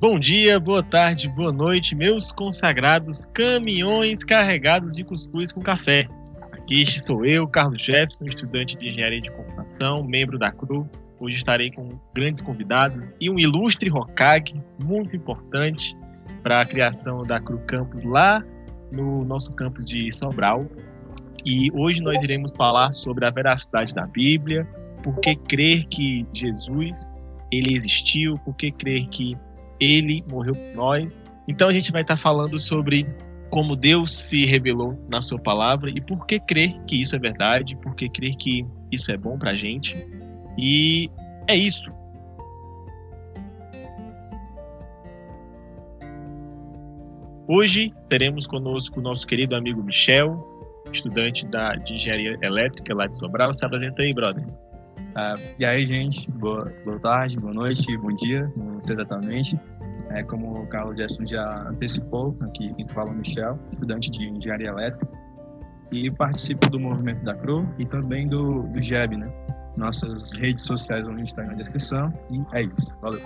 Bom 0.00 0.18
dia, 0.18 0.58
boa 0.58 0.82
tarde, 0.82 1.28
boa 1.28 1.52
noite, 1.52 1.94
meus 1.94 2.32
consagrados 2.32 3.26
caminhões 3.34 4.24
carregados 4.24 4.96
de 4.96 5.04
cuscuz 5.04 5.52
com 5.52 5.60
café. 5.60 6.08
Aqui 6.52 6.86
sou 6.86 7.22
eu, 7.26 7.46
Carlos 7.46 7.82
Jefferson, 7.82 8.24
estudante 8.24 8.78
de 8.78 8.88
engenharia 8.88 9.20
de 9.20 9.30
computação, 9.30 10.02
membro 10.02 10.38
da 10.38 10.50
CRU. 10.50 10.88
Hoje 11.18 11.36
estarei 11.36 11.70
com 11.70 12.00
grandes 12.14 12.40
convidados 12.40 13.10
e 13.20 13.28
um 13.28 13.38
ilustre 13.38 13.90
Hokage 13.90 14.54
muito 14.82 15.14
importante 15.14 15.94
para 16.42 16.62
a 16.62 16.64
criação 16.64 17.22
da 17.22 17.38
CRU 17.38 17.58
Campus 17.66 18.02
lá 18.02 18.42
no 18.90 19.22
nosso 19.22 19.52
campus 19.52 19.84
de 19.84 20.10
Sobral. 20.12 20.64
E 21.44 21.70
hoje 21.74 22.00
nós 22.00 22.22
iremos 22.22 22.50
falar 22.56 22.90
sobre 22.92 23.26
a 23.26 23.30
veracidade 23.30 23.94
da 23.94 24.06
Bíblia, 24.06 24.66
por 25.02 25.20
que 25.20 25.36
crer 25.36 25.84
que 25.84 26.26
Jesus 26.32 27.06
ele 27.52 27.74
existiu, 27.74 28.38
por 28.46 28.56
que 28.56 28.72
crer 28.72 29.06
que 29.08 29.36
ele 29.80 30.22
morreu 30.30 30.54
por 30.54 30.74
nós. 30.74 31.18
Então 31.48 31.68
a 31.68 31.72
gente 31.72 31.90
vai 31.90 32.02
estar 32.02 32.16
falando 32.16 32.60
sobre 32.60 33.06
como 33.50 33.74
Deus 33.74 34.14
se 34.14 34.44
revelou 34.44 34.96
na 35.08 35.20
sua 35.20 35.38
palavra 35.38 35.90
e 35.90 36.00
por 36.00 36.24
que 36.26 36.38
crer 36.38 36.80
que 36.86 37.02
isso 37.02 37.16
é 37.16 37.18
verdade, 37.18 37.76
por 37.76 37.94
que 37.96 38.08
crer 38.08 38.36
que 38.36 38.64
isso 38.92 39.10
é 39.10 39.16
bom 39.16 39.36
pra 39.36 39.54
gente. 39.54 39.96
E 40.56 41.10
é 41.48 41.56
isso. 41.56 41.90
Hoje 47.48 47.92
teremos 48.08 48.46
conosco 48.46 49.00
o 49.00 49.02
nosso 49.02 49.26
querido 49.26 49.56
amigo 49.56 49.82
Michel, 49.82 50.46
estudante 50.92 51.44
da, 51.46 51.74
de 51.74 51.94
engenharia 51.94 52.38
elétrica 52.42 52.94
lá 52.94 53.08
de 53.08 53.18
Sobral. 53.18 53.52
Se 53.52 53.64
apresenta 53.64 54.02
aí, 54.02 54.14
brother. 54.14 54.46
Ah, 55.14 55.34
e 55.58 55.64
aí, 55.64 55.86
gente, 55.86 56.30
boa, 56.30 56.72
boa 56.84 56.98
tarde, 57.00 57.38
boa 57.38 57.52
noite, 57.52 57.96
bom 57.98 58.12
dia, 58.14 58.50
não 58.56 58.80
sei 58.80 58.94
exatamente. 58.94 59.58
É, 60.10 60.22
como 60.24 60.62
o 60.62 60.66
Carlos 60.66 60.96
Gerson 60.96 61.24
já 61.24 61.68
antecipou, 61.68 62.36
aqui 62.40 62.72
quem 62.74 62.86
fala 62.88 63.10
é 63.10 63.12
o 63.12 63.16
Michel, 63.16 63.58
estudante 63.72 64.10
de 64.10 64.28
engenharia 64.28 64.68
elétrica, 64.68 65.08
e 65.92 66.10
participo 66.10 66.68
do 66.70 66.78
movimento 66.78 67.24
da 67.24 67.34
CRU 67.34 67.68
e 67.78 67.84
também 67.84 68.28
do, 68.28 68.62
do 68.62 68.82
GEB, 68.82 69.16
né? 69.16 69.32
Nossas 69.76 70.32
redes 70.34 70.64
sociais 70.64 71.04
vão 71.04 71.18
estar 71.18 71.44
na 71.44 71.54
descrição, 71.54 72.12
e 72.32 72.56
é 72.56 72.62
isso. 72.62 72.92
Valeu. 73.00 73.20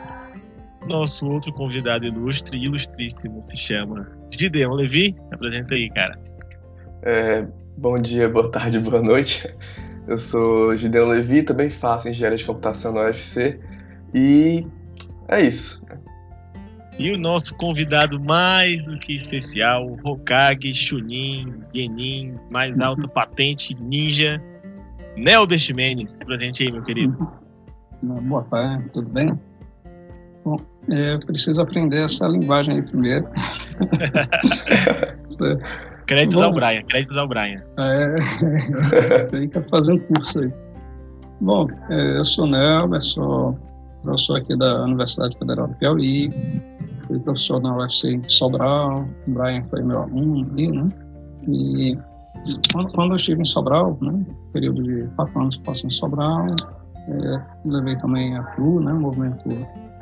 Nosso 0.88 1.26
outro 1.26 1.52
convidado 1.52 2.04
ilustre, 2.04 2.58
ilustríssimo, 2.58 3.42
se 3.42 3.56
chama 3.56 4.06
Gideon 4.30 4.74
Levi. 4.74 5.16
Apresenta 5.32 5.74
aí, 5.74 5.88
cara. 5.90 6.18
É, 7.02 7.46
bom 7.76 7.98
dia, 7.98 8.28
boa 8.28 8.50
tarde, 8.50 8.78
boa 8.78 9.02
noite. 9.02 9.48
Eu 10.06 10.18
sou 10.18 10.76
Gideon 10.76 11.08
Levi, 11.08 11.42
também 11.42 11.70
faço 11.70 12.08
engenharia 12.08 12.36
de 12.36 12.44
computação 12.44 12.92
na 12.92 13.02
UFC. 13.02 13.58
E 14.12 14.66
é 15.28 15.42
isso. 15.42 15.82
E 16.98 17.10
o 17.10 17.18
nosso 17.18 17.54
convidado 17.56 18.20
mais 18.20 18.82
do 18.84 18.98
que 18.98 19.14
especial, 19.14 19.96
Hokage, 20.04 20.74
Chunin, 20.74 21.54
Genin, 21.74 22.34
mais 22.50 22.80
alta 22.80 23.08
patente, 23.08 23.74
ninja, 23.80 24.40
Mendes. 25.16 26.12
Se 26.12 26.24
presente 26.24 26.64
aí, 26.64 26.72
meu 26.72 26.82
querido. 26.82 27.16
Boa 28.02 28.42
tarde, 28.44 28.88
tudo 28.90 29.08
bem? 29.08 29.32
Bom, 30.44 30.56
é, 30.90 31.14
eu 31.14 31.18
preciso 31.20 31.62
aprender 31.62 32.04
essa 32.04 32.28
linguagem 32.28 32.74
aí 32.74 32.82
primeiro. 32.82 33.24
créditos 36.06 36.36
Bom, 36.36 36.44
ao 36.44 36.52
Brian, 36.52 36.82
créditos 36.88 37.16
ao 37.16 37.28
Brian. 37.28 37.62
É, 37.78 39.24
tem 39.30 39.48
que 39.48 39.60
fazer 39.62 39.92
um 39.92 39.98
curso 39.98 40.40
aí. 40.40 40.52
Bom, 41.40 41.66
é, 41.90 42.18
eu 42.18 42.24
sou 42.24 42.46
Nelbert, 42.46 43.02
sou 43.02 43.58
professor 44.02 44.38
aqui 44.38 44.56
da 44.56 44.84
Universidade 44.84 45.36
Federal 45.38 45.68
do 45.68 45.74
Piauí, 45.76 46.30
fui 47.06 47.18
professor 47.20 47.60
na 47.60 47.76
UFC 47.76 48.12
em 48.12 48.28
Sobral, 48.28 49.06
o 49.26 49.30
Brian 49.30 49.64
foi 49.64 49.82
meu 49.82 50.02
aluno 50.02 50.46
ali, 50.52 50.68
né? 50.68 50.88
E 51.48 51.98
quando, 52.72 52.92
quando 52.92 53.12
eu 53.12 53.16
estive 53.16 53.40
em 53.40 53.44
Sobral, 53.44 53.98
né, 54.00 54.24
período 54.52 54.82
de 54.82 55.06
quatro 55.16 55.40
anos 55.40 55.56
que 55.56 55.64
passei 55.64 55.86
em 55.88 55.90
Sobral, 55.90 56.46
é, 57.08 57.42
levei 57.64 57.96
também 57.98 58.36
a 58.36 58.42
CRU, 58.42 58.80
né, 58.80 58.92
movimento, 58.92 59.48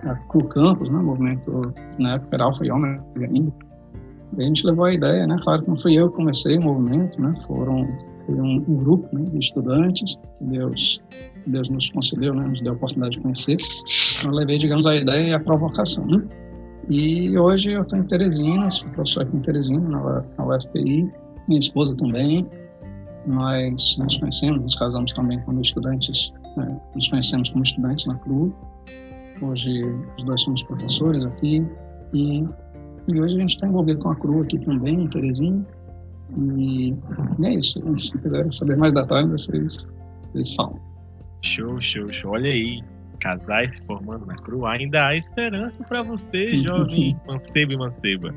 a 0.05 0.15
CRU 0.29 0.45
Campus, 0.49 0.89
né, 0.91 0.99
movimento, 0.99 1.75
na 1.99 2.15
época 2.15 2.37
era 2.37 2.45
Alfa 2.45 2.65
e 2.65 2.71
Ômega 2.71 3.03
ainda. 3.17 3.53
A 4.39 4.43
gente 4.43 4.67
levou 4.67 4.87
a 4.87 4.95
ideia, 4.95 5.27
né, 5.27 5.37
claro 5.43 5.63
que 5.63 5.69
não 5.69 5.79
fui 5.79 5.95
eu 5.95 6.09
que 6.11 6.17
comecei 6.17 6.59
o 6.59 6.65
movimento, 6.65 7.21
né, 7.21 7.35
foram 7.47 7.87
foi 8.27 8.41
um, 8.41 8.65
um 8.69 8.77
grupo 8.77 9.09
né, 9.13 9.25
de 9.25 9.39
estudantes 9.39 10.15
que 10.15 10.45
Deus, 10.45 11.01
Deus 11.47 11.69
nos 11.69 11.91
concedeu, 11.91 12.35
né, 12.35 12.47
nos 12.47 12.61
deu 12.61 12.73
a 12.73 12.77
oportunidade 12.77 13.17
de 13.17 13.23
conhecer. 13.23 13.57
Então, 14.19 14.31
eu 14.31 14.39
levei, 14.39 14.59
digamos, 14.59 14.87
a 14.87 14.97
ideia 14.97 15.29
e 15.29 15.35
a 15.35 15.41
provocação. 15.41 16.07
Né? 16.07 16.23
E 16.89 17.37
hoje 17.39 17.73
eu 17.73 17.83
estou 17.83 17.99
em 17.99 18.05
Teresina, 18.05 18.71
sou 18.71 18.89
professor 18.91 19.23
aqui 19.23 19.37
em 19.37 19.41
Teresina, 19.41 19.89
na, 19.89 20.25
na 20.39 20.47
UFPI, 20.47 21.11
minha 21.49 21.59
esposa 21.59 21.97
também. 21.97 22.47
Nós 23.27 23.97
nos 23.99 24.17
conhecemos, 24.19 24.63
nos 24.63 24.75
casamos 24.75 25.13
também 25.13 25.41
como 25.43 25.61
estudantes, 25.61 26.33
né, 26.57 26.81
nos 26.95 27.09
conhecemos 27.09 27.51
como 27.51 27.63
estudantes 27.63 28.05
na 28.07 28.17
CRU. 28.17 28.55
Hoje 29.41 29.83
os 30.19 30.25
dois 30.25 30.41
somos 30.43 30.63
professores 30.63 31.25
aqui 31.25 31.67
e, 32.13 32.45
e 33.09 33.21
hoje 33.21 33.37
a 33.37 33.41
gente 33.41 33.55
está 33.55 33.67
envolvido 33.67 33.99
com 34.01 34.11
a 34.11 34.17
CRU 34.17 34.43
aqui 34.43 34.59
também, 34.61 35.03
em 35.03 35.09
Teresina. 35.09 35.65
E, 36.59 36.91
e 36.91 37.47
é 37.47 37.55
isso. 37.55 37.81
Se 37.99 38.19
quiserem 38.19 38.51
saber 38.51 38.77
mais 38.77 38.95
detalhes, 38.95 39.31
vocês, 39.31 39.87
vocês 40.33 40.55
falam. 40.55 40.79
Show, 41.43 41.81
show, 41.81 42.13
show. 42.13 42.33
Olha 42.33 42.51
aí, 42.51 42.81
casais 43.19 43.75
se 43.75 43.83
formando 43.83 44.27
na 44.27 44.35
CRU, 44.37 44.67
ainda 44.67 45.07
há 45.07 45.17
esperança 45.17 45.83
para 45.85 46.03
você, 46.03 46.63
jovem 46.63 47.17
mancebo 47.27 47.73
e 47.73 47.77
manceba. 47.77 48.35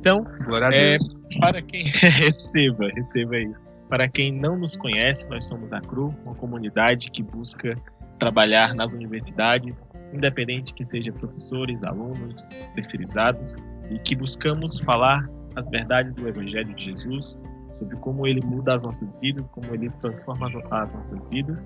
Então, 0.00 0.24
é, 0.72 0.96
para 1.40 1.60
quem 1.62 1.84
receba, 1.92 2.88
receba 2.88 3.36
aí. 3.36 3.52
Para 3.88 4.08
quem 4.08 4.32
não 4.32 4.56
nos 4.56 4.76
conhece, 4.76 5.28
nós 5.28 5.46
somos 5.46 5.72
a 5.72 5.80
CRU, 5.80 6.14
uma 6.24 6.34
comunidade 6.34 7.10
que 7.10 7.22
busca 7.22 7.76
trabalhar 8.18 8.74
nas 8.74 8.92
universidades, 8.92 9.90
independente 10.12 10.72
que 10.74 10.84
seja 10.84 11.10
professores, 11.12 11.82
alunos, 11.82 12.36
terceirizados, 12.74 13.54
e 13.90 13.98
que 13.98 14.14
buscamos 14.14 14.78
falar 14.78 15.28
as 15.56 15.68
verdades 15.68 16.14
do 16.14 16.28
Evangelho 16.28 16.74
de 16.74 16.84
Jesus, 16.86 17.36
sobre 17.78 17.96
como 17.96 18.26
ele 18.26 18.40
muda 18.44 18.74
as 18.74 18.82
nossas 18.82 19.18
vidas, 19.20 19.48
como 19.48 19.74
ele 19.74 19.90
transforma 20.00 20.46
as 20.46 20.92
nossas 20.92 21.28
vidas 21.28 21.58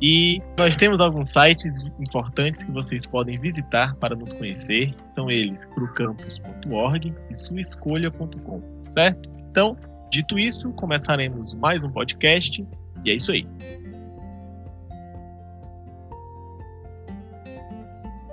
e 0.00 0.42
nós 0.58 0.76
temos 0.76 1.00
alguns 1.00 1.30
sites 1.30 1.80
importantes 1.98 2.62
que 2.62 2.70
vocês 2.70 3.06
podem 3.06 3.38
visitar 3.38 3.94
para 3.96 4.14
nos 4.14 4.32
conhecer. 4.34 4.94
São 5.14 5.30
eles 5.30 5.64
procampus.org 5.74 7.14
e 7.30 7.38
suaescolha.com, 7.38 8.62
certo? 8.92 9.30
Então, 9.50 9.76
dito 10.10 10.38
isso, 10.38 10.70
começaremos 10.72 11.54
mais 11.54 11.82
um 11.82 11.90
podcast 11.90 12.66
e 13.04 13.10
é 13.10 13.14
isso 13.14 13.32
aí. 13.32 13.46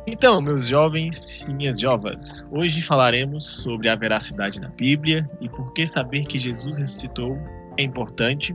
Então, 0.06 0.42
meus 0.42 0.68
jovens 0.68 1.46
e 1.48 1.54
minhas 1.54 1.80
jovas, 1.80 2.46
hoje 2.52 2.82
falaremos 2.82 3.62
sobre 3.62 3.88
a 3.88 3.96
veracidade 3.96 4.60
da 4.60 4.68
Bíblia 4.68 5.30
e 5.40 5.48
por 5.48 5.72
que 5.72 5.88
saber 5.88 6.26
que 6.26 6.38
Jesus 6.38 6.78
ressuscitou 6.78 7.38
é 7.78 7.84
importante. 7.84 8.54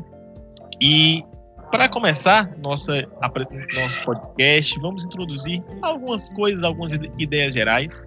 E 0.83 1.25
para 1.71 1.89
começar 1.89 2.55
nossa, 2.59 2.93
nosso 2.95 4.05
podcast, 4.05 4.79
vamos 4.81 5.07
introduzir 5.07 5.63
algumas 5.81 6.29
coisas, 6.29 6.63
algumas 6.65 6.93
ideias 7.19 7.55
gerais. 7.55 8.03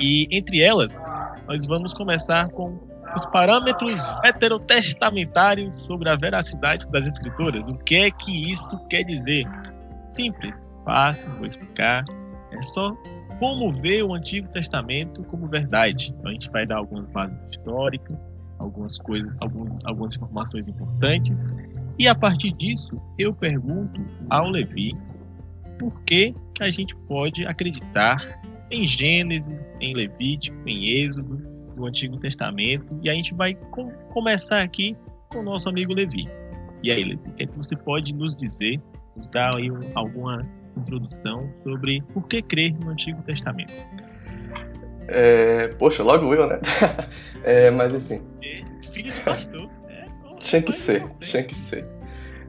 E 0.00 0.26
entre 0.30 0.62
elas, 0.62 1.02
nós 1.46 1.66
vamos 1.66 1.92
começar 1.92 2.48
com 2.48 2.78
os 3.14 3.26
parâmetros 3.26 4.02
heterotestamentários 4.24 5.74
sobre 5.74 6.08
a 6.08 6.16
veracidade 6.16 6.88
das 6.88 7.06
escrituras. 7.06 7.68
O 7.68 7.76
que 7.76 7.96
é 7.96 8.10
que 8.10 8.50
isso 8.50 8.78
quer 8.88 9.02
dizer? 9.02 9.44
Simples, 10.14 10.54
fácil, 10.82 11.30
vou 11.32 11.44
explicar. 11.44 12.04
É 12.54 12.62
só 12.62 12.96
como 13.38 13.72
ver 13.80 14.02
o 14.02 14.14
Antigo 14.14 14.48
Testamento 14.48 15.22
como 15.24 15.46
verdade. 15.46 16.14
Então 16.16 16.30
a 16.30 16.32
gente 16.32 16.50
vai 16.50 16.66
dar 16.66 16.76
algumas 16.76 17.08
bases 17.08 17.40
históricas, 17.50 18.16
algumas 18.58 18.96
coisas, 18.98 19.34
algumas 19.40 20.16
informações 20.16 20.68
importantes 20.68 21.44
e 21.98 22.08
a 22.08 22.14
partir 22.14 22.52
disso, 22.52 23.00
eu 23.18 23.32
pergunto 23.32 24.04
ao 24.28 24.48
Levi 24.48 24.92
por 25.78 25.92
que, 26.02 26.34
que 26.54 26.62
a 26.62 26.70
gente 26.70 26.94
pode 27.06 27.46
acreditar 27.46 28.40
em 28.70 28.88
Gênesis, 28.88 29.72
em 29.80 29.94
Levítico, 29.94 30.56
em 30.66 31.02
Êxodo, 31.02 31.36
no 31.76 31.86
Antigo 31.86 32.18
Testamento. 32.18 32.98
E 33.02 33.08
a 33.08 33.14
gente 33.14 33.32
vai 33.34 33.54
com, 33.54 33.90
começar 34.12 34.60
aqui 34.60 34.96
com 35.30 35.38
o 35.38 35.42
nosso 35.42 35.68
amigo 35.68 35.92
Levi. 35.92 36.28
E 36.82 36.90
aí, 36.90 37.04
Levi, 37.04 37.28
o 37.28 37.32
que, 37.32 37.44
é 37.44 37.46
que 37.46 37.56
você 37.56 37.76
pode 37.76 38.12
nos 38.12 38.36
dizer, 38.36 38.80
nos 39.16 39.28
dar 39.28 39.54
aí 39.56 39.70
um, 39.70 39.80
alguma 39.94 40.44
introdução 40.80 41.48
sobre 41.62 42.02
por 42.12 42.26
que 42.26 42.42
crer 42.42 42.74
no 42.80 42.90
Antigo 42.90 43.22
Testamento? 43.22 43.72
É, 45.08 45.68
poxa, 45.78 46.02
logo 46.02 46.34
eu, 46.34 46.46
né? 46.46 46.60
é, 47.44 47.70
mas 47.70 47.94
enfim. 47.94 48.20
É, 48.42 48.56
filho 48.92 49.12
do 49.12 49.20
pastor. 49.22 49.68
Tinha 50.38 50.62
que 50.62 50.72
ser, 50.72 51.06
tinha 51.20 51.42
que 51.42 51.54
ser. 51.54 51.86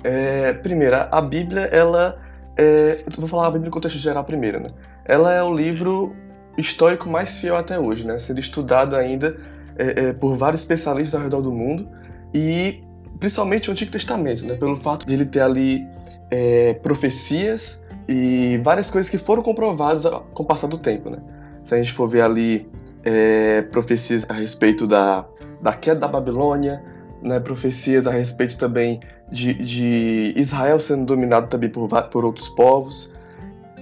É, 0.04 0.54
primeiro, 0.54 0.95
a 0.95 1.22
Bíblia, 1.22 1.62
ela 1.66 2.22
é, 2.57 3.04
eu 3.06 3.19
vou 3.19 3.27
falar 3.27 3.48
a 3.48 3.51
Bíblia 3.51 3.68
em 3.68 3.72
contexto 3.72 4.00
geral 4.00 4.24
primeiro, 4.24 4.60
né? 4.60 4.69
Ela 5.04 5.33
é 5.33 5.44
o 5.44 5.54
livro 5.54 6.16
histórico 6.57 7.10
mais 7.10 7.38
fiel 7.38 7.56
até 7.56 7.78
hoje, 7.78 8.06
né? 8.06 8.18
Sendo 8.19 8.39
estudado 8.39 8.95
ainda 8.95 9.38
é, 9.78 10.07
é, 10.07 10.13
por 10.13 10.38
vários 10.38 10.62
especialistas 10.62 11.16
ao 11.16 11.21
redor 11.21 11.42
do 11.42 11.51
mundo 11.51 11.88
e 12.33 12.81
principalmente 13.19 13.69
o 13.69 13.71
Antigo 13.71 13.92
Testamento, 13.92 14.45
né? 14.45 14.56
Pelo 14.56 14.78
fato 14.78 15.06
de 15.06 15.13
ele 15.13 15.25
ter 15.25 15.42
ali 15.42 15.86
é, 16.31 16.74
profecias 16.75 17.83
e 18.07 18.60
várias 18.63 18.92
coisas 18.92 19.10
que 19.10 19.18
foram 19.18 19.42
comprovadas 19.42 20.06
com 20.34 20.44
o 20.44 20.46
passar 20.46 20.68
do 20.68 20.78
tempo, 20.78 21.10
né? 21.10 21.19
Se 21.63 21.74
a 21.74 21.78
gente 21.78 21.94
for 21.94 22.07
ver 22.07 22.22
ali 22.22 22.68
é, 23.04 23.62
profecias 23.63 24.25
a 24.30 24.34
respeito 24.34 24.86
da, 24.86 25.25
da 25.62 25.74
queda 25.74 26.02
da 26.02 26.07
Babilônia, 26.07 26.84
né? 27.22 27.40
Profecias 27.40 28.06
a 28.07 28.12
respeito 28.12 28.57
também 28.57 29.00
de, 29.31 29.54
de 29.54 30.34
Israel 30.36 30.80
sendo 30.80 31.06
dominado 31.06 31.48
também 31.48 31.69
por, 31.69 31.90
por 32.10 32.25
outros 32.25 32.48
povos, 32.50 33.12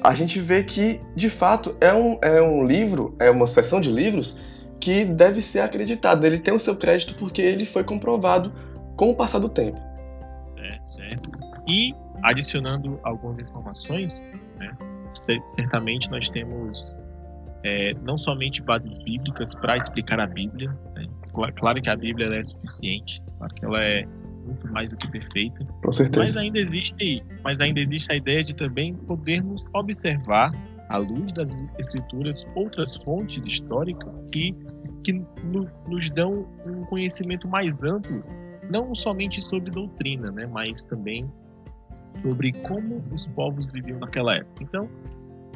a 0.04 0.14
gente 0.14 0.40
vê 0.40 0.64
que, 0.64 1.02
de 1.16 1.30
fato, 1.30 1.76
é 1.80 1.94
um, 1.94 2.18
é 2.22 2.42
um 2.42 2.66
livro, 2.66 3.16
é 3.20 3.30
uma 3.32 3.48
seção 3.48 3.80
de 3.80 3.90
livros 3.90 4.38
que 4.80 5.06
deve 5.06 5.42
ser 5.42 5.62
acreditado. 5.62 6.26
Ele 6.26 6.40
tem 6.40 6.54
o 6.54 6.60
seu 6.60 6.76
crédito 6.76 7.16
porque 7.16 7.42
ele 7.42 7.66
foi 7.66 7.86
comprovado 7.86 8.52
com 8.98 9.12
o 9.12 9.16
passar 9.16 9.40
do 9.40 9.48
tempo. 9.48 9.80
É, 10.58 10.72
certo. 10.96 11.32
E, 11.68 11.96
adicionando 12.24 13.00
algumas 13.04 13.40
informações, 13.40 14.20
né, 14.58 14.76
certamente 15.56 16.10
nós 16.10 16.28
temos 16.30 16.84
é, 17.64 17.94
não 18.02 18.18
somente 18.18 18.62
bases 18.62 18.98
bíblicas 19.00 19.56
para 19.56 19.78
explicar 19.78 20.20
a 20.20 20.28
Bíblia. 20.28 20.70
Né? 20.96 21.08
Claro 21.56 21.82
que 21.82 21.90
a 21.90 21.96
Bíblia 21.96 22.28
é 22.36 22.44
suficiente, 22.44 23.22
claro 23.38 23.54
que 23.54 23.66
ela 23.66 23.84
é 23.84 24.06
muito 24.46 24.72
mais 24.72 24.90
do 24.90 24.98
que 24.98 25.10
perfeita. 25.10 25.66
Com 25.84 25.92
certeza. 25.92 26.20
Mas 26.20 26.38
ainda 26.38 26.60
existe, 26.60 27.24
mas 27.44 27.60
ainda 27.60 27.80
existe 27.80 28.12
a 28.12 28.16
ideia 28.16 28.44
de 28.44 28.54
também 28.54 28.94
podermos 28.94 29.64
observar 29.74 30.52
à 30.90 30.98
luz 30.98 31.32
das 31.34 31.52
escrituras 31.80 32.46
outras 32.56 32.98
fontes 32.98 33.46
históricas 33.46 34.22
que 34.32 34.54
que 35.04 35.14
no, 35.44 35.70
nos 35.88 36.10
dão 36.12 36.48
um 36.66 36.86
conhecimento 36.86 37.46
mais 37.48 37.76
amplo, 37.84 38.24
não 38.70 38.96
somente 38.96 39.42
sobre 39.42 39.70
doutrina, 39.70 40.32
né, 40.32 40.46
mas 40.46 40.84
também 40.86 41.30
sobre 42.24 42.54
como 42.54 43.04
os 43.12 43.28
povos 43.28 43.68
viviam 43.68 44.00
naquela 44.00 44.36
época. 44.36 44.64
Então, 44.64 44.90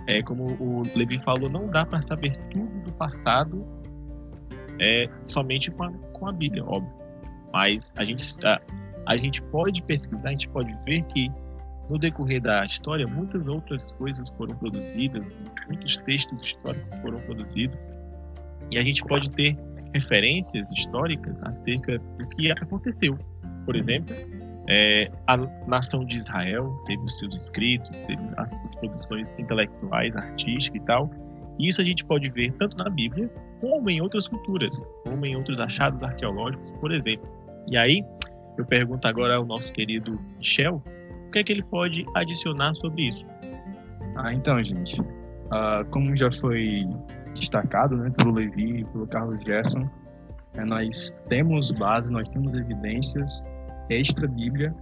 é 0.05 0.21
como 0.21 0.45
o 0.59 0.83
Levi 0.95 1.17
falou, 1.19 1.49
não 1.49 1.67
dá 1.67 1.85
para 1.85 2.01
saber 2.01 2.35
tudo 2.51 2.83
do 2.83 2.91
passado 2.93 3.65
é, 4.79 5.09
somente 5.25 5.71
com 5.71 5.83
a, 5.83 5.91
com 5.91 6.27
a 6.27 6.31
Bíblia, 6.31 6.63
óbvio. 6.63 6.93
Mas 7.51 7.91
a 7.97 8.03
gente, 8.03 8.23
a, 8.45 8.61
a 9.05 9.17
gente 9.17 9.41
pode 9.43 9.81
pesquisar, 9.83 10.29
a 10.29 10.31
gente 10.31 10.49
pode 10.49 10.71
ver 10.85 11.03
que 11.05 11.31
no 11.89 11.97
decorrer 11.97 12.41
da 12.41 12.65
história 12.65 13.07
muitas 13.07 13.47
outras 13.47 13.91
coisas 13.91 14.29
foram 14.29 14.55
produzidas, 14.57 15.25
muitos 15.67 15.97
textos 15.97 16.41
históricos 16.43 16.97
foram 16.99 17.17
produzidos, 17.19 17.77
e 18.71 18.77
a 18.77 18.81
gente 18.81 19.01
pode 19.03 19.29
ter 19.31 19.57
referências 19.93 20.69
históricas 20.71 21.41
acerca 21.43 21.97
do 21.97 22.27
que 22.29 22.51
aconteceu. 22.51 23.17
Por 23.65 23.75
exemplo, 23.75 24.15
é, 24.69 25.09
a 25.27 25.37
nação 25.65 26.03
de 26.03 26.17
Israel 26.17 26.69
teve 26.85 27.01
os 27.03 27.17
seus 27.17 27.33
escritos, 27.43 27.89
teve 28.05 28.21
as 28.37 28.51
suas 28.51 28.75
produções 28.75 29.27
intelectuais, 29.37 30.15
artísticas 30.15 30.81
e 30.81 30.85
tal. 30.85 31.09
E 31.57 31.69
isso 31.69 31.81
a 31.81 31.85
gente 31.85 32.03
pode 32.03 32.29
ver 32.29 32.51
tanto 32.53 32.77
na 32.77 32.89
Bíblia 32.89 33.29
como 33.61 33.89
em 33.89 34.01
outras 34.01 34.27
culturas, 34.27 34.79
como 35.05 35.25
em 35.25 35.35
outros 35.35 35.59
achados 35.59 36.01
arqueológicos, 36.03 36.69
por 36.79 36.91
exemplo. 36.91 37.27
E 37.67 37.77
aí, 37.77 38.03
eu 38.57 38.65
pergunto 38.65 39.07
agora 39.07 39.35
ao 39.35 39.45
nosso 39.45 39.71
querido 39.73 40.19
Michel, 40.37 40.81
o 41.27 41.31
que 41.31 41.39
é 41.39 41.43
que 41.43 41.51
ele 41.51 41.63
pode 41.63 42.05
adicionar 42.15 42.73
sobre 42.75 43.09
isso? 43.09 43.25
Ah, 44.17 44.33
então, 44.33 44.61
gente, 44.63 44.99
uh, 44.99 45.85
como 45.91 46.15
já 46.15 46.31
foi 46.31 46.85
destacado 47.33 47.97
né, 47.97 48.09
pelo 48.17 48.33
Levi 48.33 48.81
e 48.81 48.85
pelo 48.85 49.07
Carlos 49.07 49.39
Gerson, 49.41 49.89
é, 50.55 50.65
nós 50.65 51.11
temos 51.29 51.71
base, 51.71 52.11
nós 52.11 52.27
temos 52.29 52.55
evidências 52.55 53.43
extra-bíblia 53.89 54.73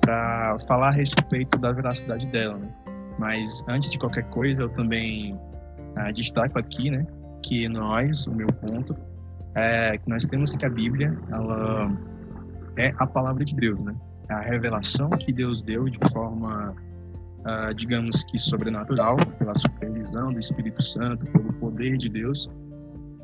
para 0.00 0.58
falar 0.66 0.88
a 0.88 0.92
respeito 0.92 1.58
da 1.58 1.72
veracidade 1.72 2.26
dela. 2.26 2.58
Né? 2.58 2.68
Mas 3.18 3.64
antes 3.68 3.90
de 3.90 3.98
qualquer 3.98 4.24
coisa, 4.30 4.62
eu 4.62 4.68
também 4.68 5.34
uh, 5.34 6.12
destaco 6.12 6.58
aqui 6.58 6.90
né, 6.90 7.06
que 7.42 7.68
nós, 7.68 8.26
o 8.26 8.34
meu 8.34 8.48
ponto, 8.48 8.96
é 9.54 9.96
que 9.96 10.08
nós 10.08 10.24
temos 10.24 10.56
que 10.56 10.66
a 10.66 10.70
Bíblia 10.70 11.16
ela 11.30 11.90
é 12.76 12.92
a 12.98 13.06
palavra 13.06 13.44
de 13.44 13.54
Deus, 13.54 13.80
né? 13.80 13.94
É 14.28 14.34
a 14.34 14.40
revelação 14.40 15.08
que 15.10 15.32
Deus 15.32 15.62
deu 15.62 15.88
de 15.88 15.98
forma, 16.12 16.74
uh, 17.40 17.74
digamos 17.74 18.22
que 18.24 18.36
sobrenatural, 18.36 19.16
pela 19.38 19.56
supervisão 19.56 20.30
do 20.32 20.38
Espírito 20.38 20.82
Santo, 20.82 21.24
pelo 21.26 21.52
poder 21.54 21.96
de 21.96 22.08
Deus, 22.08 22.50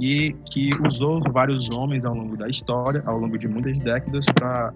e 0.01 0.33
que 0.51 0.71
usou 0.87 1.21
vários 1.33 1.69
homens 1.77 2.05
ao 2.05 2.15
longo 2.15 2.37
da 2.37 2.47
história, 2.47 3.03
ao 3.05 3.19
longo 3.19 3.37
de 3.37 3.47
muitas 3.47 3.79
décadas, 3.81 4.25
para 4.35 4.73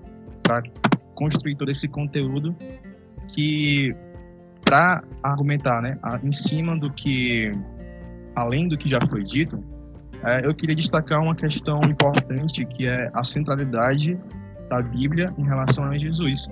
construir 1.14 1.56
todo 1.56 1.70
esse 1.70 1.88
conteúdo 1.88 2.54
que, 3.28 3.94
para 4.64 5.02
argumentar, 5.22 5.80
né, 5.80 5.98
em 6.22 6.30
cima 6.30 6.78
do 6.78 6.92
que, 6.92 7.50
além 8.34 8.68
do 8.68 8.76
que 8.76 8.88
já 8.88 8.98
foi 9.08 9.24
dito, 9.24 9.58
é, 10.24 10.46
eu 10.46 10.54
queria 10.54 10.74
destacar 10.74 11.20
uma 11.20 11.34
questão 11.34 11.80
importante 11.84 12.64
que 12.64 12.86
é 12.86 13.10
a 13.14 13.22
centralidade 13.22 14.18
da 14.68 14.82
Bíblia 14.82 15.32
em 15.38 15.44
relação 15.44 15.84
a 15.84 15.96
Jesus. 15.96 16.48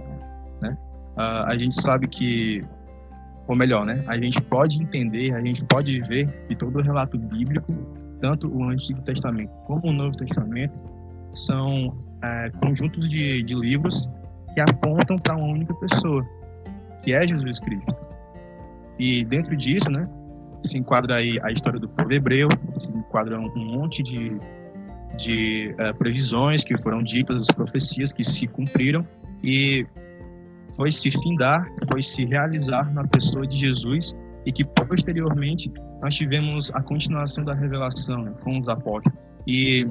Né? 0.60 0.76
A 1.16 1.56
gente 1.56 1.80
sabe 1.80 2.06
que, 2.06 2.62
ou 3.46 3.56
melhor, 3.56 3.84
né? 3.86 4.04
a 4.06 4.16
gente 4.16 4.40
pode 4.40 4.82
entender, 4.82 5.34
a 5.34 5.44
gente 5.44 5.64
pode 5.64 5.98
ver 6.08 6.26
que 6.46 6.56
todo 6.56 6.78
o 6.78 6.82
relato 6.82 7.18
bíblico, 7.18 7.72
tanto 8.20 8.48
o 8.48 8.64
Antigo 8.68 9.02
Testamento 9.02 9.50
como 9.66 9.88
o 9.88 9.92
Novo 9.92 10.14
Testamento, 10.16 10.74
são 11.34 11.96
é, 12.22 12.50
conjuntos 12.50 13.08
de, 13.08 13.42
de 13.42 13.54
livros 13.54 14.06
que 14.54 14.60
apontam 14.60 15.16
para 15.16 15.36
uma 15.36 15.46
única 15.46 15.74
pessoa, 15.74 16.24
que 17.02 17.14
é 17.14 17.26
Jesus 17.26 17.60
Cristo. 17.60 17.94
E 18.98 19.24
dentro 19.24 19.56
disso, 19.56 19.90
né, 19.90 20.08
se 20.64 20.78
enquadra 20.78 21.16
aí 21.16 21.38
a 21.42 21.50
história 21.50 21.78
do 21.80 21.88
povo 21.88 22.12
hebreu, 22.12 22.48
se 22.78 22.90
enquadra 22.90 23.38
um 23.38 23.50
monte 23.56 24.02
de 24.02 24.38
de 25.16 25.74
uh, 25.74 25.96
previsões 25.96 26.64
que 26.64 26.76
foram 26.80 27.02
ditas, 27.02 27.42
as 27.42 27.54
profecias 27.54 28.12
que 28.12 28.24
se 28.24 28.46
cumpriram 28.46 29.06
e 29.42 29.86
foi 30.76 30.90
se 30.90 31.10
findar, 31.12 31.64
foi 31.88 32.02
se 32.02 32.24
realizar 32.24 32.92
na 32.92 33.06
pessoa 33.06 33.46
de 33.46 33.56
Jesus 33.56 34.14
e 34.44 34.52
que 34.52 34.64
posteriormente 34.64 35.70
nós 36.02 36.16
tivemos 36.16 36.70
a 36.74 36.82
continuação 36.82 37.44
da 37.44 37.54
revelação 37.54 38.22
né, 38.22 38.32
com 38.42 38.58
os 38.58 38.68
apóstolos. 38.68 39.18
E 39.46 39.86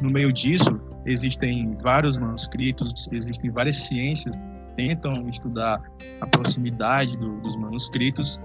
no 0.00 0.10
meio 0.10 0.32
disso 0.32 0.80
existem 1.04 1.76
vários 1.82 2.16
manuscritos, 2.16 3.08
existem 3.12 3.50
várias 3.50 3.76
ciências 3.76 4.34
que 4.34 4.76
tentam 4.76 5.28
estudar 5.28 5.80
a 6.20 6.26
proximidade 6.26 7.16
do, 7.16 7.40
dos 7.40 7.56
manuscritos 7.56 8.40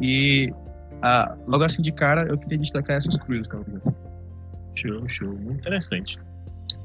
e 0.00 0.52
ah, 1.02 1.36
logo 1.46 1.64
assim 1.64 1.82
de 1.82 1.92
cara 1.92 2.26
eu 2.28 2.38
queria 2.38 2.58
destacar 2.58 2.96
essas 2.96 3.16
cruzes, 3.16 3.46
Carlos. 3.46 3.80
Show, 4.76 5.08
show. 5.08 5.28
Muito 5.28 5.60
interessante. 5.60 6.18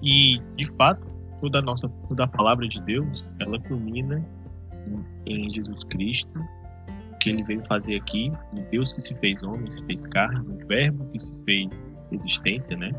E, 0.02 0.40
de 0.58 0.66
fato, 0.78 1.06
toda 1.40 1.60
a 1.60 1.62
nossa 1.62 1.88
toda 2.08 2.24
a 2.24 2.28
palavra 2.28 2.68
de 2.68 2.82
Deus, 2.82 3.26
ela 3.40 3.60
culmina 3.60 4.24
em 5.26 5.50
Jesus 5.52 5.84
Cristo, 5.86 6.40
que 7.20 7.30
ele 7.30 7.44
veio 7.44 7.64
fazer 7.66 7.98
aqui, 7.98 8.32
o 8.54 8.62
Deus 8.72 8.92
que 8.92 9.02
se 9.02 9.14
fez 9.16 9.44
homem, 9.44 9.70
se 9.70 9.84
fez 9.86 10.06
carne, 10.06 10.40
o 10.40 10.68
verbo 10.68 11.06
que 11.12 11.20
se 11.20 11.34
fez 11.46 11.70
existência, 12.12 12.76
né? 12.76 12.92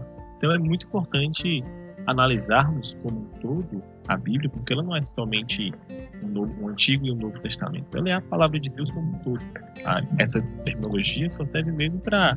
Então 0.42 0.52
é 0.52 0.58
muito 0.58 0.86
importante 0.86 1.62
analisarmos 2.04 2.96
como 3.00 3.20
um 3.20 3.24
todo 3.38 3.80
a 4.08 4.16
Bíblia, 4.16 4.50
porque 4.50 4.72
ela 4.72 4.82
não 4.82 4.96
é 4.96 5.00
somente 5.00 5.72
o, 6.20 6.26
novo, 6.26 6.64
o 6.64 6.68
Antigo 6.68 7.06
e 7.06 7.12
o 7.12 7.14
Novo 7.14 7.38
Testamento, 7.38 7.96
ela 7.96 8.08
é 8.08 8.12
a 8.14 8.20
palavra 8.20 8.58
de 8.58 8.68
Deus 8.70 8.90
como 8.90 9.14
um 9.14 9.18
todo. 9.20 9.38
Ah, 9.84 10.02
essa 10.18 10.42
terminologia 10.64 11.30
só 11.30 11.46
serve 11.46 11.70
mesmo 11.70 12.00
para 12.00 12.34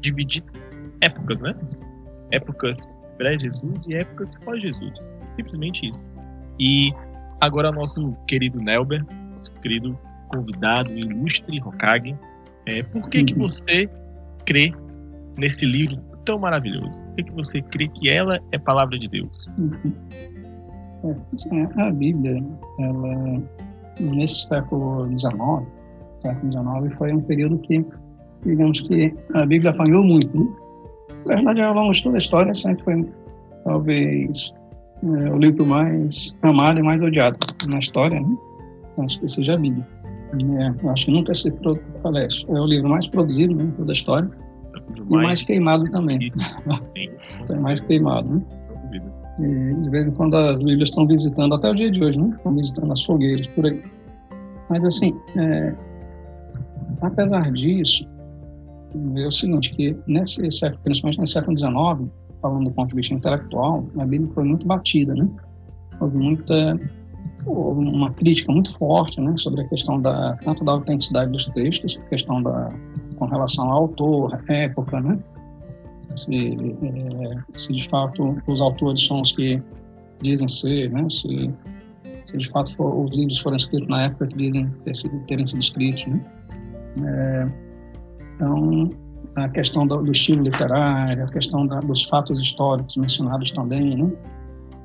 dividir 0.00 0.42
épocas, 1.00 1.40
né? 1.40 1.54
épocas 2.32 2.88
pré-Jesus 3.18 3.86
e 3.86 3.94
épocas 3.94 4.34
pós-Jesus. 4.44 4.92
Simplesmente 5.36 5.90
isso. 5.90 6.00
E 6.58 6.92
agora 7.40 7.70
nosso 7.70 8.16
querido 8.26 8.58
Nelber, 8.58 9.06
nosso 9.36 9.52
querido 9.62 9.96
convidado, 10.26 10.90
ilustre 10.90 11.60
Hokage, 11.60 12.16
é, 12.66 12.82
por 12.82 13.08
que, 13.08 13.22
que 13.22 13.34
você 13.34 13.88
crê 14.44 14.72
nesse 15.38 15.64
livro 15.64 16.13
tão 16.24 16.38
maravilhoso? 16.38 17.00
Por 17.00 17.14
que, 17.16 17.22
que 17.24 17.32
você 17.32 17.62
crê 17.62 17.88
que 17.88 18.10
ela 18.10 18.38
é 18.52 18.58
palavra 18.58 18.98
de 18.98 19.08
Deus? 19.08 19.50
Uhum. 19.58 19.92
É, 21.52 21.82
a 21.82 21.90
Bíblia, 21.90 22.42
ela, 22.80 23.42
nesse 24.00 24.46
século 24.46 25.06
XIX, 25.06 25.68
século 26.22 26.52
XIX 26.52 26.96
foi 26.96 27.12
um 27.12 27.20
período 27.20 27.58
que, 27.58 27.84
digamos 28.44 28.80
que 28.80 29.14
a 29.34 29.44
Bíblia 29.44 29.70
apanhou 29.70 30.02
muito, 30.02 30.38
né? 30.38 30.48
Na 31.26 31.34
verdade, 31.36 31.62
ao 31.62 31.74
longo 31.74 31.92
de 31.92 32.02
toda 32.02 32.16
a 32.16 32.18
história, 32.18 32.54
sempre 32.54 32.84
foi, 32.84 33.08
talvez, 33.64 34.52
é, 35.02 35.30
o 35.30 35.38
livro 35.38 35.66
mais 35.66 36.34
amado 36.42 36.80
e 36.80 36.82
mais 36.82 37.02
odiado 37.02 37.38
na 37.66 37.78
história, 37.78 38.20
né? 38.20 38.36
Acho 38.98 39.20
que 39.20 39.28
seja 39.28 39.54
a 39.54 39.58
Bíblia. 39.58 39.86
É, 40.34 40.88
acho 40.88 41.06
que 41.06 41.12
nunca 41.12 41.34
se 41.34 41.52
falece. 42.02 42.44
É 42.48 42.60
o 42.60 42.66
livro 42.66 42.88
mais 42.88 43.06
produzido 43.06 43.54
né, 43.54 43.64
em 43.64 43.70
toda 43.70 43.92
a 43.92 43.94
história. 43.94 44.30
E 44.96 45.16
mais 45.16 45.42
queimado 45.42 45.90
também. 45.90 46.18
Sim. 46.18 47.56
mais 47.60 47.80
queimado, 47.80 48.28
né? 48.28 48.42
E, 49.38 49.82
de 49.82 49.90
vez 49.90 50.06
em 50.06 50.12
quando 50.12 50.36
as 50.36 50.62
Bíblias 50.62 50.88
estão 50.88 51.06
visitando, 51.06 51.54
até 51.54 51.70
o 51.70 51.74
dia 51.74 51.90
de 51.90 52.02
hoje, 52.02 52.18
né? 52.18 52.32
Estão 52.36 52.54
visitando 52.54 52.92
as 52.92 53.04
fogueiras 53.04 53.46
por 53.48 53.66
aí. 53.66 53.82
Mas 54.70 54.84
assim, 54.84 55.10
é, 55.36 55.76
apesar 57.02 57.50
disso, 57.52 58.06
é 59.16 59.26
o 59.26 59.32
seguinte, 59.32 59.70
que 59.70 59.96
nesse 60.06 60.48
século, 60.50 60.80
principalmente 60.84 61.18
no 61.18 61.26
século 61.26 61.58
XIX, 61.58 62.10
falando 62.40 62.64
do 62.64 62.70
ponto 62.70 62.90
de 62.90 62.96
vista 62.96 63.14
intelectual, 63.14 63.86
a 63.98 64.06
Bíblia 64.06 64.30
foi 64.34 64.44
muito 64.44 64.66
batida, 64.66 65.14
né? 65.14 65.28
Houve 66.00 66.16
muita 66.16 66.78
houve 67.46 67.88
uma 67.88 68.10
crítica 68.12 68.50
muito 68.52 68.76
forte, 68.78 69.20
né, 69.20 69.34
sobre 69.36 69.62
a 69.62 69.68
questão 69.68 70.00
da 70.00 70.36
tanto 70.42 70.64
da 70.64 70.72
autenticidade 70.72 71.30
dos 71.30 71.46
textos, 71.46 71.98
a 71.98 72.08
questão 72.08 72.42
da 72.42 72.72
com 73.24 73.30
relação 73.30 73.70
ao 73.70 73.82
autor, 73.82 74.42
época, 74.48 75.00
né? 75.00 75.18
Se, 76.16 76.32
é, 76.32 77.42
se 77.50 77.72
de 77.72 77.88
fato 77.88 78.36
os 78.46 78.60
autores 78.60 79.04
são 79.04 79.20
os 79.20 79.32
que 79.32 79.60
dizem 80.22 80.46
ser, 80.46 80.90
né? 80.90 81.06
Se, 81.08 81.52
se 82.24 82.36
de 82.36 82.48
fato 82.50 82.74
for, 82.76 83.04
os 83.04 83.10
livros 83.16 83.40
foram 83.40 83.56
escritos 83.56 83.88
na 83.88 84.04
época 84.04 84.26
que 84.28 84.36
dizem 84.36 84.68
ter 84.84 84.94
sido, 84.94 85.18
terem 85.26 85.46
sido 85.46 85.60
escritos, 85.60 86.06
né? 86.06 86.20
É, 87.02 87.48
então, 88.36 88.90
a 89.36 89.48
questão 89.48 89.86
do, 89.86 90.02
do, 90.02 90.12
estilo 90.12 90.42
literário, 90.42 91.24
a 91.24 91.28
questão 91.28 91.66
da, 91.66 91.80
dos 91.80 92.04
fatos 92.04 92.40
históricos 92.40 92.96
mencionados 92.96 93.50
também, 93.50 93.96
né? 93.96 94.12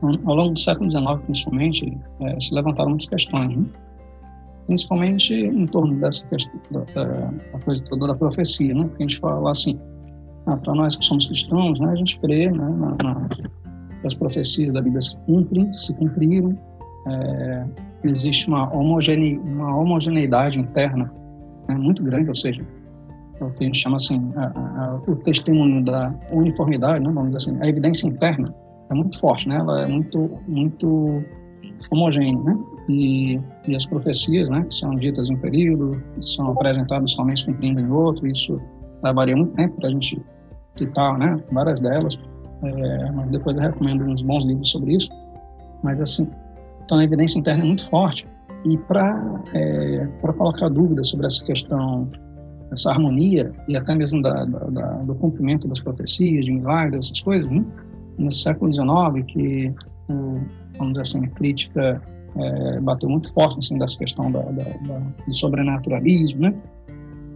Ao 0.02 0.34
longo 0.34 0.54
do 0.54 0.60
século 0.60 0.90
XIX, 0.90 1.22
principalmente, 1.26 1.98
é, 2.22 2.40
se 2.40 2.54
levantaram 2.54 2.92
muitas 2.92 3.08
questões, 3.08 3.56
né? 3.56 3.66
Principalmente 4.70 5.34
em 5.34 5.66
torno 5.66 6.00
dessa 6.00 6.24
questão 6.28 6.54
da, 6.72 7.60
coisa 7.66 7.84
toda 7.90 8.06
da 8.06 8.14
profecia, 8.14 8.72
né? 8.72 8.88
Que 8.96 9.04
a 9.04 9.08
gente 9.08 9.20
fala 9.20 9.52
assim, 9.52 9.80
ah, 10.46 10.56
para 10.58 10.76
nós 10.76 10.96
que 10.96 11.04
somos 11.04 11.26
cristãos, 11.26 11.80
né, 11.80 11.92
a 11.92 11.96
gente 11.96 12.20
crê 12.20 12.52
né, 12.52 12.70
na, 12.78 12.96
na, 13.04 13.30
as 14.06 14.14
profecias 14.14 14.72
da 14.72 14.80
Bíblia 14.80 15.02
se 15.02 15.18
cumprem, 15.26 15.74
se 15.74 15.92
cumpriram, 15.96 16.56
é, 17.08 17.66
existe 18.04 18.48
uma, 18.48 18.72
homogene, 18.72 19.40
uma 19.48 19.76
homogeneidade 19.76 20.60
interna 20.60 21.12
né, 21.68 21.76
muito 21.76 22.04
grande, 22.04 22.30
ou 22.30 22.36
seja, 22.36 22.62
é 23.42 23.44
o 23.44 23.52
que 23.52 23.64
a 23.64 23.68
gente 23.68 23.80
chama 23.80 23.96
assim, 23.96 24.30
a, 24.36 24.46
a, 24.46 25.02
o 25.08 25.16
testemunho 25.16 25.84
da 25.84 26.14
uniformidade, 26.32 27.04
né, 27.04 27.12
vamos 27.12 27.32
dizer 27.32 27.50
assim, 27.50 27.66
a 27.66 27.68
evidência 27.68 28.08
interna 28.08 28.54
é 28.92 28.94
muito 28.94 29.20
forte, 29.20 29.50
né, 29.50 29.58
ela 29.58 29.82
é 29.82 29.88
muito, 29.88 30.40
muito 30.48 31.24
homogênea, 31.92 32.42
né, 32.44 32.58
e, 32.88 33.40
e 33.68 33.76
as 33.76 33.86
profecias, 33.86 34.50
né, 34.50 34.66
são 34.70 34.96
ditas 34.96 35.30
em 35.30 35.36
um 35.36 35.40
período, 35.40 36.02
são 36.22 36.52
apresentadas 36.52 37.12
somente 37.12 37.46
cumprindo 37.46 37.80
em 37.80 37.90
outro, 37.90 38.28
isso 38.28 38.58
levaria 39.04 39.36
muito 39.36 39.54
tempo 39.54 39.76
para 39.78 39.90
a 39.90 39.92
gente 39.92 40.22
citar, 40.78 41.18
né, 41.18 41.42
várias 41.52 41.82
delas, 41.82 42.18
é, 42.64 43.12
mas 43.12 43.30
depois 43.32 43.56
eu 43.58 43.64
recomendo 43.64 44.04
uns 44.04 44.22
bons 44.22 44.46
livros 44.46 44.70
sobre 44.70 44.96
isso, 44.96 45.10
mas 45.84 46.00
assim, 46.02 46.28
então 46.84 46.98
a 46.98 47.04
evidência 47.04 47.40
interna 47.40 47.64
é 47.64 47.68
muito 47.68 47.90
forte, 47.90 48.28
e 48.68 48.78
para 48.78 49.42
é, 49.54 50.08
colocar 50.38 50.68
dúvidas 50.68 51.10
sobre 51.10 51.28
essa 51.28 51.44
questão, 51.44 52.10
essa 52.72 52.90
harmonia, 52.92 53.52
e 53.68 53.78
até 53.78 53.96
mesmo 53.96 54.22
da, 54.22 54.44
da, 54.46 54.60
da, 54.66 54.92
do 55.04 55.16
cumprimento 55.16 55.68
das 55.68 55.80
profecias, 55.80 56.46
de 56.46 56.52
milagres, 56.52 57.06
essas 57.06 57.22
coisas, 57.22 57.50
né, 57.50 57.64
nesse 58.18 58.40
século 58.40 58.72
XIX, 58.72 59.26
que, 59.28 59.74
o, 60.10 60.42
vamos 60.80 60.94
dizer 60.94 61.20
assim, 61.20 61.30
crítica 61.34 62.02
é, 62.36 62.80
bateu 62.80 63.10
muito 63.10 63.32
forte 63.34 63.60
assim, 63.60 63.78
dessa 63.78 63.98
questão 63.98 64.32
da, 64.32 64.42
da, 64.42 64.64
da, 64.64 65.00
do 65.28 65.34
sobrenaturalismo, 65.34 66.42
né? 66.42 66.54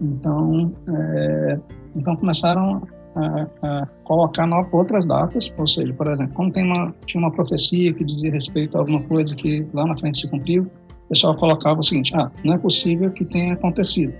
Então, 0.02 0.66
é, 0.88 1.60
então 1.96 2.16
começaram 2.16 2.82
a, 3.16 3.48
a 3.62 3.88
colocar 4.04 4.48
no, 4.48 4.68
outras 4.72 5.06
datas, 5.06 5.54
ou 5.58 5.68
seja, 5.68 5.94
por 5.94 6.08
exemplo, 6.08 6.34
como 6.34 6.52
tem 6.52 6.66
uma, 6.66 6.94
tinha 7.06 7.22
uma 7.22 7.32
profecia 7.32 7.94
que 7.94 8.04
dizia 8.04 8.32
respeito 8.32 8.76
a 8.78 8.82
alguma 8.82 9.02
coisa 9.04 9.36
que 9.36 9.66
lá 9.74 9.86
na 9.86 9.96
frente 9.96 10.20
se 10.20 10.28
cumpriu, 10.28 10.64
o 10.64 11.10
pessoal 11.10 11.36
colocava 11.36 11.80
o 11.80 11.84
seguinte, 11.84 12.14
ah, 12.16 12.32
não 12.44 12.56
é 12.56 12.58
possível 12.58 13.12
que 13.12 13.26
tenha 13.26 13.54
acontecido, 13.54 14.14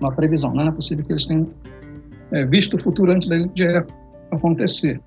uma 0.00 0.12
previsão, 0.12 0.52
não 0.52 0.68
é 0.68 0.72
possível 0.72 1.04
que 1.04 1.12
eles 1.12 1.26
tenham 1.26 1.48
é, 2.32 2.44
visto 2.46 2.74
o 2.74 2.78
futuro 2.78 3.10
antes 3.12 3.28
de 3.28 3.84
acontecer. 4.30 5.00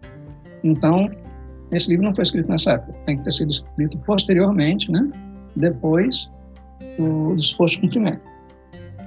Então, 0.63 1.09
esse 1.71 1.89
livro 1.89 2.05
não 2.05 2.13
foi 2.13 2.23
escrito 2.23 2.49
nessa 2.49 2.71
época, 2.73 2.93
tem 3.05 3.17
que 3.17 3.23
ter 3.23 3.31
sido 3.31 3.49
escrito 3.49 3.97
posteriormente, 3.99 4.91
né? 4.91 5.09
depois 5.55 6.29
do, 6.97 7.35
do 7.35 7.41
suposto 7.41 7.81
cumprimento. 7.81 8.21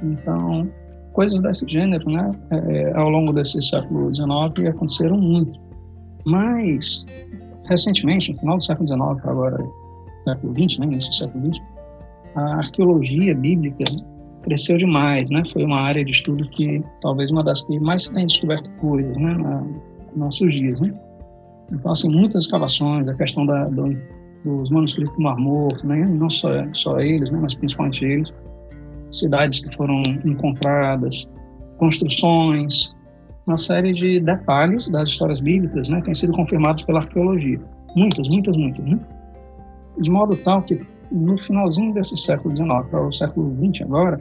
Então, 0.02 0.68
coisas 1.12 1.40
desse 1.40 1.66
gênero, 1.68 2.08
né, 2.10 2.30
é, 2.50 2.92
ao 2.94 3.08
longo 3.08 3.32
desse 3.32 3.60
século 3.62 4.14
XIX 4.14 4.68
aconteceram 4.68 5.16
muito. 5.16 5.58
Mas, 6.26 7.04
recentemente, 7.64 8.32
no 8.32 8.38
final 8.38 8.56
do 8.56 8.62
século 8.62 8.86
XIX, 8.86 9.00
agora 9.28 9.64
século 10.24 10.54
XX, 10.54 10.78
né, 10.78 10.86
início 10.86 11.10
do 11.10 11.16
século 11.16 11.54
XX, 11.54 11.62
a 12.34 12.56
arqueologia 12.56 13.34
bíblica 13.34 13.84
cresceu 14.42 14.76
demais, 14.76 15.24
né? 15.30 15.42
Foi 15.52 15.64
uma 15.64 15.80
área 15.80 16.04
de 16.04 16.10
estudo 16.10 16.48
que 16.50 16.82
talvez 17.00 17.30
uma 17.30 17.44
das 17.44 17.62
que 17.62 17.78
mais 17.78 18.08
tem 18.08 18.26
descoberto 18.26 18.70
coisas, 18.78 19.16
né, 19.18 19.34
na, 19.34 19.64
nossos 20.16 20.52
dias, 20.52 20.80
né? 20.80 20.92
Então, 21.72 21.92
assim, 21.92 22.08
muitas 22.08 22.44
escavações, 22.44 23.08
a 23.08 23.14
questão 23.14 23.46
da, 23.46 23.64
do, 23.68 23.96
dos 24.44 24.70
manuscritos 24.70 25.14
do 25.14 25.22
Mar 25.22 25.36
Morto, 25.36 25.86
né? 25.86 26.04
não 26.04 26.28
só, 26.28 26.48
só 26.72 26.98
eles, 26.98 27.30
né? 27.30 27.38
mas 27.40 27.54
principalmente 27.54 28.04
eles, 28.04 28.32
cidades 29.10 29.60
que 29.60 29.74
foram 29.74 30.02
encontradas, 30.24 31.26
construções, 31.78 32.94
uma 33.46 33.56
série 33.56 33.92
de 33.92 34.20
detalhes 34.20 34.88
das 34.88 35.10
histórias 35.10 35.40
bíblicas 35.40 35.88
né? 35.88 36.00
têm 36.02 36.14
sido 36.14 36.32
confirmados 36.32 36.82
pela 36.82 37.00
arqueologia. 37.00 37.60
Muitas, 37.96 38.28
muitas, 38.28 38.56
muitas. 38.56 38.84
Né? 38.84 38.98
De 39.98 40.10
modo 40.10 40.36
tal 40.36 40.62
que, 40.62 40.80
no 41.10 41.38
finalzinho 41.38 41.94
desse 41.94 42.16
século 42.16 42.54
XIX 42.54 42.86
para 42.90 43.06
o 43.06 43.12
século 43.12 43.54
XX 43.56 43.82
agora, 43.82 44.20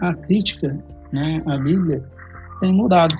a 0.00 0.14
crítica 0.14 0.78
né, 1.12 1.42
à 1.46 1.58
Bíblia 1.58 2.02
tem 2.60 2.72
mudado 2.72 3.14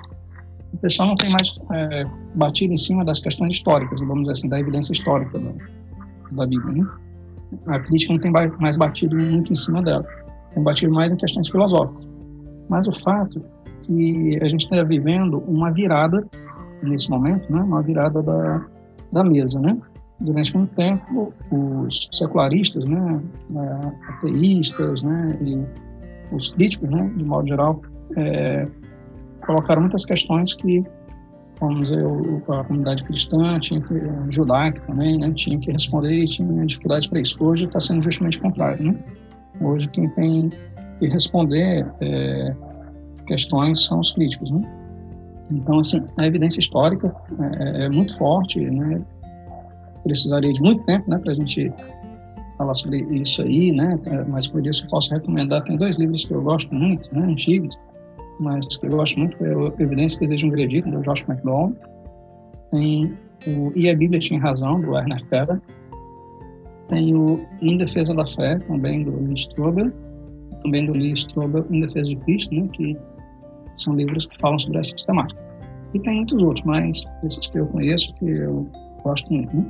o 0.76 0.78
pessoal 0.78 1.08
não 1.08 1.16
tem 1.16 1.30
mais 1.30 1.54
é, 1.72 2.04
batido 2.34 2.72
em 2.72 2.76
cima 2.76 3.04
das 3.04 3.18
questões 3.20 3.54
históricas, 3.54 3.98
vamos 4.00 4.20
dizer 4.20 4.32
assim, 4.32 4.48
da 4.48 4.60
evidência 4.60 4.92
histórica 4.92 5.38
da, 5.38 5.52
da 6.32 6.46
Bíblia. 6.46 6.82
Né? 6.82 6.88
A 7.66 7.80
crítica 7.80 8.12
não 8.12 8.20
tem 8.20 8.30
mais 8.30 8.76
batido 8.76 9.16
muito 9.16 9.52
em 9.52 9.56
cima 9.56 9.82
dela, 9.82 10.06
tem 10.52 10.62
batido 10.62 10.92
mais 10.92 11.10
em 11.10 11.16
questões 11.16 11.48
filosóficas. 11.48 12.06
Mas 12.68 12.86
o 12.86 12.92
fato 12.92 13.42
que 13.84 14.38
a 14.42 14.48
gente 14.48 14.64
está 14.64 14.82
vivendo 14.84 15.38
uma 15.46 15.72
virada 15.72 16.26
nesse 16.82 17.08
momento, 17.08 17.50
né? 17.50 17.60
uma 17.60 17.82
virada 17.82 18.22
da, 18.22 18.66
da 19.12 19.24
mesa, 19.24 19.58
né? 19.58 19.76
Durante 20.20 20.56
muito 20.56 20.74
tempo, 20.74 21.32
os 21.50 22.08
secularistas, 22.10 22.86
né, 22.86 23.20
ateístas, 24.08 25.02
né, 25.02 25.38
e 25.42 26.34
os 26.34 26.48
críticos, 26.48 26.88
né, 26.88 27.12
de 27.14 27.22
modo 27.22 27.46
geral, 27.46 27.82
é, 28.16 28.66
colocaram 29.46 29.82
muitas 29.82 30.04
questões 30.04 30.54
que, 30.54 30.84
vamos 31.60 31.88
dizer, 31.88 32.04
a 32.48 32.64
comunidade 32.64 33.04
cristã, 33.04 33.58
tinha 33.58 33.80
que, 33.80 33.94
judaica 34.30 34.80
também, 34.86 35.18
né, 35.18 35.32
tinha 35.34 35.58
que 35.58 35.70
responder 35.70 36.12
e 36.12 36.26
tinha 36.26 36.66
dificuldade 36.66 37.08
para 37.08 37.20
isso. 37.20 37.36
Hoje 37.42 37.64
está 37.64 37.80
sendo 37.80 38.02
justamente 38.02 38.38
o 38.38 38.42
contrário. 38.42 38.84
Né? 38.84 38.98
Hoje 39.60 39.88
quem 39.88 40.08
tem 40.10 40.50
que 40.98 41.06
responder 41.08 41.86
é, 42.00 42.54
questões 43.26 43.84
são 43.84 44.00
os 44.00 44.12
críticos. 44.12 44.50
Né? 44.50 44.60
Então, 45.50 45.78
assim, 45.78 46.04
a 46.16 46.26
evidência 46.26 46.60
histórica 46.60 47.14
é, 47.58 47.84
é 47.84 47.88
muito 47.88 48.16
forte, 48.18 48.58
né? 48.58 48.98
precisaria 50.02 50.52
de 50.52 50.60
muito 50.60 50.84
tempo 50.84 51.08
né, 51.10 51.18
para 51.18 51.32
a 51.32 51.34
gente 51.34 51.72
falar 52.56 52.74
sobre 52.74 53.04
isso 53.10 53.42
aí, 53.42 53.72
né? 53.72 53.98
mas 54.28 54.48
por 54.48 54.64
isso 54.66 54.84
eu 54.84 54.88
posso 54.88 55.12
recomendar, 55.12 55.62
tem 55.64 55.76
dois 55.76 55.96
livros 55.96 56.24
que 56.24 56.32
eu 56.32 56.42
gosto 56.42 56.74
muito, 56.74 57.12
né, 57.14 57.26
antigos, 57.26 57.76
mas 58.40 58.66
que 58.76 58.86
eu 58.86 58.90
gosto 58.90 59.18
muito 59.18 59.44
é 59.44 59.56
o 59.56 59.72
Evidência 59.78 60.20
um 60.44 60.50
Veredito, 60.50 60.90
do 60.90 61.00
Josh 61.02 61.24
McDowell. 61.28 61.74
Tem 62.70 63.16
o 63.46 63.72
E 63.74 63.88
a 63.88 63.96
Bíblia 63.96 64.20
Tinha 64.20 64.40
Razão, 64.40 64.80
do 64.80 64.90
Werner 64.92 65.24
Keller. 65.28 65.60
Tem 66.88 67.14
o 67.14 67.40
Em 67.62 67.78
Defesa 67.78 68.14
da 68.14 68.26
Fé, 68.26 68.58
também 68.60 69.04
do 69.04 69.10
Lee 69.10 69.34
Strobel. 69.34 69.90
Também 70.62 70.86
do 70.86 70.92
Lee 70.92 71.12
Strobel, 71.12 71.64
Em 71.70 71.80
Defesa 71.80 72.04
de 72.04 72.16
Cristo, 72.16 72.54
né, 72.54 72.68
que 72.72 72.96
são 73.76 73.94
livros 73.94 74.26
que 74.26 74.38
falam 74.38 74.58
sobre 74.58 74.78
essa 74.78 74.94
temática. 75.06 75.42
E 75.94 76.00
tem 76.00 76.16
muitos 76.16 76.42
outros, 76.42 76.64
mas 76.66 77.02
esses 77.24 77.46
que 77.48 77.58
eu 77.58 77.66
conheço, 77.66 78.12
que 78.14 78.28
eu 78.28 78.66
gosto 79.02 79.32
muito. 79.32 79.56
Né? 79.56 79.64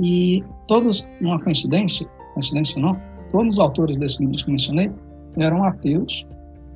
E 0.00 0.44
todos, 0.66 1.06
uma 1.20 1.40
coincidência, 1.40 2.06
coincidência 2.32 2.80
não, 2.80 2.98
todos 3.30 3.54
os 3.54 3.58
autores 3.60 3.96
desses 3.96 4.18
livros 4.20 4.42
que 4.42 4.50
mencionei 4.50 4.90
eram 5.36 5.62
ateus 5.62 6.26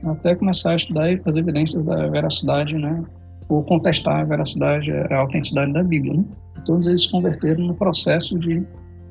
até 0.04 0.34
começar 0.34 0.72
a 0.72 0.76
estudar 0.76 1.08
as 1.24 1.36
evidências 1.36 1.84
da 1.84 2.08
veracidade, 2.08 2.76
né? 2.76 3.02
Ou 3.48 3.62
contestar 3.64 4.20
a 4.20 4.24
veracidade, 4.24 4.92
a 4.92 5.18
autenticidade 5.18 5.72
da 5.72 5.82
Bíblia, 5.82 6.14
né? 6.14 6.24
Todos 6.64 6.86
eles 6.86 7.04
se 7.04 7.10
converteram 7.10 7.66
no 7.66 7.74
processo 7.74 8.38
de, 8.38 8.64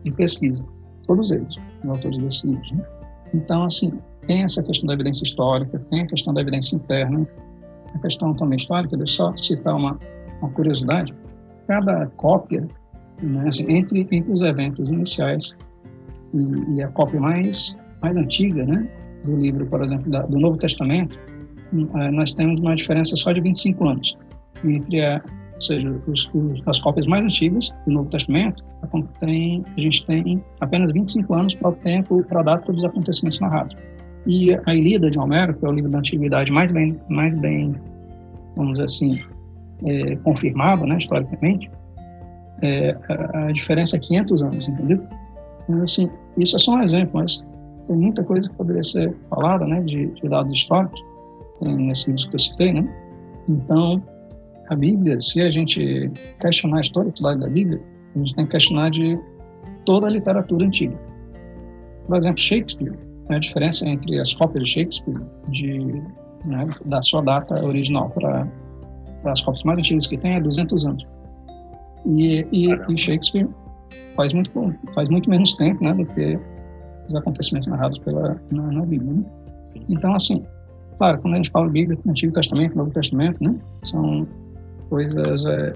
de 0.03 0.11
pesquisa. 0.13 0.63
Todos 1.05 1.31
eles, 1.31 1.55
os 1.83 1.89
autores 1.89 2.17
desses 2.17 2.43
livros, 2.43 2.71
né? 2.71 2.85
Então, 3.33 3.63
assim, 3.63 3.91
tem 4.27 4.43
essa 4.43 4.61
questão 4.61 4.87
da 4.87 4.93
evidência 4.93 5.23
histórica, 5.23 5.79
tem 5.89 6.01
a 6.01 6.07
questão 6.07 6.33
da 6.33 6.41
evidência 6.41 6.75
interna, 6.75 7.27
a 7.93 7.99
questão 7.99 8.33
também 8.33 8.57
histórica, 8.57 8.95
deixa 8.97 9.23
eu 9.23 9.27
só 9.27 9.37
citar 9.37 9.75
uma, 9.75 9.97
uma 10.41 10.51
curiosidade. 10.51 11.13
Cada 11.67 12.07
cópia, 12.17 12.67
né, 13.21 13.45
assim, 13.47 13.65
entre, 13.69 14.05
entre 14.11 14.31
os 14.31 14.41
eventos 14.41 14.89
iniciais 14.89 15.55
e, 16.33 16.75
e, 16.75 16.83
a 16.83 16.87
cópia 16.89 17.19
mais, 17.19 17.75
mais 18.01 18.17
antiga 18.17 18.65
né, 18.65 18.87
do 19.27 19.37
livro, 19.37 19.65
por 19.67 19.83
exemplo, 19.83 20.09
da, 20.09 20.21
do 20.23 20.39
Novo 20.39 20.57
Testamento, 20.57 21.17
eh, 21.73 22.11
nós 22.11 22.33
temos 22.33 22.59
uma 22.59 22.75
diferença 22.75 23.15
só 23.15 23.31
de 23.31 23.41
25 23.41 23.89
anos 23.89 24.17
entre 24.63 25.05
a, 25.05 25.21
ou 25.53 25.61
seja, 25.61 25.89
os, 25.89 26.29
os, 26.33 26.61
as 26.65 26.79
cópias 26.79 27.05
mais 27.07 27.23
antigas 27.23 27.69
do 27.85 27.93
Novo 27.93 28.09
Testamento, 28.09 28.63
tem, 29.19 29.63
a 29.75 29.79
gente 29.79 30.05
tem 30.05 30.43
apenas 30.59 30.91
25 30.91 31.33
anos 31.33 31.55
para 31.55 31.69
o 31.69 31.73
tempo, 31.73 32.23
para 32.23 32.39
a 32.39 32.43
data 32.43 32.71
dos 32.71 32.83
acontecimentos 32.83 33.39
narrados. 33.39 33.75
E 34.25 34.53
a 34.65 34.75
Ilíada 34.75 35.09
de 35.09 35.19
Homero, 35.19 35.53
que 35.55 35.65
é 35.65 35.69
o 35.69 35.71
livro 35.71 35.89
da 35.89 35.99
antiguidade 35.99 36.51
mais 36.51 36.71
bem, 36.71 36.99
mais 37.09 37.33
bem 37.35 37.75
vamos 38.57 38.73
dizer 38.73 38.83
assim, 38.83 39.21
é, 39.85 40.15
confirmado, 40.17 40.85
né, 40.85 40.97
historicamente, 40.97 41.69
é, 42.63 42.97
a, 43.09 43.47
a, 43.47 43.51
diferença 43.51 43.95
é 43.95 43.99
500 43.99 44.41
anos, 44.41 44.67
entendeu? 44.67 45.07
Então, 45.63 45.81
assim, 45.83 46.07
isso 46.37 46.55
é 46.55 46.59
só 46.59 46.73
um 46.73 46.81
exemplo, 46.81 47.11
mas 47.13 47.45
tem 47.87 47.95
muita 47.95 48.23
coisa 48.23 48.49
que 48.49 48.55
poderia 48.55 48.83
ser 48.83 49.15
falada, 49.29 49.65
né, 49.65 49.81
de, 49.81 50.07
de 50.07 50.29
dados 50.29 50.51
históricos, 50.53 51.01
nesse 51.61 52.11
livro 52.11 52.29
que 52.29 52.35
eu 52.35 52.39
citei, 52.39 52.73
né? 52.73 52.87
Então, 53.47 54.03
a 54.69 54.75
Bíblia, 54.75 55.19
se 55.19 55.41
a 55.41 55.49
gente 55.49 56.11
questionar 56.39 56.77
a 56.77 56.81
historicidade 56.81 57.39
da 57.39 57.47
Bíblia, 57.47 57.81
a 58.15 58.19
gente 58.19 58.35
tem 58.35 58.45
que 58.45 58.51
questionar 58.51 58.91
de 58.91 59.17
toda 59.85 60.07
a 60.07 60.09
literatura 60.09 60.65
antiga. 60.65 60.97
Por 62.05 62.17
exemplo, 62.17 62.39
Shakespeare, 62.39 62.91
né, 63.29 63.37
a 63.37 63.39
diferença 63.39 63.87
entre 63.87 64.19
as 64.19 64.33
cópias 64.33 64.65
de 64.65 64.71
Shakespeare, 64.71 65.21
de, 65.49 65.79
né, 66.45 66.67
da 66.85 67.01
sua 67.01 67.21
data 67.21 67.63
original 67.63 68.09
para 68.09 68.47
as 69.25 69.41
cópias 69.41 69.63
mais 69.63 69.79
antigas 69.79 70.07
que 70.07 70.17
tem, 70.17 70.35
é 70.35 70.41
200 70.41 70.85
anos. 70.85 71.07
E, 72.05 72.45
e, 72.51 72.67
e, 72.93 72.97
Shakespeare 72.97 73.47
faz 74.15 74.31
muito, 74.33 74.51
faz 74.93 75.09
muito 75.09 75.29
menos 75.29 75.53
tempo 75.55 75.83
né, 75.83 75.93
do 75.93 76.05
que 76.05 76.39
os 77.07 77.15
acontecimentos 77.15 77.67
narrados 77.67 77.97
pela, 77.99 78.39
na, 78.51 78.71
na 78.71 78.85
Bíblia. 78.85 79.13
Né? 79.13 79.23
Então, 79.89 80.13
assim, 80.13 80.43
claro, 80.97 81.19
quando 81.21 81.35
a 81.35 81.37
gente 81.37 81.51
fala 81.51 81.67
Bíblia, 81.69 81.97
Antigo 82.07 82.33
Testamento, 82.33 82.77
Novo 82.77 82.91
Testamento, 82.91 83.43
né, 83.43 83.55
são 83.83 84.27
coisas, 84.89 85.45
é, 85.45 85.73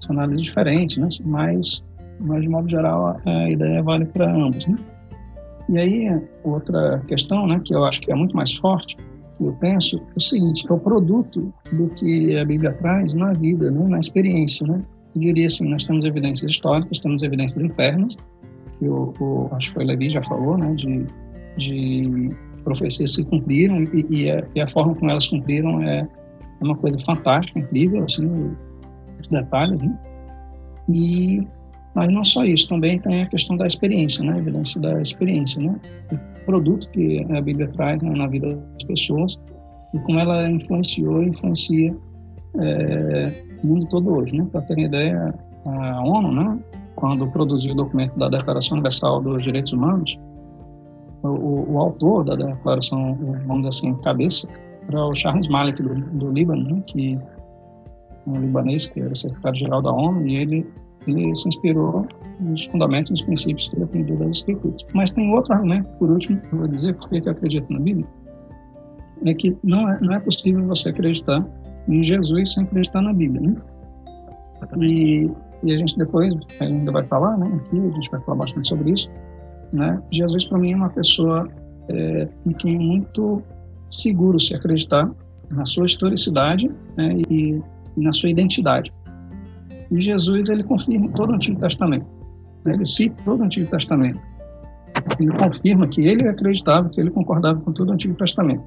são 0.00 0.16
análises 0.16 0.42
diferentes, 0.42 0.96
né? 0.96 1.08
mas, 1.24 1.82
mas 2.20 2.42
de 2.42 2.48
modo 2.48 2.68
geral 2.68 3.20
a, 3.24 3.50
ideia 3.50 3.82
vale 3.82 4.06
para 4.06 4.30
ambos. 4.30 4.66
Né? 4.66 4.76
E 5.68 5.80
aí, 5.80 6.22
outra 6.44 7.00
questão, 7.06 7.46
né, 7.46 7.60
que 7.64 7.74
eu 7.74 7.84
acho 7.84 8.00
que 8.00 8.12
é 8.12 8.14
muito 8.14 8.36
mais 8.36 8.54
forte, 8.56 8.96
que 9.38 9.46
eu 9.46 9.52
penso, 9.54 9.96
é 9.96 10.16
o 10.16 10.20
seguinte, 10.20 10.64
é 10.68 10.74
o 10.74 10.78
produto 10.78 11.52
do 11.72 11.88
que 11.90 12.38
a 12.38 12.44
Bíblia 12.44 12.72
traz 12.74 13.14
na 13.14 13.32
vida, 13.32 13.70
né, 13.70 13.86
na 13.88 13.98
experiência. 13.98 14.66
Né? 14.66 14.82
Eu 15.14 15.20
diria 15.20 15.46
assim, 15.46 15.68
nós 15.68 15.84
temos 15.84 16.04
evidências 16.04 16.50
históricas, 16.50 16.98
temos 16.98 17.22
evidências 17.22 17.62
internas, 17.62 18.16
que 18.82 18.88
o, 18.88 19.14
o 19.20 19.48
acho 19.52 19.72
que 19.72 19.78
o 19.78 19.86
Levi 19.86 20.10
já 20.10 20.22
falou, 20.24 20.58
né, 20.58 20.74
de, 20.74 21.06
de 21.56 22.30
profecias 22.64 23.14
se 23.14 23.24
cumpriram 23.24 23.82
e, 23.82 24.06
e, 24.10 24.30
a, 24.30 24.44
e 24.54 24.60
a 24.60 24.68
forma 24.68 24.94
como 24.94 25.10
elas 25.10 25.28
cumpriram 25.28 25.82
é 25.82 26.08
é 26.62 26.64
uma 26.64 26.76
coisa 26.76 26.96
fantástica, 27.00 27.58
incrível, 27.58 28.04
assim, 28.04 28.54
os 29.20 29.28
detalhes, 29.28 29.80
né? 29.80 29.98
E, 30.88 31.46
mas 31.94 32.08
não 32.08 32.24
só 32.24 32.44
isso, 32.44 32.68
também 32.68 32.98
tem 32.98 33.22
a 33.22 33.26
questão 33.26 33.56
da 33.56 33.66
experiência, 33.66 34.24
né? 34.24 34.34
A 34.34 34.38
evidência 34.38 34.80
da 34.80 35.00
experiência, 35.00 35.60
né? 35.60 35.78
O 36.12 36.44
produto 36.46 36.88
que 36.90 37.24
a 37.30 37.40
Bíblia 37.40 37.68
traz 37.68 38.00
né, 38.02 38.10
na 38.10 38.28
vida 38.28 38.54
das 38.54 38.84
pessoas 38.84 39.38
e 39.92 39.98
como 40.00 40.20
ela 40.20 40.48
influenciou 40.48 41.22
e 41.22 41.28
influencia 41.28 41.94
é, 42.60 43.32
o 43.62 43.66
mundo 43.66 43.86
todo 43.88 44.16
hoje, 44.16 44.36
né? 44.36 44.46
Para 44.50 44.62
terem 44.62 44.84
ideia, 44.86 45.34
a 45.66 46.04
ONU, 46.04 46.32
né? 46.32 46.58
Quando 47.02 47.26
produziu 47.26 47.72
o 47.72 47.74
documento 47.74 48.16
da 48.16 48.28
Declaração 48.28 48.76
Universal 48.76 49.20
dos 49.22 49.42
Direitos 49.42 49.72
Humanos, 49.72 50.16
o, 51.24 51.72
o, 51.72 51.78
autor 51.80 52.24
da 52.24 52.36
declaração, 52.36 53.18
vamos 53.44 53.68
dizer 53.68 53.88
assim, 53.88 53.94
cabeça, 54.02 54.46
era 54.86 55.04
o 55.04 55.16
Charles 55.16 55.48
Malik, 55.48 55.82
do, 55.82 55.96
do 55.96 56.30
Líbano, 56.30 56.62
né, 56.62 56.80
que 56.86 57.18
um 58.24 58.40
libanês, 58.40 58.86
que 58.86 59.00
era 59.00 59.12
secretário-geral 59.16 59.82
da 59.82 59.90
ONU, 59.90 60.28
e 60.28 60.36
ele, 60.36 60.64
ele 61.08 61.34
se 61.34 61.48
inspirou 61.48 62.06
nos 62.38 62.66
fundamentos, 62.66 63.10
nos 63.10 63.22
princípios 63.22 63.66
que 63.66 63.74
ele 63.74 63.82
aprendeu 63.82 64.16
das 64.18 64.36
Escrituras. 64.36 64.86
Mas 64.94 65.10
tem 65.10 65.28
outro 65.32 65.54
argumento, 65.54 65.88
por 65.98 66.08
último, 66.08 66.40
que 66.40 66.52
eu 66.52 66.58
vou 66.60 66.68
dizer, 66.68 66.94
porque 66.94 67.20
eu 67.24 67.32
acredito 67.32 67.72
na 67.72 67.80
Bíblia, 67.80 68.06
é 69.26 69.34
que 69.34 69.58
não 69.64 69.88
é, 69.88 69.98
não 70.00 70.12
é 70.12 70.20
possível 70.20 70.64
você 70.68 70.90
acreditar 70.90 71.44
em 71.88 72.04
Jesus 72.04 72.52
sem 72.52 72.62
acreditar 72.62 73.02
na 73.02 73.12
Bíblia, 73.12 73.40
né? 73.40 73.56
E, 74.88 75.26
e 75.64 75.72
a 75.72 75.78
gente 75.78 75.96
depois 75.96 76.34
ainda 76.60 76.90
vai 76.92 77.04
falar, 77.04 77.36
né? 77.38 77.46
Aqui 77.46 77.78
a 77.78 77.90
gente 77.90 78.10
vai 78.10 78.20
falar 78.22 78.38
bastante 78.38 78.68
sobre 78.68 78.92
isso, 78.92 79.08
né? 79.72 80.02
Jesus 80.12 80.46
para 80.46 80.58
mim 80.58 80.72
é 80.72 80.76
uma 80.76 80.90
pessoa 80.90 81.48
é, 81.88 82.28
em 82.46 82.52
quem 82.52 82.78
muito 82.78 83.42
seguro 83.88 84.40
se 84.40 84.54
acreditar 84.54 85.10
na 85.50 85.66
sua 85.66 85.86
historicidade 85.86 86.70
né, 86.96 87.10
e, 87.30 87.60
e, 87.96 88.02
na 88.02 88.12
sua 88.12 88.30
identidade. 88.30 88.92
E 89.90 90.00
Jesus 90.00 90.48
ele 90.48 90.64
confirma 90.64 91.10
todo 91.12 91.30
o 91.30 91.34
Antigo 91.34 91.60
Testamento. 91.60 92.06
Né, 92.64 92.74
ele 92.74 92.86
cita 92.86 93.22
todo 93.22 93.40
o 93.40 93.44
Antigo 93.44 93.68
Testamento. 93.68 94.20
Ele 95.20 95.32
confirma 95.32 95.86
que 95.88 96.02
ele 96.06 96.28
acreditava, 96.28 96.88
que 96.88 97.00
ele 97.00 97.10
concordava 97.10 97.60
com 97.60 97.72
todo 97.72 97.90
o 97.90 97.92
Antigo 97.92 98.14
Testamento. 98.14 98.64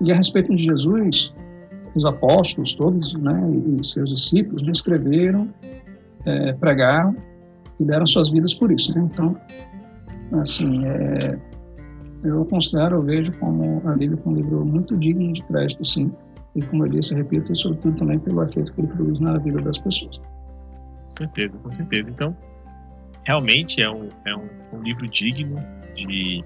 E 0.00 0.12
a 0.12 0.16
respeito 0.16 0.54
de 0.54 0.64
Jesus, 0.64 1.32
os 1.94 2.04
apóstolos 2.04 2.74
todos, 2.74 3.14
né, 3.14 3.46
e 3.70 3.86
seus 3.86 4.10
discípulos, 4.10 4.68
escreveram, 4.68 5.48
é, 6.26 6.52
pregaram 6.54 7.16
e 7.80 7.86
deram 7.86 8.06
suas 8.06 8.28
vidas 8.30 8.54
por 8.54 8.70
isso. 8.72 8.92
Né? 8.94 9.08
Então, 9.12 9.36
assim, 10.40 10.84
é, 10.86 11.32
eu 12.24 12.44
considero, 12.46 12.96
eu 12.96 13.02
vejo 13.02 13.32
como 13.38 13.82
a 13.86 13.92
Bíblia 13.92 14.16
como 14.18 14.36
um 14.36 14.38
livro 14.40 14.64
muito 14.64 14.96
digno 14.96 15.32
de 15.32 15.42
crédito, 15.44 15.84
sim. 15.84 16.10
E 16.54 16.62
como 16.62 16.86
eu 16.86 16.88
disse, 16.88 17.12
eu 17.12 17.18
repito, 17.18 17.54
sobretudo 17.54 17.96
também 17.96 18.18
pelo 18.18 18.42
efeito 18.42 18.72
que 18.72 18.80
ele 18.80 18.88
produz 18.88 19.20
na 19.20 19.38
vida 19.38 19.60
das 19.60 19.78
pessoas. 19.78 20.18
Com 20.18 21.16
certeza, 21.18 21.58
com 21.58 21.72
certeza. 21.72 22.10
Então, 22.10 22.36
realmente 23.24 23.80
é 23.82 23.90
um, 23.90 24.08
é 24.24 24.34
um, 24.34 24.48
um 24.72 24.82
livro 24.82 25.08
digno 25.08 25.56
de, 25.94 26.42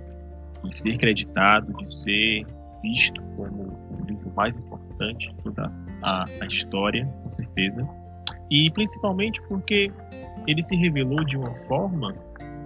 de 0.65 0.75
ser 0.75 0.97
creditado, 0.99 1.73
de 1.73 1.95
ser 1.95 2.47
visto 2.83 3.23
como 3.37 3.63
o 3.63 4.05
livro 4.07 4.33
mais 4.35 4.57
importante 4.57 5.29
de 5.29 5.35
toda 5.43 5.73
a, 6.03 6.25
a 6.41 6.47
história, 6.47 7.07
com 7.23 7.31
certeza. 7.31 7.89
E 8.51 8.71
principalmente 8.71 9.41
porque 9.49 9.93
ele 10.47 10.63
se 10.63 10.77
revelou 10.77 11.25
de 11.25 11.37
uma 11.37 11.55
forma 11.67 12.15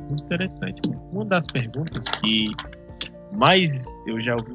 muito 0.08 0.24
interessante. 0.24 0.80
Uma 1.12 1.24
das 1.24 1.46
perguntas 1.46 2.04
que 2.20 2.52
mais 3.32 3.84
eu 4.06 4.20
já 4.20 4.36
ouvi, 4.36 4.54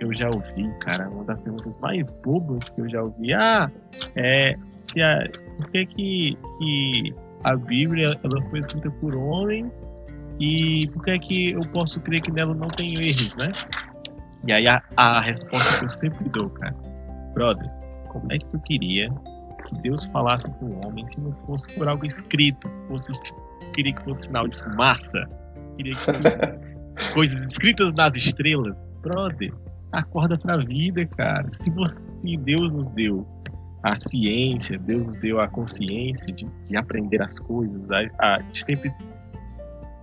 eu 0.00 0.14
já 0.14 0.28
ouvi, 0.28 0.68
cara, 0.80 1.08
uma 1.08 1.24
das 1.24 1.40
perguntas 1.40 1.74
mais 1.80 2.08
bobas 2.24 2.68
que 2.70 2.80
eu 2.80 2.88
já 2.88 3.02
ouvi. 3.02 3.32
Ah, 3.32 3.70
é, 4.16 4.56
se 4.78 5.00
a, 5.00 5.28
por 5.56 5.70
que 5.70 5.86
que, 5.86 6.38
que 6.58 7.14
a 7.44 7.56
Bíblia 7.56 8.18
ela 8.22 8.42
foi 8.50 8.60
escrita 8.60 8.90
por 8.90 9.14
homens 9.14 9.72
e 10.40 10.88
por 10.88 11.04
que 11.04 11.18
que 11.18 11.50
eu 11.52 11.62
posso 11.72 12.00
crer 12.00 12.20
que 12.20 12.32
nela 12.32 12.54
não 12.54 12.68
tem 12.68 12.94
erros, 12.96 13.36
né? 13.36 13.52
E 14.46 14.52
aí 14.52 14.66
a, 14.68 14.82
a 14.96 15.20
resposta 15.20 15.78
que 15.78 15.84
eu 15.84 15.88
sempre 15.88 16.28
dou, 16.30 16.48
cara, 16.50 16.74
brother, 17.34 17.70
como 18.08 18.32
é 18.32 18.38
que 18.38 18.46
tu 18.46 18.58
queria 18.60 19.10
que 19.68 19.82
Deus 19.82 20.06
falasse 20.06 20.50
com 20.52 20.66
o 20.66 20.80
homem 20.86 21.08
se 21.08 21.20
não 21.20 21.32
fosse 21.46 21.72
por 21.74 21.86
algo 21.86 22.06
escrito, 22.06 22.68
fosse 22.88 23.12
queria 23.74 23.92
que 23.92 24.02
fosse 24.02 24.26
sinal 24.26 24.48
de 24.48 24.58
fumaça, 24.58 25.28
queria 25.76 25.92
que 25.92 26.04
fosse 26.04 27.12
coisas 27.14 27.50
escritas 27.50 27.92
nas 27.92 28.16
estrelas, 28.16 28.86
brother, 29.02 29.52
acorda 29.92 30.38
pra 30.38 30.56
vida, 30.56 31.04
cara. 31.06 31.48
Se, 31.52 31.70
você, 31.70 31.96
se 32.22 32.36
Deus 32.38 32.72
nos 32.72 32.90
deu 32.92 33.26
a 33.82 33.94
ciência, 33.94 34.78
Deus 34.78 35.06
nos 35.06 35.16
deu 35.16 35.40
a 35.40 35.48
consciência 35.48 36.32
de, 36.32 36.46
de 36.68 36.76
aprender 36.76 37.22
as 37.22 37.38
coisas, 37.38 37.88
a, 37.90 38.00
a, 38.18 38.36
de 38.36 38.58
sempre 38.58 38.92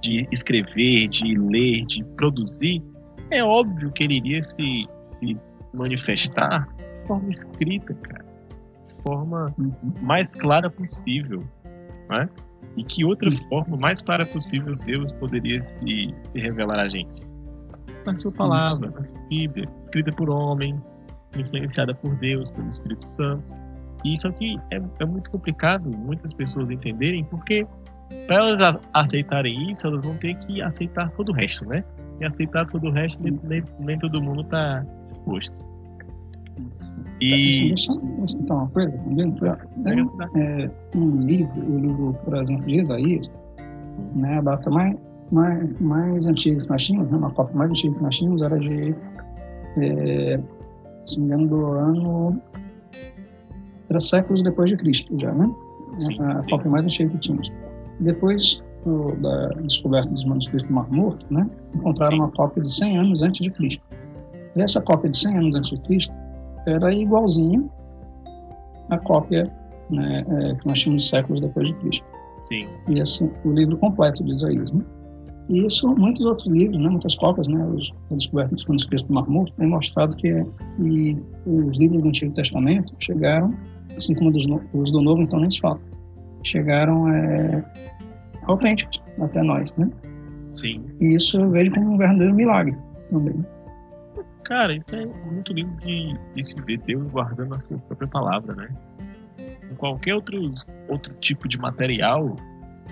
de 0.01 0.27
escrever, 0.31 1.07
de 1.07 1.35
ler, 1.35 1.83
de 1.85 2.03
produzir, 2.15 2.83
é 3.31 3.43
óbvio 3.43 3.91
que 3.91 4.03
ele 4.03 4.17
iria 4.17 4.43
se, 4.43 4.87
se 5.19 5.37
manifestar 5.73 6.67
de 6.77 7.07
forma 7.07 7.29
escrita, 7.29 7.93
cara, 7.95 8.25
forma 9.07 9.53
mais 10.01 10.33
clara 10.35 10.69
possível, 10.69 11.43
né? 12.09 12.29
E 12.75 12.83
que 12.83 13.05
outra 13.05 13.29
forma 13.49 13.77
mais 13.77 14.01
clara 14.01 14.25
possível 14.25 14.75
Deus 14.75 15.11
poderia 15.13 15.59
se, 15.59 15.77
se 15.77 16.39
revelar 16.39 16.79
a 16.79 16.89
gente? 16.89 17.25
Na 18.05 18.15
sua 18.15 18.33
palavra, 18.33 18.89
na 18.91 19.03
sua 19.03 19.19
Bíblia, 19.29 19.67
escrita 19.81 20.11
por 20.11 20.29
homens, 20.29 20.79
influenciada 21.37 21.93
por 21.95 22.15
Deus, 22.15 22.49
pelo 22.51 22.67
Espírito 22.67 23.07
Santo. 23.11 23.43
E 24.03 24.13
isso 24.13 24.27
aqui 24.27 24.59
é, 24.71 24.81
é 24.99 25.05
muito 25.05 25.29
complicado 25.29 25.89
muitas 25.97 26.33
pessoas 26.33 26.69
entenderem, 26.69 27.23
porque 27.25 27.65
para 28.27 28.35
elas 28.35 28.79
aceitarem 28.93 29.71
isso, 29.71 29.87
elas 29.87 30.05
vão 30.05 30.15
ter 30.17 30.35
que 30.39 30.61
aceitar 30.61 31.09
todo 31.11 31.29
o 31.29 31.33
resto, 31.33 31.65
né? 31.65 31.83
E 32.19 32.25
aceitar 32.25 32.65
todo 32.67 32.87
o 32.87 32.91
resto, 32.91 33.21
nem, 33.23 33.39
nem, 33.43 33.63
nem 33.79 33.97
todo 33.97 34.21
mundo 34.21 34.41
está 34.41 34.85
disposto. 35.09 35.74
E. 37.21 37.73
Citar 38.27 38.57
uma 38.57 38.69
coisa 38.69 38.91
também. 38.91 39.33
É, 40.35 40.63
é, 40.63 40.71
um 40.95 41.21
livro, 41.21 41.61
o 41.61 41.79
livro, 41.79 42.17
por 42.23 42.35
exemplo, 42.35 42.65
de 42.65 42.79
Isaías, 42.79 43.31
né, 44.15 44.37
a 44.37 44.41
data 44.41 44.69
mais, 44.69 44.97
mais, 45.31 45.79
mais 45.79 46.27
antiga 46.27 46.63
que 46.63 46.69
nós 46.69 46.83
tínhamos, 46.83 47.11
né, 47.11 47.17
uma 47.17 47.31
cópia 47.31 47.55
mais 47.55 47.71
antiga 47.71 47.95
que 47.95 48.03
nós 48.03 48.15
tínhamos 48.15 48.41
era 48.41 48.59
de, 48.59 48.95
é, 49.79 50.39
se 51.05 51.19
não 51.19 51.27
me 51.27 51.33
engano, 51.33 51.47
do 51.47 51.65
ano. 51.65 52.41
Era 53.89 53.99
séculos 53.99 54.41
depois 54.43 54.69
de 54.69 54.77
Cristo 54.77 55.13
já, 55.19 55.33
né? 55.33 55.49
Sim, 55.99 56.19
a 56.21 56.43
sim. 56.43 56.49
cópia 56.49 56.71
mais 56.71 56.83
antiga 56.83 57.09
que 57.11 57.19
tínhamos. 57.19 57.51
Depois 57.99 58.61
da 59.19 59.47
descoberta 59.61 60.09
dos 60.09 60.25
manuscritos 60.25 60.67
do 60.67 60.73
Mar 60.73 60.87
Morto, 60.91 61.25
né, 61.31 61.49
encontraram 61.73 62.17
uma 62.17 62.31
cópia 62.31 62.61
de 62.61 62.71
100 62.71 62.97
anos 62.97 63.21
antes 63.21 63.41
de 63.41 63.49
Cristo. 63.51 63.81
E 64.55 64.61
essa 64.61 64.79
cópia 64.79 65.09
de 65.09 65.17
100 65.17 65.37
anos 65.37 65.55
antes 65.55 65.71
de 65.71 65.79
Cristo 65.87 66.13
era 66.67 66.93
igualzinha 66.93 67.63
à 68.89 68.97
cópia 68.99 69.51
né, 69.89 70.25
é, 70.27 70.55
que 70.55 70.67
nós 70.67 70.79
tínhamos 70.79 71.07
séculos 71.07 71.41
depois 71.41 71.67
de 71.67 71.73
Cristo. 71.75 72.05
Sim, 72.47 72.67
E 72.89 72.99
esse 72.99 73.23
o 73.43 73.51
livro 73.51 73.77
completo 73.77 74.23
de 74.23 74.33
Isaías. 74.33 74.71
Né? 74.71 74.81
E 75.49 75.65
isso, 75.65 75.89
muitos 75.97 76.25
outros 76.25 76.47
livros, 76.47 76.79
né, 76.79 76.89
muitas 76.89 77.15
cópias, 77.15 77.47
né, 77.47 77.63
os, 77.65 77.91
a 78.11 78.15
descoberta 78.15 78.55
dos 78.55 78.65
manuscritos 78.65 79.07
do 79.07 79.13
Mar 79.13 79.27
Morto 79.29 79.53
tem 79.53 79.67
mostrado 79.67 80.15
que, 80.17 80.31
que 80.33 81.17
os 81.45 81.77
livros 81.77 82.01
do 82.01 82.07
Antigo 82.07 82.33
Testamento 82.33 82.93
chegaram, 82.99 83.53
assim 83.95 84.15
como 84.15 84.31
dos, 84.31 84.45
os 84.73 84.91
do 84.91 85.01
Novo, 85.01 85.21
então 85.21 85.39
nem 85.39 85.51
se 85.51 85.59
fala, 85.59 85.79
chegaram 86.43 87.07
é, 87.09 87.63
autênticos 88.47 89.01
até 89.19 89.41
nós. 89.43 89.71
Né? 89.77 89.89
sim. 90.55 90.83
E 90.99 91.15
isso 91.15 91.37
eu 91.37 91.49
vejo 91.51 91.71
como 91.71 91.93
um 91.93 91.97
verdadeiro 91.97 92.33
milagre 92.33 92.75
também. 93.11 93.45
Cara, 94.45 94.75
isso 94.75 94.95
é 94.95 95.05
muito 95.05 95.51
lindo 95.53 95.75
de, 95.81 96.15
de 96.35 96.43
se 96.43 96.55
ver 96.61 96.77
Deus 96.79 97.09
guardando 97.11 97.55
a 97.55 97.59
sua 97.59 97.77
própria 97.79 98.07
palavra, 98.07 98.53
né? 98.55 98.69
Em 99.71 99.75
qualquer 99.75 100.13
outro, 100.13 100.53
outro 100.87 101.13
tipo 101.15 101.47
de 101.47 101.57
material, 101.57 102.35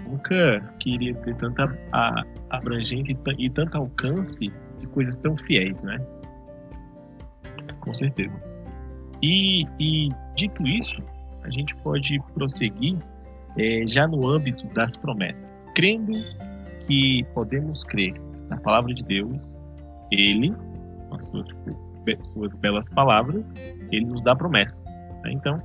nunca 0.07 0.61
queria 0.79 1.13
ter 1.13 1.35
tanta 1.35 1.65
a- 1.91 2.23
abrangência 2.49 3.13
e, 3.37 3.45
e 3.45 3.49
tanto 3.51 3.77
alcance 3.77 4.51
de 4.79 4.87
coisas 4.87 5.15
tão 5.15 5.37
fiéis, 5.37 5.79
né? 5.83 5.99
Com 7.81 7.93
certeza. 7.93 8.41
E, 9.21 9.63
e 9.79 10.09
dito 10.35 10.65
isso, 10.67 11.01
a 11.43 11.49
gente 11.51 11.75
pode 11.77 12.19
prosseguir 12.33 12.97
eh, 13.57 13.85
já 13.87 14.07
no 14.07 14.27
âmbito 14.27 14.65
das 14.73 14.97
promessas, 14.97 15.63
crendo 15.75 16.13
que 16.87 17.23
podemos 17.35 17.83
crer 17.83 18.15
na 18.49 18.57
palavra 18.57 18.91
de 18.93 19.03
Deus, 19.03 19.31
Ele 20.11 20.51
com 21.13 21.15
as 21.15 21.25
suas, 21.25 21.47
suas 22.27 22.55
belas 22.55 22.89
palavras, 22.89 23.43
ele 23.91 24.05
nos 24.05 24.21
dá 24.23 24.35
promessas. 24.35 24.83
né? 25.23 25.31
Então, 25.31 25.61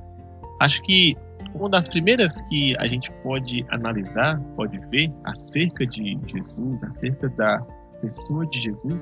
acho 0.59 0.81
que 0.83 1.15
uma 1.53 1.69
das 1.69 1.87
primeiras 1.87 2.39
que 2.41 2.75
a 2.77 2.87
gente 2.87 3.11
pode 3.23 3.65
analisar, 3.69 4.39
pode 4.55 4.77
ver 4.87 5.11
acerca 5.23 5.85
de 5.85 6.17
Jesus, 6.27 6.83
acerca 6.83 7.29
da 7.29 7.59
pessoa 8.01 8.45
de 8.45 8.61
Jesus, 8.61 8.99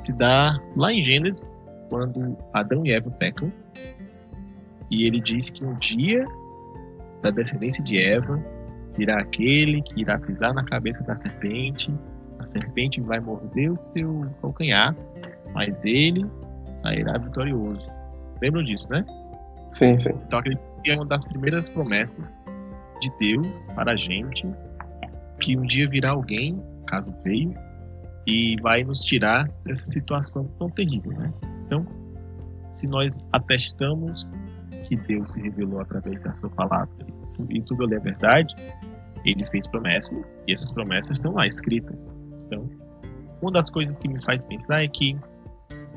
se 0.00 0.12
dá 0.12 0.58
lá 0.76 0.92
em 0.92 1.04
Gênesis, 1.04 1.62
quando 1.90 2.36
Adão 2.52 2.84
e 2.86 2.92
Eva 2.92 3.10
pecam, 3.10 3.52
e 4.90 5.06
ele 5.06 5.20
diz 5.20 5.50
que 5.50 5.64
um 5.64 5.74
dia 5.78 6.24
da 7.22 7.30
descendência 7.30 7.82
de 7.82 7.98
Eva 7.98 8.42
virá 8.96 9.20
aquele 9.20 9.82
que 9.82 10.00
irá 10.00 10.18
pisar 10.18 10.54
na 10.54 10.64
cabeça 10.64 11.02
da 11.04 11.14
serpente, 11.14 11.92
a 12.38 12.46
serpente 12.46 13.00
vai 13.00 13.20
morder 13.20 13.72
o 13.72 13.78
seu 13.92 14.26
calcanhar, 14.40 14.94
mas 15.54 15.82
ele 15.84 16.26
sairá 16.82 17.16
vitorioso. 17.18 17.86
Lembram 18.42 18.62
disso, 18.62 18.86
né? 18.90 19.04
Sim, 19.70 19.96
sim. 19.98 20.10
Então 20.26 20.38
acredito 20.38 20.62
que 20.82 20.90
é 20.90 20.96
uma 20.96 21.06
das 21.06 21.24
primeiras 21.24 21.68
promessas 21.68 22.24
de 23.00 23.10
Deus 23.18 23.46
para 23.74 23.92
a 23.92 23.96
gente 23.96 24.46
que 25.40 25.56
um 25.56 25.62
dia 25.62 25.86
virá 25.88 26.10
alguém, 26.10 26.62
caso 26.86 27.12
veio, 27.24 27.54
e 28.26 28.56
vai 28.62 28.82
nos 28.84 29.00
tirar 29.00 29.48
dessa 29.64 29.90
situação 29.90 30.44
tão 30.58 30.70
terrível, 30.70 31.12
né? 31.12 31.32
Então, 31.66 31.86
se 32.72 32.86
nós 32.86 33.12
atestamos 33.32 34.26
que 34.88 34.96
Deus 34.96 35.32
se 35.32 35.40
revelou 35.40 35.80
através 35.80 36.20
da 36.22 36.32
sua 36.34 36.50
palavra 36.50 36.88
e 37.48 37.60
tu- 37.60 37.66
tudo 37.66 37.84
ali 37.84 37.94
é 37.94 37.98
verdade, 37.98 38.54
ele 39.24 39.44
fez 39.46 39.66
promessas 39.66 40.36
e 40.46 40.52
essas 40.52 40.70
promessas 40.70 41.18
estão 41.18 41.32
lá 41.32 41.46
escritas. 41.46 42.06
Então, 42.46 42.68
uma 43.42 43.50
das 43.50 43.68
coisas 43.70 43.98
que 43.98 44.08
me 44.08 44.22
faz 44.24 44.44
pensar 44.44 44.82
é 44.84 44.88
que 44.88 45.16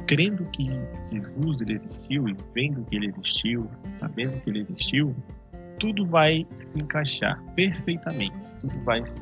crendo 0.08 0.46
que 0.52 0.66
Jesus 1.12 1.62
ele 1.62 1.74
existiu 1.74 2.28
e 2.28 2.36
vendo 2.56 2.84
que 2.86 2.96
ele 2.96 3.08
existiu, 3.08 3.70
sabendo 4.00 4.40
que 4.42 4.50
ele 4.50 4.60
existiu, 4.62 5.16
tudo 5.80 6.06
vai 6.06 6.48
se 6.58 6.80
encaixar 6.80 7.42
perfeitamente, 7.56 8.36
tudo 8.62 8.80
vai 8.84 9.06
se, 9.06 9.20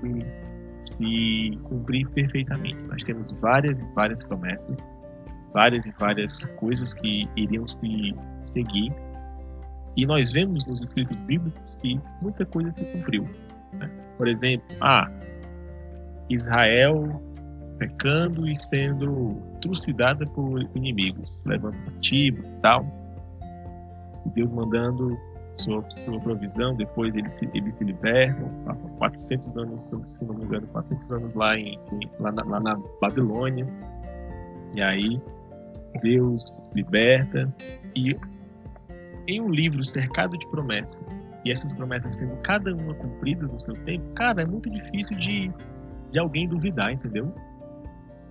se 0.97 1.59
cumprir 1.63 2.07
perfeitamente. 2.09 2.81
Nós 2.83 3.03
temos 3.03 3.31
várias 3.41 3.81
e 3.81 3.85
várias 3.93 4.23
promessas, 4.23 4.77
várias 5.53 5.85
e 5.87 5.91
várias 5.99 6.45
coisas 6.57 6.93
que 6.93 7.27
iriam 7.35 7.67
se 7.67 8.15
seguir, 8.53 8.93
e 9.97 10.05
nós 10.05 10.31
vemos 10.31 10.65
nos 10.65 10.81
escritos 10.81 11.17
bíblicos 11.19 11.77
que 11.81 11.99
muita 12.21 12.45
coisa 12.45 12.71
se 12.71 12.83
cumpriu. 12.85 13.27
né? 13.73 13.89
Por 14.17 14.27
exemplo, 14.27 14.65
ah, 14.81 15.09
Israel 16.29 17.21
pecando 17.77 18.47
e 18.47 18.55
sendo 18.55 19.41
trucidada 19.61 20.25
por 20.27 20.61
inimigos, 20.75 21.31
levando 21.45 21.75
cativos 21.85 22.45
e 22.47 22.61
tal. 22.61 22.85
Deus 24.33 24.51
mandando 24.51 25.17
sua, 25.57 25.83
sua 26.03 26.19
provisão, 26.19 26.75
depois 26.75 27.15
eles 27.15 27.33
se, 27.33 27.49
eles 27.53 27.75
se 27.75 27.83
libertam, 27.83 28.49
passam 28.65 28.87
400 28.97 29.57
anos, 29.57 29.81
se 30.17 30.25
não 30.25 30.35
me 30.35 30.45
engano, 30.45 30.67
400 30.67 31.11
anos 31.11 31.35
lá, 31.35 31.57
em- 31.57 31.79
lá, 32.19 32.31
na, 32.31 32.43
lá 32.43 32.59
na 32.59 32.79
Babilônia. 33.01 33.67
E 34.73 34.81
aí 34.81 35.21
Deus 36.01 36.51
liberta. 36.73 37.53
E 37.95 38.17
em 39.27 39.41
um 39.41 39.49
livro 39.49 39.83
cercado 39.83 40.37
de 40.37 40.47
promessas, 40.47 41.05
e 41.43 41.51
essas 41.51 41.73
promessas 41.73 42.15
sendo 42.15 42.35
cada 42.37 42.73
uma 42.73 42.93
cumpridas 42.95 43.49
no 43.51 43.59
seu 43.59 43.75
tempo, 43.83 44.03
cara, 44.15 44.41
é 44.41 44.45
muito 44.45 44.69
difícil 44.69 45.17
de, 45.17 45.51
de 46.11 46.19
alguém 46.19 46.47
duvidar, 46.47 46.91
entendeu? 46.91 47.33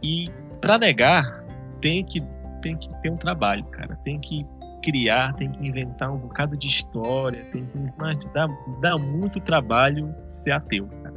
E 0.04 0.26
para 0.60 0.76
negar, 0.76 1.42
tem 1.80 2.04
que, 2.04 2.22
tem 2.60 2.76
que 2.76 2.88
ter 3.00 3.10
um 3.10 3.16
trabalho, 3.16 3.64
cara. 3.64 3.96
Tem 4.04 4.20
que 4.20 4.46
criar, 4.82 5.32
tem 5.32 5.50
que 5.50 5.66
inventar 5.66 6.12
um 6.12 6.18
bocado 6.18 6.58
de 6.58 6.66
história, 6.66 7.42
tem 7.50 7.64
que. 7.64 7.78
Mas 7.98 8.18
dá, 8.34 8.46
dá 8.82 8.98
muito 8.98 9.40
trabalho 9.40 10.14
ser 10.42 10.50
ateu, 10.50 10.86
cara. 11.02 11.14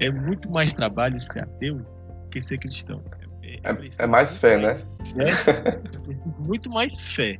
É 0.00 0.10
muito 0.10 0.50
mais 0.50 0.72
trabalho 0.72 1.20
ser 1.20 1.40
ateu 1.40 1.84
que 2.30 2.40
ser 2.40 2.56
cristão. 2.58 3.02
É, 3.42 3.74
é 3.98 4.06
mais 4.06 4.38
fé, 4.38 4.56
né? 4.56 4.72
É, 5.16 5.78
muito 6.38 6.70
mais 6.70 7.02
fé 7.02 7.38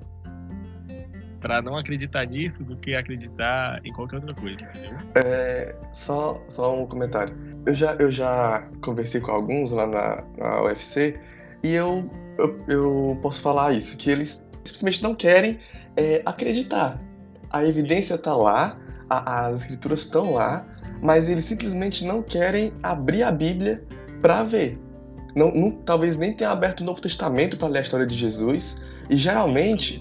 para 1.41 1.63
não 1.63 1.77
acreditar 1.77 2.27
nisso 2.27 2.63
do 2.65 2.77
que 2.77 2.95
acreditar 2.95 3.81
em 3.85 3.93
qualquer 3.93 4.17
outra 4.17 4.35
coisa, 4.35 4.57
entendeu? 4.65 4.97
É, 5.15 5.75
só, 5.93 6.43
só 6.49 6.77
um 6.77 6.87
comentário. 6.87 7.35
Eu 7.69 7.75
já, 7.75 7.93
eu 7.99 8.11
já 8.11 8.67
conversei 8.81 9.21
com 9.21 9.31
alguns 9.31 9.73
lá 9.73 9.87
na, 9.87 10.25
na 10.39 10.63
UFC 10.63 11.21
e 11.63 11.75
eu, 11.75 12.09
eu, 12.39 12.59
eu 12.67 13.19
posso 13.21 13.43
falar 13.43 13.73
isso, 13.75 13.95
que 13.99 14.11
eles 14.11 14.43
simplesmente 14.65 15.03
não 15.03 15.15
querem 15.15 15.59
é, 15.95 16.23
acreditar. 16.25 16.99
A 17.51 17.63
evidência 17.67 18.15
está 18.15 18.35
lá, 18.35 18.79
a- 19.11 19.49
as 19.49 19.61
escrituras 19.63 20.01
estão 20.01 20.33
lá, 20.33 20.65
mas 21.03 21.29
eles 21.29 21.45
simplesmente 21.45 22.07
não 22.07 22.23
querem 22.23 22.73
abrir 22.83 23.23
a 23.23 23.31
Bíblia 23.31 23.85
para 24.23 24.43
ver. 24.45 24.79
Não, 25.37 25.53
não- 25.53 25.71
talvez 25.71 26.17
nem 26.17 26.33
tenham 26.33 26.53
aberto 26.53 26.81
o 26.81 26.85
Novo 26.85 27.03
Testamento 27.03 27.59
para 27.59 27.69
ler 27.69 27.81
a 27.81 27.83
história 27.83 28.07
de 28.07 28.17
Jesus. 28.17 28.81
E 29.11 29.17
geralmente 29.17 30.01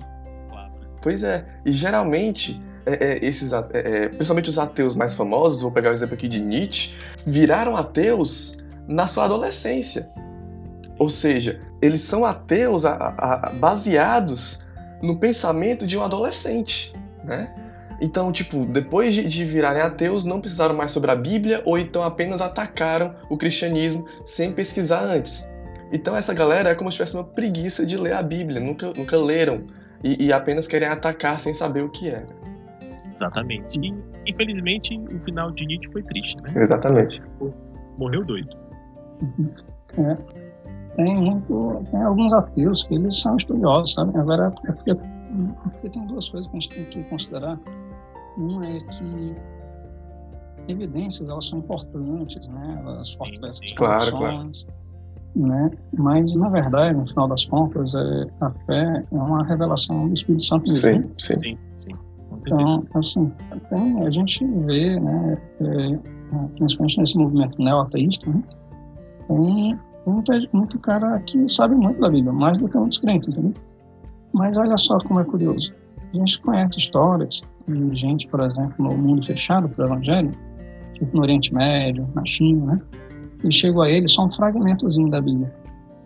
Pois 1.01 1.21
é, 1.23 1.45
e 1.65 1.73
geralmente 1.73 2.61
é, 2.85 2.93
é, 3.13 3.25
esses, 3.25 3.51
é, 3.51 3.57
é, 3.73 4.07
principalmente 4.09 4.49
os 4.49 4.57
ateus 4.57 4.95
mais 4.95 5.13
famosos, 5.13 5.61
vou 5.61 5.71
pegar 5.71 5.91
o 5.91 5.93
exemplo 5.93 6.15
aqui 6.15 6.27
de 6.27 6.41
Nietzsche, 6.41 6.95
viraram 7.27 7.75
ateus 7.75 8.57
na 8.87 9.05
sua 9.05 9.25
adolescência. 9.25 10.09
Ou 10.97 11.09
seja, 11.09 11.59
eles 11.81 12.01
são 12.01 12.25
ateus 12.25 12.85
a- 12.85 13.13
a- 13.17 13.51
baseados 13.53 14.63
no 15.03 15.17
pensamento 15.19 15.85
de 15.85 15.97
um 15.97 16.03
adolescente, 16.03 16.91
né? 17.23 17.53
Então, 17.99 18.31
tipo, 18.31 18.65
depois 18.65 19.13
de, 19.13 19.25
de 19.25 19.43
virarem 19.43 19.81
ateus, 19.81 20.23
não 20.23 20.39
precisaram 20.39 20.75
mais 20.75 20.91
sobre 20.91 21.11
a 21.11 21.15
Bíblia 21.15 21.61
ou 21.65 21.77
então 21.77 22.03
apenas 22.03 22.41
atacaram 22.41 23.13
o 23.29 23.37
cristianismo 23.37 24.05
sem 24.25 24.51
pesquisar 24.51 25.03
antes. 25.03 25.47
Então, 25.91 26.15
essa 26.15 26.33
galera 26.33 26.69
é 26.69 26.75
como 26.75 26.91
se 26.91 26.97
tivesse 26.97 27.15
uma 27.15 27.23
preguiça 27.23 27.85
de 27.85 27.97
ler 27.97 28.13
a 28.13 28.21
Bíblia, 28.21 28.59
nunca, 28.59 28.91
nunca 28.95 29.17
leram 29.17 29.63
e, 30.03 30.27
e 30.27 30.33
apenas 30.33 30.67
querem 30.67 30.87
atacar 30.87 31.39
sem 31.39 31.53
saber 31.53 31.83
o 31.83 31.89
que 31.89 32.09
é. 32.09 32.23
Exatamente. 33.15 33.79
Infelizmente, 34.27 34.97
o 34.97 35.19
final 35.21 35.51
de 35.51 35.65
Nietzsche 35.65 35.91
foi 35.91 36.03
triste, 36.03 36.35
né? 36.43 36.63
Exatamente. 36.63 37.21
Morreu 37.97 38.23
doido. 38.23 38.55
É. 39.97 40.17
Tem 40.97 41.15
muito. 41.15 41.83
Tem 41.91 42.01
alguns 42.01 42.33
ateus 42.33 42.83
que 42.83 42.95
eles 42.95 43.19
são 43.19 43.37
estudiosos, 43.37 43.93
sabe? 43.93 44.17
Agora 44.17 44.51
é 44.67 44.71
porque 44.73 44.95
Porque 45.63 45.89
tem 45.89 46.05
duas 46.07 46.29
coisas 46.29 46.49
que 46.49 46.57
a 46.57 46.59
gente 46.59 46.75
tem 46.75 46.85
que 46.85 47.03
considerar. 47.09 47.59
Uma 48.37 48.65
é 48.65 48.79
que 48.79 49.35
evidências 50.67 51.29
elas 51.29 51.45
são 51.45 51.59
importantes, 51.59 52.47
né? 52.47 52.83
Elas 52.85 53.13
fortalecem 53.13 53.65
as 53.65 53.71
claro, 53.73 54.17
claro. 54.17 54.51
né? 55.35 55.71
Mas 55.93 56.35
na 56.35 56.49
verdade, 56.49 56.97
no 56.97 57.07
final 57.07 57.27
das 57.27 57.45
contas, 57.45 57.93
é, 57.93 58.27
a 58.41 58.51
fé 58.65 59.03
é 59.11 59.15
uma 59.15 59.43
revelação 59.45 60.07
do 60.07 60.13
Espírito 60.13 60.43
Santo. 60.43 60.71
Sim, 60.71 60.99
né? 60.99 61.09
sim. 61.17 61.39
Sim. 61.39 61.57
Então, 62.45 62.85
assim, 62.93 63.31
tem, 63.69 64.03
a 64.05 64.11
gente 64.11 64.45
vê, 64.45 64.99
né, 64.99 65.37
é, 65.61 65.99
principalmente 66.55 66.99
nesse 66.99 67.17
movimento 67.17 67.61
neo-ateísta, 67.61 68.29
né, 68.29 68.43
tem 69.27 69.79
muita, 70.05 70.33
muito 70.53 70.79
cara 70.79 71.19
que 71.21 71.47
sabe 71.49 71.75
muito 71.75 71.99
da 71.99 72.09
Bíblia, 72.09 72.31
mais 72.31 72.57
do 72.59 72.69
que 72.69 72.77
muitos 72.77 72.97
crentes, 72.99 73.27
entendeu? 73.27 73.53
Mas 74.33 74.57
olha 74.57 74.77
só 74.77 74.97
como 74.99 75.19
é 75.19 75.23
curioso. 75.23 75.73
A 76.13 76.17
gente 76.17 76.39
conhece 76.41 76.79
histórias 76.79 77.41
de 77.67 77.95
gente, 77.97 78.27
por 78.27 78.39
exemplo, 78.39 78.75
no 78.77 78.97
mundo 78.97 79.25
fechado 79.25 79.67
para 79.69 79.85
o 79.85 79.87
Evangelho, 79.87 80.31
tipo 80.93 81.15
no 81.15 81.21
Oriente 81.21 81.53
Médio, 81.53 82.07
na 82.15 82.23
China, 82.25 82.73
né? 82.73 82.81
E 83.43 83.51
chegou 83.51 83.83
a 83.83 83.89
ele 83.89 84.07
só 84.07 84.25
um 84.25 84.31
fragmentozinho 84.31 85.09
da 85.09 85.21
Bíblia. 85.21 85.53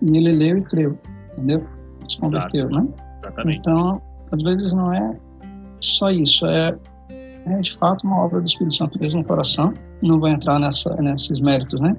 E 0.01 0.17
ele 0.17 0.31
leu 0.31 0.57
e 0.57 0.61
creu, 0.63 0.97
entendeu? 1.33 1.63
Se 2.07 2.19
converteu, 2.19 2.69
né? 2.69 2.87
Exatamente. 3.21 3.59
Então, 3.59 4.01
às 4.31 4.43
vezes 4.43 4.73
não 4.73 4.93
é 4.93 5.17
só 5.81 6.09
isso, 6.09 6.45
é, 6.45 6.75
é 7.45 7.59
de 7.59 7.77
fato 7.77 8.05
uma 8.05 8.25
obra 8.25 8.39
do 8.39 8.47
Espírito 8.47 8.75
Santo 8.75 8.99
mesmo 8.99 9.19
no 9.19 9.25
coração. 9.25 9.73
Não 10.01 10.19
vou 10.19 10.29
entrar 10.29 10.59
nessa, 10.59 10.93
nesses 10.95 11.39
méritos, 11.39 11.79
né? 11.79 11.95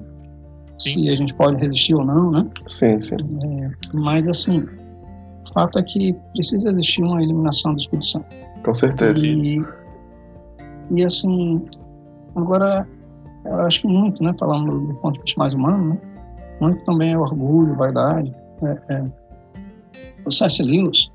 Sim. 0.77 1.03
Se 1.03 1.09
a 1.09 1.15
gente 1.15 1.33
pode 1.35 1.61
resistir 1.61 1.93
ou 1.95 2.05
não, 2.05 2.31
né? 2.31 2.49
Sim, 2.67 2.99
sim. 2.99 3.15
É, 3.15 3.71
mas, 3.93 4.27
assim, 4.27 4.59
o 4.59 5.53
fato 5.53 5.79
é 5.79 5.83
que 5.83 6.13
precisa 6.33 6.69
existir 6.69 7.03
uma 7.03 7.21
eliminação 7.21 7.73
do 7.73 7.79
Espírito 7.79 8.05
Santo. 8.05 8.25
Com 8.63 8.73
certeza. 8.73 9.25
E, 9.25 9.63
e 10.91 11.03
assim, 11.03 11.65
agora, 12.35 12.87
eu 13.45 13.61
acho 13.61 13.81
que 13.81 13.87
muito, 13.87 14.23
né, 14.23 14.33
falando 14.39 14.87
do 14.87 14.93
ponto 14.95 15.15
de 15.15 15.21
vista 15.21 15.39
mais 15.39 15.53
humano, 15.53 15.89
né, 15.89 15.97
muito 16.59 16.83
também 16.83 17.13
é 17.13 17.17
orgulho, 17.17 17.75
vaidade. 17.75 18.33
É, 18.63 18.93
é. 18.93 19.05
O 20.25 20.31
C.S. 20.31 20.63
Lewis, 20.63 21.11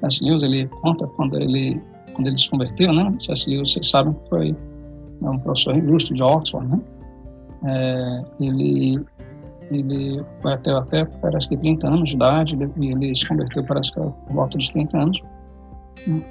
C.S. 0.00 0.24
Lewis, 0.24 0.42
ele 0.42 0.66
conta 0.82 1.06
quando 1.06 1.36
ele, 1.36 1.80
quando 2.14 2.28
ele 2.28 2.38
se 2.38 2.48
converteu, 2.50 2.92
né. 2.92 3.04
Lewis, 3.46 3.72
vocês 3.72 3.88
sabem 3.88 4.12
que 4.12 4.28
foi 4.28 4.56
é 5.22 5.28
um 5.28 5.38
professor 5.38 5.76
ilustre 5.76 6.14
de 6.14 6.22
Oxford, 6.22 6.66
né, 6.66 6.80
é, 7.64 8.22
ele 8.40 9.04
ele 9.70 10.24
foi 10.42 10.52
até, 10.52 10.72
até 10.72 11.04
parece 11.04 11.48
que 11.48 11.56
30 11.56 11.86
anos 11.86 12.08
de 12.08 12.16
idade, 12.16 12.54
ele, 12.54 12.92
ele 12.92 13.14
se 13.14 13.26
converteu 13.28 13.62
parece 13.64 13.92
que 13.92 14.00
por 14.00 14.34
volta 14.34 14.58
de 14.58 14.72
30 14.72 14.98
anos, 14.98 15.22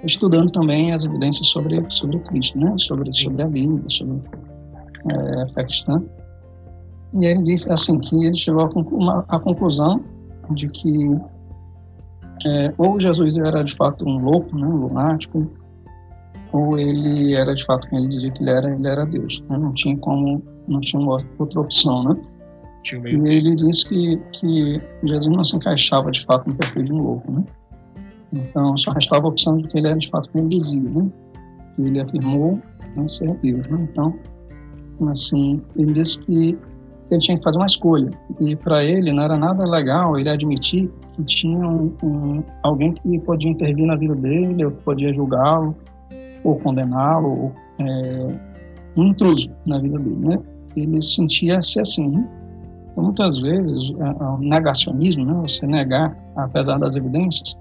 estudando 0.04 0.52
também 0.52 0.92
as 0.92 1.06
evidências 1.06 1.48
sobre 1.48 1.82
sobre 1.90 2.20
Cristo, 2.20 2.60
né? 2.60 2.74
Sobre 2.80 3.16
sobre 3.16 3.42
a 3.42 3.48
Bíblia, 3.48 3.84
sobre 3.90 4.22
é, 5.10 5.44
a 5.44 5.50
fé 5.50 5.64
cristã. 5.64 6.04
E 7.14 7.26
ele 7.26 7.44
disse 7.44 7.72
assim 7.72 7.98
que 8.00 8.16
ele 8.26 8.36
chegou 8.36 8.64
à 8.64 8.70
conclu 8.70 9.00
conclusão 9.44 10.04
de 10.52 10.68
que 10.68 11.10
é, 12.48 12.74
ou 12.78 13.00
Jesus 13.00 13.38
era 13.38 13.64
de 13.64 13.76
fato 13.76 14.06
um 14.06 14.20
louco, 14.20 14.56
né, 14.58 14.66
um 14.66 14.76
lunático, 14.76 15.50
ou 16.52 16.78
ele 16.78 17.36
era 17.36 17.54
de 17.54 17.64
fato 17.66 17.88
quem 17.90 18.00
ele 18.00 18.08
dizia 18.10 18.32
que 18.32 18.42
ele 18.42 18.50
era, 18.50 18.74
ele 18.74 18.88
era 18.88 19.06
Deus. 19.06 19.42
Né? 19.50 19.58
Não 19.58 19.74
tinha 19.74 19.98
como, 19.98 20.42
não 20.68 20.80
tinha 20.82 21.02
outra 21.38 21.62
opção, 21.62 22.04
né? 22.04 22.18
Tinha 22.84 23.02
um 23.02 23.08
E 23.08 23.18
meio 23.18 23.38
ele 23.38 23.56
disse 23.56 23.88
que, 23.88 24.18
que 24.34 24.82
Jesus 25.04 25.36
não 25.36 25.44
se 25.44 25.56
encaixava 25.58 26.12
de 26.12 26.26
fato 26.26 26.48
no 26.50 26.56
perfil 26.56 26.84
de 26.84 26.94
um 26.94 27.02
louco, 27.02 27.32
né? 27.32 27.44
Então 28.34 28.78
só 28.78 28.92
restava 28.92 29.26
a 29.26 29.30
opção 29.30 29.58
de 29.58 29.68
que 29.68 29.78
ele 29.78 29.88
era 29.88 29.98
de 29.98 30.10
fato 30.10 30.30
quem 30.32 30.42
ele 30.42 30.58
dizia, 30.58 30.82
né? 30.82 31.10
Que 31.76 31.82
ele 31.82 32.00
afirmou 32.00 32.60
né, 32.96 33.08
ser 33.08 33.34
Deus, 33.38 33.68
né? 33.68 33.88
Então, 33.92 34.16
assim, 35.10 35.62
ele 35.78 35.94
disse 35.94 36.20
que 36.20 36.58
ele 37.12 37.20
tinha 37.20 37.38
que 37.38 37.44
fazer 37.44 37.58
uma 37.58 37.66
escolha. 37.66 38.10
E 38.40 38.56
para 38.56 38.84
ele 38.84 39.12
não 39.12 39.24
era 39.24 39.38
nada 39.38 39.64
legal 39.66 40.18
ele 40.18 40.30
admitir 40.30 40.90
que 41.14 41.24
tinha 41.24 41.58
um, 41.68 41.92
um- 42.04 42.44
alguém 42.64 42.94
que 42.94 43.20
podia 43.20 43.50
intervir 43.50 43.86
na 43.86 43.96
vida 43.96 44.16
dele, 44.16 44.66
ou 44.66 44.72
que 44.72 44.84
podia 44.84 45.14
julgá-lo, 45.14 45.76
ou 46.44 46.58
condená-lo, 46.60 47.30
ou 47.30 47.56
é, 47.80 48.40
um 48.98 49.06
intruso 49.06 49.50
na 49.66 49.80
vida 49.80 49.98
dele, 50.00 50.18
né? 50.28 50.40
Ele 50.76 51.02
sentia-se 51.02 51.80
assim, 51.80 52.08
né? 52.10 52.28
Então, 52.92 53.04
muitas 53.04 53.40
vezes, 53.40 53.94
a- 54.02 54.24
a- 54.24 54.36
o 54.36 54.40
negacionismo, 54.40 55.26
né? 55.26 55.34
Você 55.44 55.66
negar, 55.66 56.16
apesar 56.36 56.78
das 56.78 56.96
evidências, 56.96 57.56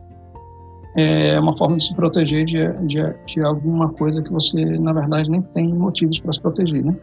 é 0.97 1.39
uma 1.39 1.57
forma 1.57 1.77
de 1.77 1.85
se 1.85 1.95
proteger 1.95 2.45
de, 2.45 2.73
de, 2.87 3.03
de 3.27 3.45
alguma 3.45 3.89
coisa 3.91 4.23
que 4.23 4.33
você, 4.33 4.65
na 4.79 4.93
verdade, 4.93 5.31
nem 5.31 5.43
tem 5.43 5.73
motivos 5.73 6.19
para 6.19 6.33
se 6.33 6.41
proteger, 6.41 6.85
né? 6.85 6.97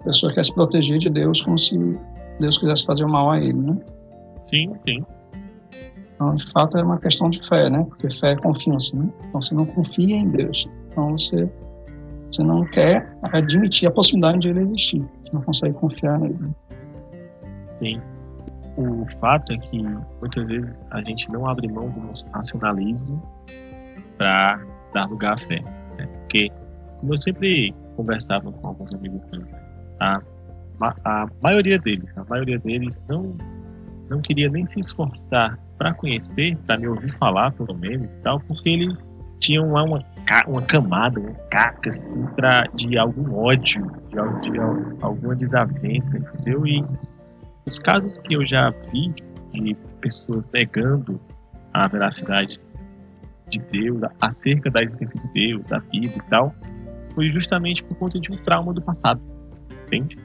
A 0.00 0.04
pessoa 0.04 0.32
quer 0.32 0.44
se 0.44 0.52
proteger 0.52 0.98
de 0.98 1.10
Deus 1.10 1.42
como 1.42 1.58
se 1.58 1.76
Deus 2.40 2.58
quisesse 2.58 2.84
fazer 2.84 3.04
o 3.04 3.08
mal 3.08 3.30
a 3.30 3.38
ele, 3.38 3.52
né? 3.54 3.76
Sim, 4.46 4.72
sim. 4.86 5.04
Então, 6.14 6.34
de 6.34 6.50
fato, 6.50 6.78
é 6.78 6.82
uma 6.82 6.98
questão 6.98 7.30
de 7.30 7.46
fé, 7.46 7.70
né? 7.70 7.84
Porque 7.88 8.12
fé 8.12 8.32
é 8.32 8.36
confiança, 8.36 8.96
né? 8.96 9.08
Então, 9.28 9.40
você 9.40 9.54
não 9.54 9.66
confia 9.66 10.16
em 10.16 10.28
Deus. 10.30 10.68
Então, 10.98 11.12
você, 11.12 11.48
você 12.26 12.42
não 12.42 12.64
quer 12.64 13.08
admitir 13.32 13.86
a 13.86 13.92
possibilidade 13.92 14.40
de 14.40 14.48
ele 14.48 14.60
existir. 14.62 15.00
Você 15.00 15.32
não 15.32 15.42
consegue 15.42 15.74
confiar 15.74 16.18
nele. 16.18 16.36
Sim. 17.78 18.00
O 18.76 19.06
fato 19.20 19.52
é 19.52 19.58
que 19.58 19.80
muitas 20.20 20.46
vezes 20.46 20.82
a 20.90 21.00
gente 21.02 21.30
não 21.30 21.46
abre 21.46 21.68
mão 21.68 21.88
do 21.88 22.00
nosso 22.00 22.24
racionalismo 22.32 23.22
para 24.16 24.60
dar 24.92 25.08
lugar 25.08 25.34
à 25.34 25.36
fé. 25.36 25.60
Né? 25.96 26.06
Porque, 26.06 26.50
como 26.98 27.12
eu 27.12 27.16
sempre 27.16 27.72
conversava 27.94 28.50
com 28.50 28.66
alguns 28.66 28.92
amigos 28.92 29.22
a, 30.00 30.20
a 31.04 31.28
maioria 31.40 31.78
deles, 31.78 32.08
a 32.16 32.24
maioria 32.28 32.58
deles 32.58 33.00
não, 33.08 33.34
não 34.08 34.20
queria 34.20 34.48
nem 34.48 34.66
se 34.66 34.80
esforçar 34.80 35.58
para 35.76 35.94
conhecer, 35.94 36.56
para 36.66 36.76
me 36.76 36.88
ouvir 36.88 37.16
falar, 37.18 37.52
pelo 37.52 37.76
menos, 37.76 38.08
tal, 38.22 38.40
porque 38.40 38.68
eles 38.68 38.96
tinham 39.40 39.72
lá 39.72 39.82
uma, 39.84 40.04
ca- 40.28 40.44
uma 40.46 40.60
camada, 40.62 41.18
uma 41.18 41.32
casca 41.50 41.88
assim, 41.88 42.22
pra, 42.36 42.62
de 42.74 43.00
algum 43.00 43.34
ódio, 43.34 43.90
de, 44.08 44.50
de 44.50 44.60
al- 44.60 44.76
alguma 45.00 45.34
desavença, 45.34 46.18
entendeu? 46.18 46.66
E 46.66 46.84
os 47.66 47.78
casos 47.78 48.18
que 48.18 48.34
eu 48.34 48.46
já 48.46 48.70
vi 48.92 49.12
de 49.52 49.74
pessoas 50.00 50.46
negando 50.52 51.18
a 51.72 51.88
veracidade 51.88 52.60
de 53.48 53.58
Deus, 53.72 54.00
acerca 54.20 54.70
da 54.70 54.82
existência 54.82 55.18
de 55.18 55.28
Deus, 55.32 55.64
da 55.64 55.78
Bíblia 55.80 56.12
e 56.16 56.30
tal, 56.30 56.54
foi 57.14 57.30
justamente 57.30 57.82
por 57.84 57.96
conta 57.96 58.20
de 58.20 58.30
um 58.30 58.36
trauma 58.36 58.74
do 58.74 58.82
passado, 58.82 59.20
entende? 59.86 60.18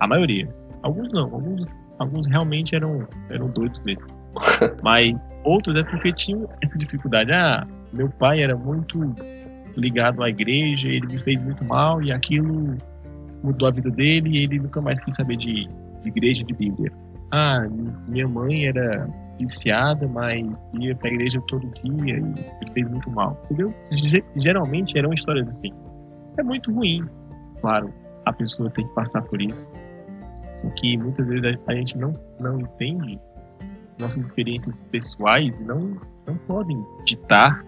A 0.00 0.06
maioria. 0.06 0.48
Alguns 0.82 1.12
não, 1.12 1.24
alguns, 1.24 1.66
alguns 1.98 2.26
realmente 2.26 2.74
eram, 2.74 3.06
eram 3.28 3.48
doidos 3.48 3.78
mesmo. 3.84 4.06
Mas 4.82 5.14
outros 5.44 5.76
é 5.76 5.82
porque 5.84 6.12
tinham 6.12 6.48
essa 6.62 6.76
dificuldade. 6.78 7.32
Ah, 7.32 7.66
meu 7.92 8.08
pai 8.08 8.42
era 8.42 8.56
muito 8.56 9.14
ligado 9.76 10.22
à 10.22 10.28
igreja, 10.28 10.86
ele 10.88 11.06
me 11.06 11.18
fez 11.18 11.40
muito 11.42 11.64
mal 11.64 12.02
e 12.02 12.12
aquilo 12.12 12.76
mudou 13.42 13.68
a 13.68 13.70
vida 13.70 13.90
dele 13.90 14.30
e 14.30 14.44
ele 14.44 14.58
nunca 14.58 14.80
mais 14.80 15.00
quis 15.00 15.14
saber 15.14 15.36
de, 15.36 15.66
de 16.02 16.08
igreja, 16.08 16.44
de 16.44 16.54
Bíblia. 16.54 16.92
Ah, 17.30 17.66
minha 18.08 18.28
mãe 18.28 18.66
era 18.66 19.08
viciada, 19.38 20.06
mas 20.06 20.46
ia 20.78 20.94
pra 20.94 21.08
igreja 21.08 21.40
todo 21.48 21.66
dia 21.82 22.18
e 22.18 22.70
fez 22.72 22.88
muito 22.88 23.10
mal. 23.10 23.40
Entendeu? 23.46 23.74
Ge- 23.90 24.24
Geralmente 24.36 24.96
eram 24.98 25.12
histórias 25.12 25.48
assim. 25.48 25.72
É 26.38 26.42
muito 26.42 26.72
ruim, 26.72 27.04
claro, 27.60 27.92
a 28.26 28.32
pessoa 28.32 28.70
tem 28.70 28.86
que 28.86 28.94
passar 28.94 29.22
por 29.22 29.40
isso. 29.40 29.64
Só 30.60 30.68
que 30.76 30.96
muitas 30.98 31.26
vezes 31.26 31.58
a 31.66 31.72
a 31.72 31.74
gente 31.74 31.96
não, 31.98 32.12
não 32.38 32.60
entende 32.60 33.18
nossas 34.02 34.24
experiências 34.24 34.80
pessoais 34.90 35.58
não, 35.60 35.96
não 36.26 36.36
podem 36.46 36.84
ditar 37.06 37.64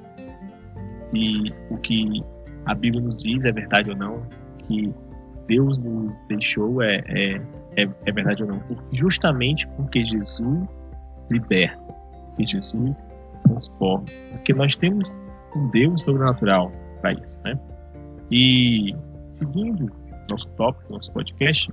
se 1.10 1.54
o 1.70 1.78
que 1.78 2.22
a 2.66 2.74
Bíblia 2.74 3.02
nos 3.02 3.16
diz 3.18 3.44
é 3.44 3.52
verdade 3.52 3.90
ou 3.90 3.96
não, 3.96 4.26
que 4.58 4.92
Deus 5.46 5.78
nos 5.78 6.16
deixou 6.28 6.82
é, 6.82 7.02
é, 7.06 7.36
é, 7.76 7.88
é 8.06 8.12
verdade 8.12 8.42
ou 8.42 8.48
não. 8.48 8.62
Justamente 8.92 9.66
porque 9.76 10.04
Jesus 10.04 10.78
liberta, 11.30 11.78
porque 12.28 12.46
Jesus 12.46 13.06
transforma. 13.46 14.04
Porque 14.32 14.52
nós 14.52 14.74
temos 14.76 15.08
um 15.56 15.68
Deus 15.68 16.02
sobrenatural 16.02 16.72
para 17.00 17.12
isso, 17.12 17.38
né? 17.44 17.58
E 18.30 18.94
seguindo 19.34 19.90
nosso 20.28 20.48
tópico, 20.56 20.92
nosso 20.92 21.12
podcast, 21.12 21.70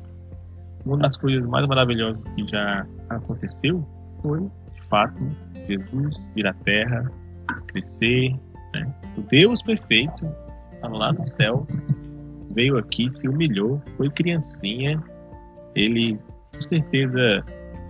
uma 0.85 0.97
das 0.97 1.15
coisas 1.15 1.45
mais 1.45 1.65
maravilhosas 1.67 2.23
que 2.35 2.47
já 2.47 2.85
aconteceu 3.09 3.85
foi, 4.21 4.41
de 4.41 4.81
fato, 4.89 5.19
Jesus 5.67 6.15
vir 6.35 6.47
à 6.47 6.53
Terra, 6.53 7.11
crescer, 7.67 8.35
né? 8.73 8.93
O 9.17 9.21
Deus 9.21 9.61
perfeito, 9.61 10.25
estava 10.73 10.97
lá 10.97 11.13
no 11.13 11.23
céu, 11.23 11.67
veio 12.51 12.77
aqui, 12.77 13.09
se 13.09 13.27
humilhou, 13.27 13.81
foi 13.97 14.09
criancinha, 14.09 15.01
ele 15.75 16.19
com 16.53 16.61
certeza 16.61 17.45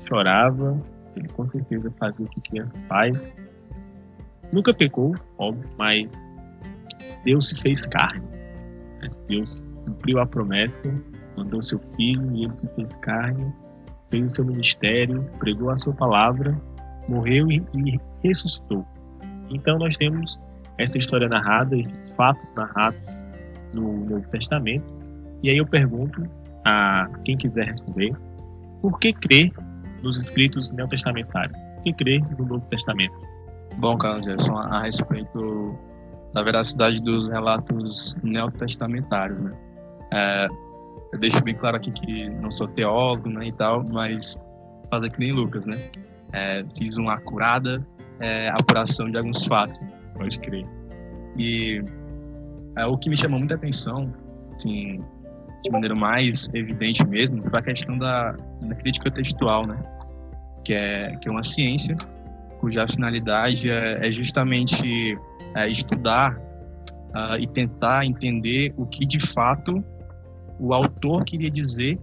chorava, 0.08 0.80
ele 1.16 1.28
com 1.30 1.46
certeza 1.48 1.92
fazia 2.00 2.26
o 2.26 2.30
que 2.30 2.42
criança 2.42 2.76
faz, 2.88 3.18
nunca 4.52 4.74
pecou, 4.74 5.16
óbvio, 5.38 5.70
mas 5.78 6.10
Deus 7.24 7.48
se 7.48 7.56
fez 7.56 7.86
carne. 7.86 8.26
Né? 9.02 9.10
Deus 9.28 9.64
cumpriu 9.86 10.20
a 10.20 10.26
promessa, 10.26 10.84
mandou 11.38 11.62
seu 11.64 11.80
filho 11.96 12.36
e 12.36 12.46
ele 12.46 12.56
se 12.56 12.68
fez 12.76 12.94
carne, 12.96 13.52
fez 14.12 14.26
o 14.26 14.30
seu 14.30 14.46
ministério, 14.46 15.28
pregou 15.40 15.72
a 15.72 15.78
sua 15.78 15.94
palavra, 15.94 16.56
morreu 17.08 17.50
e, 17.50 17.64
e 17.74 18.00
ressuscitou. 18.24 18.86
Então 19.50 19.80
nós 19.80 19.96
temos 19.98 20.40
essa 20.78 20.98
história 20.98 21.28
narrada, 21.28 21.76
esses 21.76 22.12
fatos 22.12 22.48
narrados 22.56 23.00
no 23.74 24.06
Novo 24.06 24.28
Testamento. 24.30 24.86
E 25.42 25.50
aí 25.50 25.58
eu 25.58 25.66
pergunto 25.66 26.24
a 26.66 27.10
quem 27.26 27.38
quiser 27.38 27.66
responder, 27.66 28.16
por 28.82 29.00
que 29.00 29.14
crer 29.14 29.52
nos 30.04 30.22
escritos 30.22 30.70
neotestamentários? 30.72 31.58
Por 31.60 31.84
que 31.84 31.94
crer 31.94 32.22
no 32.38 32.46
Novo 32.46 32.66
Testamento? 32.70 33.16
Bom, 33.78 33.98
Carlos 33.98 34.26
Jefferson, 34.26 34.58
a 34.58 34.82
respeito 34.82 35.78
da 36.34 36.44
veracidade 36.44 37.02
dos 37.02 37.30
relatos 37.30 38.16
neotestamentários, 38.24 39.42
né? 39.42 39.54
É, 40.14 40.48
eu 41.12 41.20
deixo 41.20 41.42
bem 41.44 41.56
claro 41.56 41.78
aqui 41.78 41.92
que 41.92 42.30
não 42.30 42.50
sou 42.50 42.68
teólogo, 42.68 43.30
né, 43.30 43.48
e 43.48 43.54
tal, 43.54 43.84
mas 43.84 44.38
fazer 44.90 45.10
que 45.10 45.20
nem 45.20 45.32
Lucas, 45.32 45.66
né? 45.66 45.78
É, 46.34 46.64
fiz 46.78 46.98
uma 46.98 47.14
acurada 47.14 47.86
é, 48.20 48.50
apuração 48.50 49.10
de 49.10 49.18
alguns 49.18 49.46
fatos. 49.46 49.82
Pode 50.16 50.40
crer. 50.40 50.66
E 51.38 51.84
é, 52.78 52.86
o 52.86 52.98
que 52.98 53.10
me 53.10 53.18
chamou 53.18 53.40
muita 53.40 53.56
atenção, 53.56 54.14
assim, 54.56 55.04
de 55.64 55.72
maneira 55.72 55.96
mais 55.96 56.50
evidente 56.54 57.06
mesmo, 57.06 57.50
foi 57.50 57.60
a 57.60 57.64
questão 57.64 57.98
da, 57.98 58.32
da 58.62 58.76
crítica 58.76 59.12
textual, 59.12 59.66
né? 59.68 59.82
Que 60.64 60.74
é, 60.74 61.16
que 61.18 61.28
é 61.28 61.32
uma 61.32 61.44
ciência 61.44 61.96
cuja 62.62 62.88
finalidade 62.88 63.70
é, 63.70 64.08
é 64.08 64.12
justamente 64.12 65.18
é, 65.56 65.68
estudar 65.68 66.38
uh, 66.38 67.36
e 67.40 67.48
tentar 67.48 68.06
entender 68.06 68.72
o 68.78 68.86
que 68.86 69.06
de 69.06 69.20
fato 69.20 69.84
o 70.62 70.76
autor 70.76 71.26
queria 71.26 71.50
dizer 71.50 71.98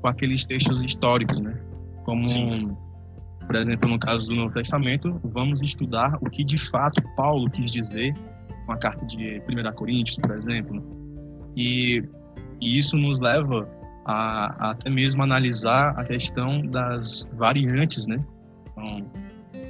com 0.00 0.08
aqueles 0.08 0.46
textos 0.46 0.82
históricos, 0.82 1.40
né? 1.40 1.60
Como, 2.04 2.28
Sim. 2.28 2.76
por 3.44 3.56
exemplo, 3.56 3.88
no 3.88 3.98
caso 3.98 4.28
do 4.28 4.36
Novo 4.36 4.52
Testamento, 4.52 5.20
vamos 5.24 5.62
estudar 5.62 6.16
o 6.20 6.30
que 6.30 6.44
de 6.44 6.56
fato 6.56 7.02
Paulo 7.16 7.50
quis 7.50 7.70
dizer 7.72 8.14
com 8.64 8.72
a 8.72 8.76
carta 8.76 9.04
de 9.04 9.42
1 9.48 9.72
Coríntios, 9.74 10.16
por 10.16 10.30
exemplo. 10.30 10.80
E, 11.56 12.04
e 12.60 12.78
isso 12.78 12.96
nos 12.96 13.18
leva 13.18 13.68
a, 14.06 14.68
a, 14.68 14.70
até 14.70 14.88
mesmo 14.88 15.22
analisar 15.24 15.98
a 15.98 16.04
questão 16.04 16.62
das 16.62 17.28
variantes, 17.32 18.06
né? 18.06 18.24
Então, 18.70 19.10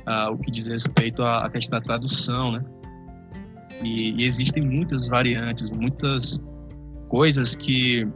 uh, 0.06 0.32
o 0.32 0.38
que 0.38 0.50
diz 0.50 0.68
respeito 0.68 1.22
à, 1.22 1.46
à 1.46 1.50
questão 1.50 1.80
da 1.80 1.84
tradução, 1.84 2.52
né? 2.52 2.62
E, 3.82 4.20
e, 4.20 4.26
existem 4.26 4.62
muitas 4.62 5.08
variantes, 5.08 5.70
muitas 5.70 6.40
coisas 7.08 7.56
que 7.56 8.06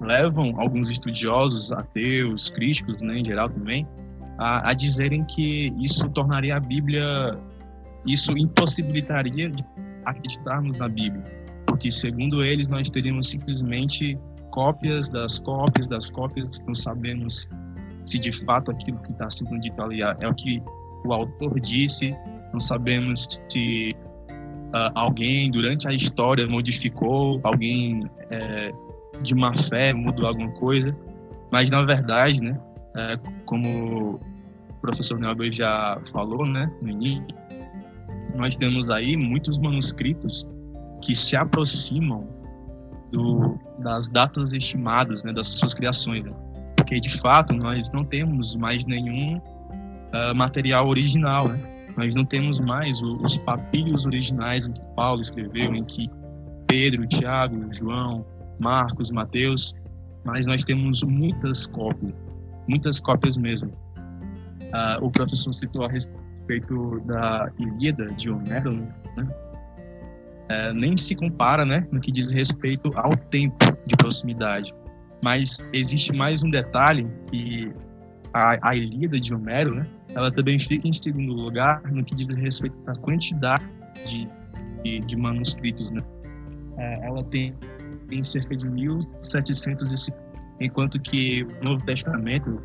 levam 0.00 0.58
alguns 0.58 0.90
estudiosos, 0.90 1.72
ateus, 1.72 2.48
críticos, 2.50 2.96
né, 3.02 3.18
em 3.18 3.24
geral 3.24 3.50
também, 3.50 3.86
a, 4.38 4.70
a 4.70 4.74
dizerem 4.74 5.24
que 5.24 5.70
isso 5.82 6.08
tornaria 6.10 6.56
a 6.56 6.60
Bíblia, 6.60 7.04
isso 8.06 8.32
impossibilitaria 8.32 9.50
de 9.50 9.62
acreditarmos 10.06 10.76
na 10.76 10.88
Bíblia, 10.88 11.24
porque 11.66 11.90
segundo 11.90 12.42
eles 12.42 12.66
nós 12.66 12.88
teríamos 12.88 13.28
simplesmente 13.28 14.18
cópias 14.50 15.10
das 15.10 15.38
cópias 15.38 15.88
das 15.88 16.08
cópias, 16.10 16.48
não 16.66 16.74
sabemos 16.74 17.48
se 18.04 18.18
de 18.18 18.32
fato 18.32 18.70
aquilo 18.70 18.98
que 19.02 19.12
está 19.12 19.30
sendo 19.30 19.58
dito 19.60 19.80
ali 19.82 20.00
é 20.02 20.28
o 20.28 20.34
que 20.34 20.62
o 21.04 21.12
autor 21.12 21.60
disse, 21.60 22.14
não 22.52 22.60
sabemos 22.60 23.42
se 23.48 23.94
uh, 24.74 24.90
alguém 24.94 25.50
durante 25.50 25.88
a 25.88 25.92
história 25.92 26.46
modificou, 26.46 27.40
alguém 27.42 28.08
é, 28.30 28.70
de 29.22 29.34
má 29.34 29.54
fé 29.54 29.92
mudou 29.92 30.26
alguma 30.26 30.50
coisa, 30.52 30.96
mas 31.52 31.70
na 31.70 31.82
verdade, 31.82 32.40
né, 32.42 32.58
é, 32.96 33.16
como 33.44 34.14
o 34.14 34.80
professor 34.80 35.18
Nelber 35.18 35.52
já 35.52 36.00
falou, 36.12 36.46
né, 36.46 36.70
no 36.80 36.88
início, 36.88 37.26
nós 38.36 38.54
temos 38.56 38.90
aí 38.90 39.16
muitos 39.16 39.58
manuscritos 39.58 40.44
que 41.02 41.14
se 41.14 41.36
aproximam 41.36 42.28
do, 43.12 43.58
das 43.80 44.08
datas 44.08 44.52
estimadas, 44.52 45.24
né, 45.24 45.32
das 45.32 45.48
suas 45.48 45.74
criações, 45.74 46.24
né? 46.24 46.32
porque 46.76 46.98
de 46.98 47.20
fato 47.20 47.52
nós 47.52 47.90
não 47.92 48.04
temos 48.04 48.56
mais 48.56 48.84
nenhum 48.86 49.36
uh, 49.36 50.34
material 50.34 50.88
original, 50.88 51.48
né? 51.48 51.60
Nós 51.96 52.14
não 52.14 52.24
temos 52.24 52.60
mais 52.60 53.00
os 53.02 53.38
papiros 53.38 54.06
originais 54.06 54.66
em 54.66 54.72
que 54.72 54.80
Paulo 54.96 55.20
escreveu, 55.20 55.74
em 55.74 55.84
que 55.84 56.08
Pedro, 56.66 57.06
Tiago, 57.06 57.66
João, 57.72 58.24
Marcos, 58.58 59.10
Mateus, 59.10 59.74
mas 60.24 60.46
nós 60.46 60.62
temos 60.62 61.02
muitas 61.02 61.66
cópias, 61.66 62.14
muitas 62.68 63.00
cópias 63.00 63.36
mesmo. 63.36 63.68
Uh, 63.68 65.04
o 65.04 65.10
professor 65.10 65.52
citou 65.52 65.84
a 65.84 65.88
respeito 65.88 67.00
da 67.06 67.50
Ilíada 67.58 68.06
de 68.14 68.30
Homero, 68.30 68.72
né? 69.16 69.28
Uh, 70.50 70.74
nem 70.74 70.96
se 70.96 71.14
compara, 71.14 71.64
né, 71.64 71.78
no 71.92 72.00
que 72.00 72.10
diz 72.10 72.30
respeito 72.30 72.90
ao 72.96 73.16
tempo 73.16 73.56
de 73.86 73.96
proximidade. 73.96 74.72
Mas 75.22 75.64
existe 75.72 76.12
mais 76.12 76.42
um 76.42 76.50
detalhe 76.50 77.08
que 77.30 77.72
a, 78.32 78.70
a 78.70 78.76
Ilíada 78.76 79.18
de 79.18 79.34
Homero, 79.34 79.74
né, 79.74 79.86
ela 80.14 80.30
também 80.30 80.58
fica 80.58 80.88
em 80.88 80.92
segundo 80.92 81.32
lugar 81.32 81.82
no 81.90 82.04
que 82.04 82.14
diz 82.14 82.34
respeito 82.34 82.76
à 82.86 82.94
quantidade 82.96 83.64
de, 84.04 84.28
de, 84.82 85.00
de 85.00 85.16
manuscritos. 85.16 85.90
Né? 85.90 86.02
É, 86.78 87.06
ela 87.06 87.22
tem, 87.24 87.54
tem 88.08 88.22
cerca 88.22 88.56
de 88.56 88.66
1.750, 88.66 90.12
enquanto 90.60 91.00
que 91.00 91.44
o 91.44 91.64
Novo 91.64 91.84
Testamento, 91.84 92.60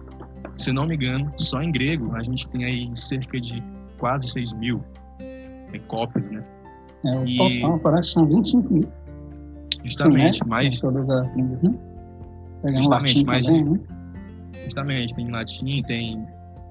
se 0.58 0.74
não 0.74 0.86
me 0.86 0.96
engano, 0.96 1.32
só 1.38 1.62
em 1.62 1.72
grego, 1.72 2.12
a 2.16 2.24
gente 2.24 2.48
tem 2.50 2.66
aí 2.66 2.90
cerca 2.90 3.40
de 3.40 3.64
quase 3.98 4.28
6 4.30 4.54
mil 4.54 4.84
é, 5.20 5.80
cópias, 5.88 6.32
né? 6.32 6.44
É, 7.06 7.18
o 7.18 7.28
e... 7.28 7.62
total 7.62 7.80
parece 7.80 8.08
que 8.08 8.14
são 8.14 8.28
25 8.28 8.74
mil. 8.74 8.92
Justamente, 9.84 10.38
Sim, 10.38 10.44
né? 10.46 10.50
mais... 10.50 10.80
Todas 10.80 11.10
as 11.10 11.32
línguas, 11.32 11.62
né? 11.62 11.76
Justamente, 12.76 13.26
mais... 13.26 13.46
Também, 13.46 13.64
né? 13.64 13.80
Justamente, 14.64 15.14
tem 15.14 15.30
latim, 15.30 15.84
tem 15.84 16.28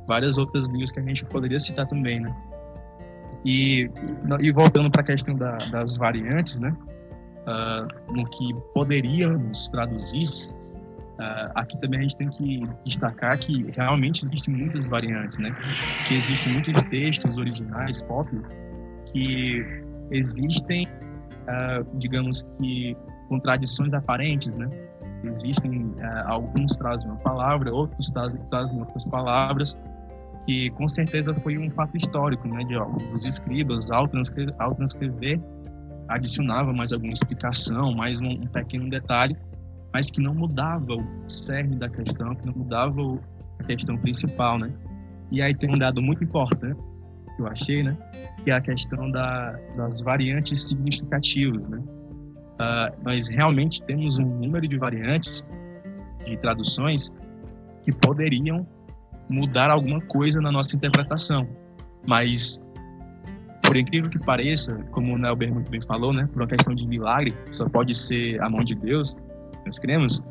várias 0.06 0.38
outras 0.38 0.68
línguas 0.68 0.90
que 0.90 1.00
a 1.00 1.04
gente 1.04 1.24
poderia 1.24 1.58
citar 1.58 1.86
também, 1.86 2.20
né? 2.20 2.34
E, 3.46 3.90
e 4.40 4.52
voltando 4.52 4.90
para 4.90 5.02
a 5.02 5.04
questão 5.04 5.34
da, 5.34 5.66
das 5.66 5.96
variantes, 5.96 6.58
né? 6.60 6.74
Uh, 7.46 8.12
no 8.12 8.24
que 8.30 8.54
poderíamos 8.72 9.68
traduzir, 9.68 10.28
uh, 11.18 11.52
aqui 11.54 11.78
também 11.78 12.00
a 12.00 12.02
gente 12.02 12.16
tem 12.16 12.30
que 12.30 12.62
destacar 12.86 13.38
que 13.38 13.70
realmente 13.76 14.24
existem 14.24 14.54
muitas 14.54 14.88
variantes, 14.88 15.38
né? 15.38 15.54
Que 16.06 16.14
existem 16.14 16.54
muitos 16.54 16.80
textos 16.84 17.36
originais, 17.36 18.02
pop, 18.02 18.30
que 19.12 19.62
existem, 20.10 20.86
uh, 20.86 21.98
digamos 21.98 22.44
que, 22.58 22.96
contradições 23.28 23.92
aparentes, 23.92 24.56
né? 24.56 24.68
Existem, 25.24 25.94
alguns 26.26 26.72
trazem 26.76 27.10
uma 27.10 27.20
palavra, 27.20 27.72
outros 27.72 28.10
trazem, 28.10 28.42
trazem 28.50 28.78
outras 28.78 29.06
palavras, 29.06 29.74
que 30.46 30.70
com 30.70 30.86
certeza 30.86 31.34
foi 31.34 31.58
um 31.58 31.70
fato 31.70 31.96
histórico, 31.96 32.46
né, 32.48 32.64
de 32.64 32.76
ó, 32.76 32.86
os 33.12 33.26
escribas 33.26 33.90
ao 33.90 34.06
transcrever, 34.06 34.54
ao 34.58 34.74
transcrever 34.74 35.40
adicionava 36.08 36.72
mais 36.72 36.92
alguma 36.92 37.12
explicação, 37.12 37.94
mais 37.94 38.20
um, 38.20 38.28
um, 38.28 38.46
pequeno 38.46 38.88
detalhe, 38.90 39.36
mas 39.92 40.10
que 40.10 40.20
não 40.20 40.34
mudava 40.34 40.92
o 40.92 41.28
cerne 41.28 41.76
da 41.76 41.88
questão, 41.88 42.34
que 42.34 42.46
não 42.46 42.54
mudava 42.54 43.00
o, 43.00 43.18
a 43.58 43.64
questão 43.64 43.96
principal, 43.96 44.58
né? 44.58 44.70
E 45.30 45.42
aí 45.42 45.54
tem 45.54 45.74
um 45.74 45.78
dado 45.78 46.02
muito 46.02 46.22
importante 46.22 46.78
que 47.36 47.42
eu 47.42 47.46
achei, 47.48 47.82
né, 47.82 47.96
que 48.44 48.50
é 48.50 48.54
a 48.54 48.60
questão 48.60 49.10
da, 49.10 49.52
das 49.76 50.00
variantes 50.02 50.68
significativas, 50.68 51.68
né? 51.68 51.78
Uh, 51.78 53.02
nós 53.02 53.28
realmente 53.28 53.82
temos 53.82 54.18
um 54.18 54.26
número 54.26 54.68
de 54.68 54.78
variantes 54.78 55.44
de 56.24 56.36
traduções 56.38 57.10
que 57.82 57.92
poderiam 57.92 58.64
mudar 59.34 59.70
alguma 59.70 60.00
coisa 60.00 60.40
na 60.40 60.50
nossa 60.50 60.76
interpretação. 60.76 61.48
Mas, 62.06 62.60
por 63.62 63.76
incrível 63.76 64.10
que 64.10 64.18
pareça, 64.18 64.74
como 64.90 65.14
o 65.14 65.18
Nelber 65.18 65.52
muito 65.52 65.70
bem 65.70 65.80
falou, 65.82 66.12
né, 66.12 66.26
por 66.32 66.42
uma 66.42 66.48
questão 66.48 66.74
de 66.74 66.86
milagre, 66.86 67.34
só 67.50 67.68
pode 67.68 67.94
ser 67.94 68.40
a 68.42 68.48
mão 68.48 68.62
de 68.64 68.74
Deus, 68.74 69.16
nós 69.64 69.78
cremos, 69.78 70.22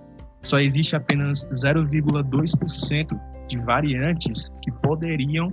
só 0.43 0.59
existe 0.59 0.95
apenas 0.95 1.45
0,2% 1.47 3.19
de 3.47 3.59
variantes 3.59 4.51
que 4.61 4.71
poderiam 4.71 5.51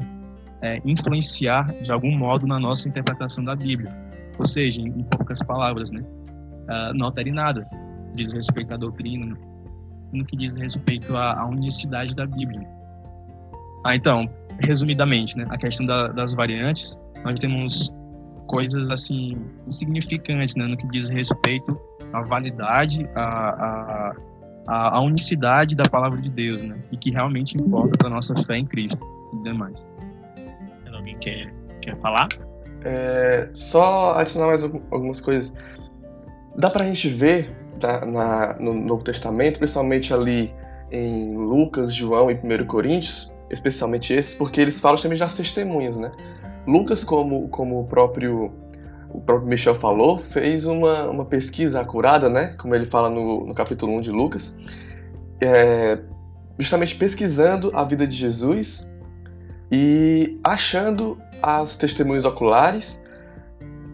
é, 0.62 0.80
influenciar 0.84 1.64
de 1.82 1.90
algum 1.90 2.16
modo 2.16 2.46
na 2.46 2.58
nossa 2.58 2.88
interpretação 2.88 3.42
da 3.42 3.56
Bíblia. 3.56 3.94
Ou 4.38 4.44
seja, 4.44 4.82
em, 4.82 4.88
em 4.88 5.04
poucas 5.04 5.42
palavras, 5.42 5.90
né, 5.90 6.00
uh, 6.00 6.94
não 6.94 7.06
altere 7.06 7.32
nada 7.32 7.66
diz 8.14 8.32
respeito 8.32 8.74
à 8.74 8.76
doutrina, 8.76 9.36
no 10.12 10.24
que 10.24 10.36
diz 10.36 10.56
respeito 10.56 11.16
à, 11.16 11.40
à 11.40 11.46
unicidade 11.46 12.14
da 12.14 12.26
Bíblia. 12.26 12.66
Ah, 13.84 13.94
então, 13.94 14.28
resumidamente, 14.60 15.36
né, 15.36 15.44
a 15.48 15.56
questão 15.56 15.84
da, 15.86 16.08
das 16.08 16.34
variantes, 16.34 16.98
nós 17.24 17.38
temos 17.38 17.90
coisas 18.46 18.90
assim 18.90 19.36
insignificantes, 19.66 20.54
né, 20.56 20.66
no 20.66 20.76
que 20.76 20.86
diz 20.88 21.08
respeito 21.08 21.78
à 22.12 22.22
validade, 22.22 23.08
à, 23.14 24.12
à, 24.66 24.96
à 24.96 25.00
unicidade 25.00 25.74
da 25.74 25.84
palavra 25.84 26.20
de 26.20 26.30
Deus, 26.30 26.60
né, 26.62 26.76
e 26.90 26.96
que 26.96 27.10
realmente 27.10 27.56
importa 27.56 27.96
para 27.96 28.10
nossa 28.10 28.34
fé 28.36 28.56
em 28.56 28.66
Cristo 28.66 28.98
e 29.32 29.42
demais. 29.42 29.84
Alguém 30.92 31.16
quer, 31.18 31.54
quer 31.80 31.96
falar? 32.00 32.28
É, 32.84 33.48
só 33.54 34.14
adicionar 34.16 34.48
mais 34.48 34.62
algumas 34.62 35.20
coisas. 35.20 35.54
Dá 36.56 36.68
para 36.70 36.84
a 36.84 36.86
gente 36.86 37.08
ver 37.08 37.54
tá, 37.78 38.04
na, 38.04 38.54
no 38.58 38.74
Novo 38.74 39.02
Testamento, 39.02 39.58
principalmente 39.58 40.12
ali 40.12 40.52
em 40.90 41.36
Lucas, 41.36 41.94
João 41.94 42.30
e 42.30 42.34
1 42.34 42.66
Coríntios, 42.66 43.29
especialmente 43.50 44.14
esses, 44.14 44.34
porque 44.34 44.60
eles 44.60 44.80
falam 44.80 45.00
também 45.00 45.18
das 45.18 45.36
testemunhas, 45.36 45.98
né? 45.98 46.12
Lucas, 46.66 47.04
como, 47.04 47.48
como 47.48 47.80
o 47.80 47.84
próprio 47.84 48.52
o 49.12 49.20
próprio 49.20 49.48
Michel 49.48 49.74
falou, 49.74 50.18
fez 50.30 50.66
uma, 50.66 51.10
uma 51.10 51.24
pesquisa 51.24 51.80
acurada, 51.80 52.30
né? 52.30 52.54
Como 52.58 52.74
ele 52.74 52.86
fala 52.86 53.10
no, 53.10 53.44
no 53.44 53.54
capítulo 53.54 53.92
1 53.96 54.00
de 54.02 54.12
Lucas, 54.12 54.54
é, 55.40 55.98
justamente 56.58 56.94
pesquisando 56.94 57.72
a 57.74 57.82
vida 57.82 58.06
de 58.06 58.14
Jesus 58.14 58.88
e 59.72 60.38
achando 60.44 61.18
as 61.42 61.76
testemunhas 61.76 62.24
oculares 62.24 63.02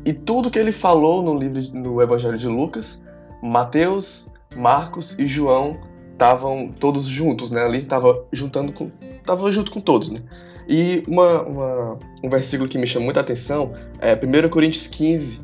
e 0.05 0.13
tudo 0.13 0.51
que 0.51 0.59
ele 0.59 0.73
falou 0.73 1.23
no 1.23 1.35
livro 1.39 1.63
no 1.73 2.03
Evangelho 2.03 2.37
de 2.37 2.49
Lucas, 2.49 3.01
Mateus, 3.43 4.31
Marcos 4.55 5.19
e 5.19 5.27
João 5.27 5.79
estavam 6.17 6.69
todos 6.69 7.05
juntos, 7.05 7.51
né? 7.51 7.63
Ali 7.63 7.79
estava 7.79 8.25
juntando 8.33 8.73
com, 8.73 8.91
tava 9.25 9.53
junto 9.53 9.71
com 9.71 9.81
todos, 9.81 10.11
né? 10.11 10.23
E 10.69 11.05
uma, 11.07 11.43
uma, 11.43 11.99
um 12.25 12.31
versículo 12.31 12.69
que 12.69 12.79
me 12.79 12.87
chama 12.87 13.05
muita 13.05 13.21
atenção 13.21 13.73
é 14.01 14.15
1 14.15 14.49
Coríntios 14.49 14.87
15. 14.89 15.41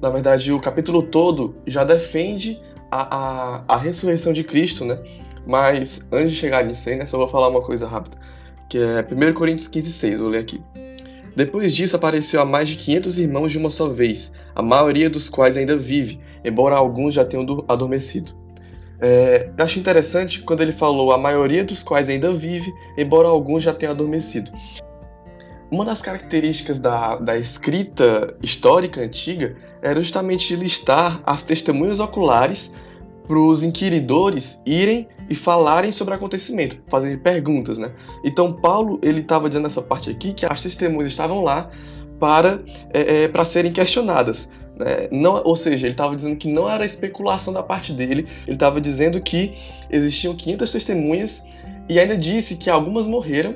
Na 0.00 0.08
verdade, 0.10 0.52
o 0.52 0.60
capítulo 0.60 1.02
todo 1.02 1.56
já 1.66 1.84
defende 1.84 2.60
a, 2.90 3.16
a, 3.16 3.64
a 3.68 3.76
ressurreição 3.76 4.32
de 4.32 4.44
Cristo, 4.44 4.84
né? 4.84 4.98
Mas 5.46 6.06
antes 6.10 6.32
de 6.32 6.38
chegar 6.38 6.64
nisso 6.64 6.88
aí, 6.88 6.96
né, 6.96 7.04
só 7.04 7.18
vou 7.18 7.28
falar 7.28 7.48
uma 7.48 7.60
coisa 7.60 7.86
rápida, 7.86 8.16
que 8.70 8.78
é 8.78 9.00
1 9.00 9.34
Coríntios 9.34 9.68
15, 9.68 9.92
6, 9.92 10.20
vou 10.20 10.30
ler 10.30 10.38
aqui. 10.38 10.62
Depois 11.36 11.74
disso 11.74 11.96
apareceu 11.96 12.40
a 12.40 12.44
mais 12.44 12.68
de 12.68 12.76
500 12.76 13.18
irmãos 13.18 13.52
de 13.52 13.58
uma 13.58 13.68
só 13.68 13.88
vez, 13.88 14.32
a 14.54 14.62
maioria 14.62 15.10
dos 15.10 15.28
quais 15.28 15.56
ainda 15.56 15.76
vive, 15.76 16.20
embora 16.44 16.76
alguns 16.76 17.12
já 17.12 17.24
tenham 17.24 17.64
adormecido. 17.68 18.43
É, 19.00 19.50
eu 19.56 19.64
acho 19.64 19.78
interessante 19.78 20.42
quando 20.42 20.62
ele 20.62 20.72
falou 20.72 21.12
a 21.12 21.18
maioria 21.18 21.64
dos 21.64 21.82
quais 21.82 22.08
ainda 22.08 22.32
vive, 22.32 22.72
embora 22.96 23.28
alguns 23.28 23.62
já 23.62 23.72
tenham 23.72 23.92
adormecido. 23.92 24.50
Uma 25.70 25.84
das 25.84 26.00
características 26.00 26.78
da, 26.78 27.16
da 27.16 27.36
escrita 27.36 28.36
histórica 28.42 29.00
antiga 29.00 29.56
era 29.82 30.00
justamente 30.00 30.54
listar 30.54 31.20
as 31.26 31.42
testemunhas 31.42 31.98
oculares 31.98 32.72
para 33.26 33.38
os 33.38 33.62
inquiridores 33.62 34.60
irem 34.64 35.08
e 35.28 35.34
falarem 35.34 35.90
sobre 35.90 36.14
o 36.14 36.16
acontecimento, 36.16 36.78
fazerem 36.88 37.18
perguntas, 37.18 37.78
né? 37.78 37.90
Então 38.22 38.52
Paulo 38.52 38.98
ele 39.02 39.20
estava 39.20 39.48
dizendo 39.48 39.64
nessa 39.64 39.80
parte 39.82 40.10
aqui 40.10 40.32
que 40.32 40.44
as 40.44 40.60
testemunhas 40.60 41.10
estavam 41.10 41.42
lá 41.42 41.70
para 42.20 42.60
é, 42.92 43.24
é, 43.24 43.28
para 43.28 43.44
serem 43.44 43.72
questionadas. 43.72 44.50
Né? 44.76 45.08
Não, 45.10 45.40
ou 45.44 45.56
seja, 45.56 45.86
ele 45.86 45.94
estava 45.94 46.16
dizendo 46.16 46.36
que 46.36 46.48
não 46.48 46.68
era 46.68 46.84
especulação 46.84 47.52
da 47.52 47.62
parte 47.62 47.92
dele, 47.92 48.26
ele 48.46 48.56
estava 48.56 48.80
dizendo 48.80 49.20
que 49.20 49.54
existiam 49.90 50.34
500 50.34 50.70
testemunhas 50.70 51.46
e 51.88 51.98
ainda 51.98 52.16
disse 52.16 52.56
que 52.56 52.68
algumas 52.68 53.06
morreram, 53.06 53.54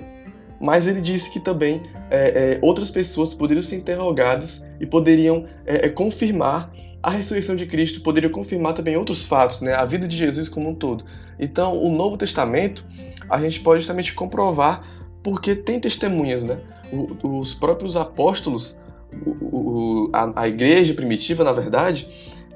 mas 0.61 0.87
ele 0.87 1.01
disse 1.01 1.31
que 1.31 1.41
também 1.41 1.83
é, 2.11 2.55
é, 2.55 2.59
outras 2.63 2.91
pessoas 2.91 3.35
poderiam 3.35 3.63
ser 3.63 3.77
interrogadas 3.77 4.67
e 4.81 4.87
poderiam 4.87 5.47
é, 5.67 5.87
é 5.87 5.89
confirmar 5.89 6.73
a 7.03 7.11
ressurreição 7.11 7.55
de 7.55 7.65
Cristo, 7.65 8.01
poderiam 8.03 8.33
confirmar 8.33 8.75
também 8.75 8.97
outros 8.97 9.25
fatos, 9.25 9.63
né? 9.63 9.73
a 9.73 9.85
vida 9.85 10.07
de 10.07 10.17
Jesus 10.17 10.49
como 10.49 10.71
um 10.71 10.75
todo. 10.75 11.05
Então, 11.39 11.73
o 11.73 11.95
Novo 11.95 12.17
Testamento, 12.17 12.85
a 13.31 13.41
gente 13.41 13.61
pode 13.61 13.81
justamente 13.81 14.13
comprovar 14.15 14.85
porque 15.23 15.55
tem 15.55 15.79
testemunhas, 15.79 16.45
né? 16.45 16.59
O, 16.93 17.39
os 17.39 17.55
próprios 17.55 17.97
apóstolos 17.97 18.77
o, 19.27 20.11
a, 20.13 20.43
a, 20.43 20.49
igreja 20.49 20.95
primitiva, 20.95 21.45
na 21.45 21.53
verdade, 21.53 22.09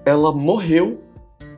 ela 0.04 0.32
morreu, 0.32 1.02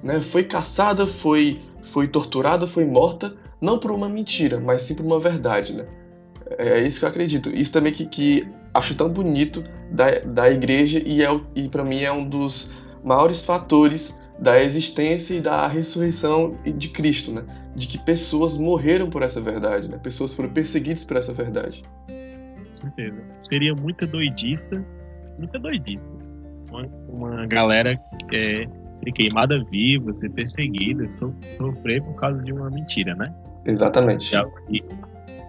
né, 0.03 0.23
foi 0.23 0.45
caçada, 0.45 1.07
foi, 1.07 1.61
foi 1.91 2.09
torturada, 2.09 2.67
foi 2.67 2.85
morta, 2.85 3.35
não 3.61 3.79
por 3.79 3.91
uma 3.91 4.09
mentira, 4.09 4.61
mas 4.61 4.83
sim 4.83 4.95
por 4.95 5.05
uma 5.05 5.21
verdade. 5.21 5.73
Né? 5.73 5.87
É, 6.59 6.81
é 6.81 6.87
isso 6.87 6.99
que 6.99 7.05
eu 7.05 7.09
acredito. 7.09 7.51
Isso 7.51 7.73
também 7.73 7.93
que, 7.93 8.07
que 8.07 8.47
acho 8.73 8.95
tão 8.95 9.09
bonito 9.09 9.65
da, 9.91 10.19
da 10.21 10.51
igreja 10.51 11.03
e, 11.05 11.23
é, 11.23 11.41
e 11.55 11.69
para 11.69 11.85
mim 11.85 12.03
é 12.03 12.13
um 12.13 12.29
dos 12.29 12.71
maiores 13.03 13.45
fatores 13.45 14.19
da 14.39 14.63
existência 14.63 15.35
e 15.35 15.41
da 15.41 15.67
ressurreição 15.69 16.59
de 16.65 16.89
Cristo, 16.89 17.33
né? 17.33 17.45
De 17.75 17.87
que 17.87 17.99
pessoas 17.99 18.57
morreram 18.59 19.09
por 19.09 19.23
essa 19.23 19.41
verdade, 19.41 19.89
né? 19.89 19.97
Pessoas 19.97 20.35
foram 20.35 20.49
perseguidas 20.49 21.05
por 21.05 21.17
essa 21.17 21.33
verdade 21.33 21.85
certeza. 22.85 23.23
Seria 23.45 23.75
muita 23.75 24.07
doidista, 24.07 24.85
muita 25.39 25.59
doidista. 25.59 26.17
Uma, 26.71 26.87
uma 27.09 27.47
galera 27.47 27.97
que 28.29 28.37
é, 28.37 28.67
ser 29.03 29.13
queimada 29.13 29.63
viva, 29.71 30.13
ser 30.15 30.31
perseguida, 30.31 31.09
so, 31.11 31.35
sofrer 31.57 32.03
por 32.03 32.15
causa 32.15 32.43
de 32.43 32.53
uma 32.53 32.71
mentira, 32.71 33.15
né? 33.15 33.25
Exatamente. 33.67 34.31
Já, 34.31 34.45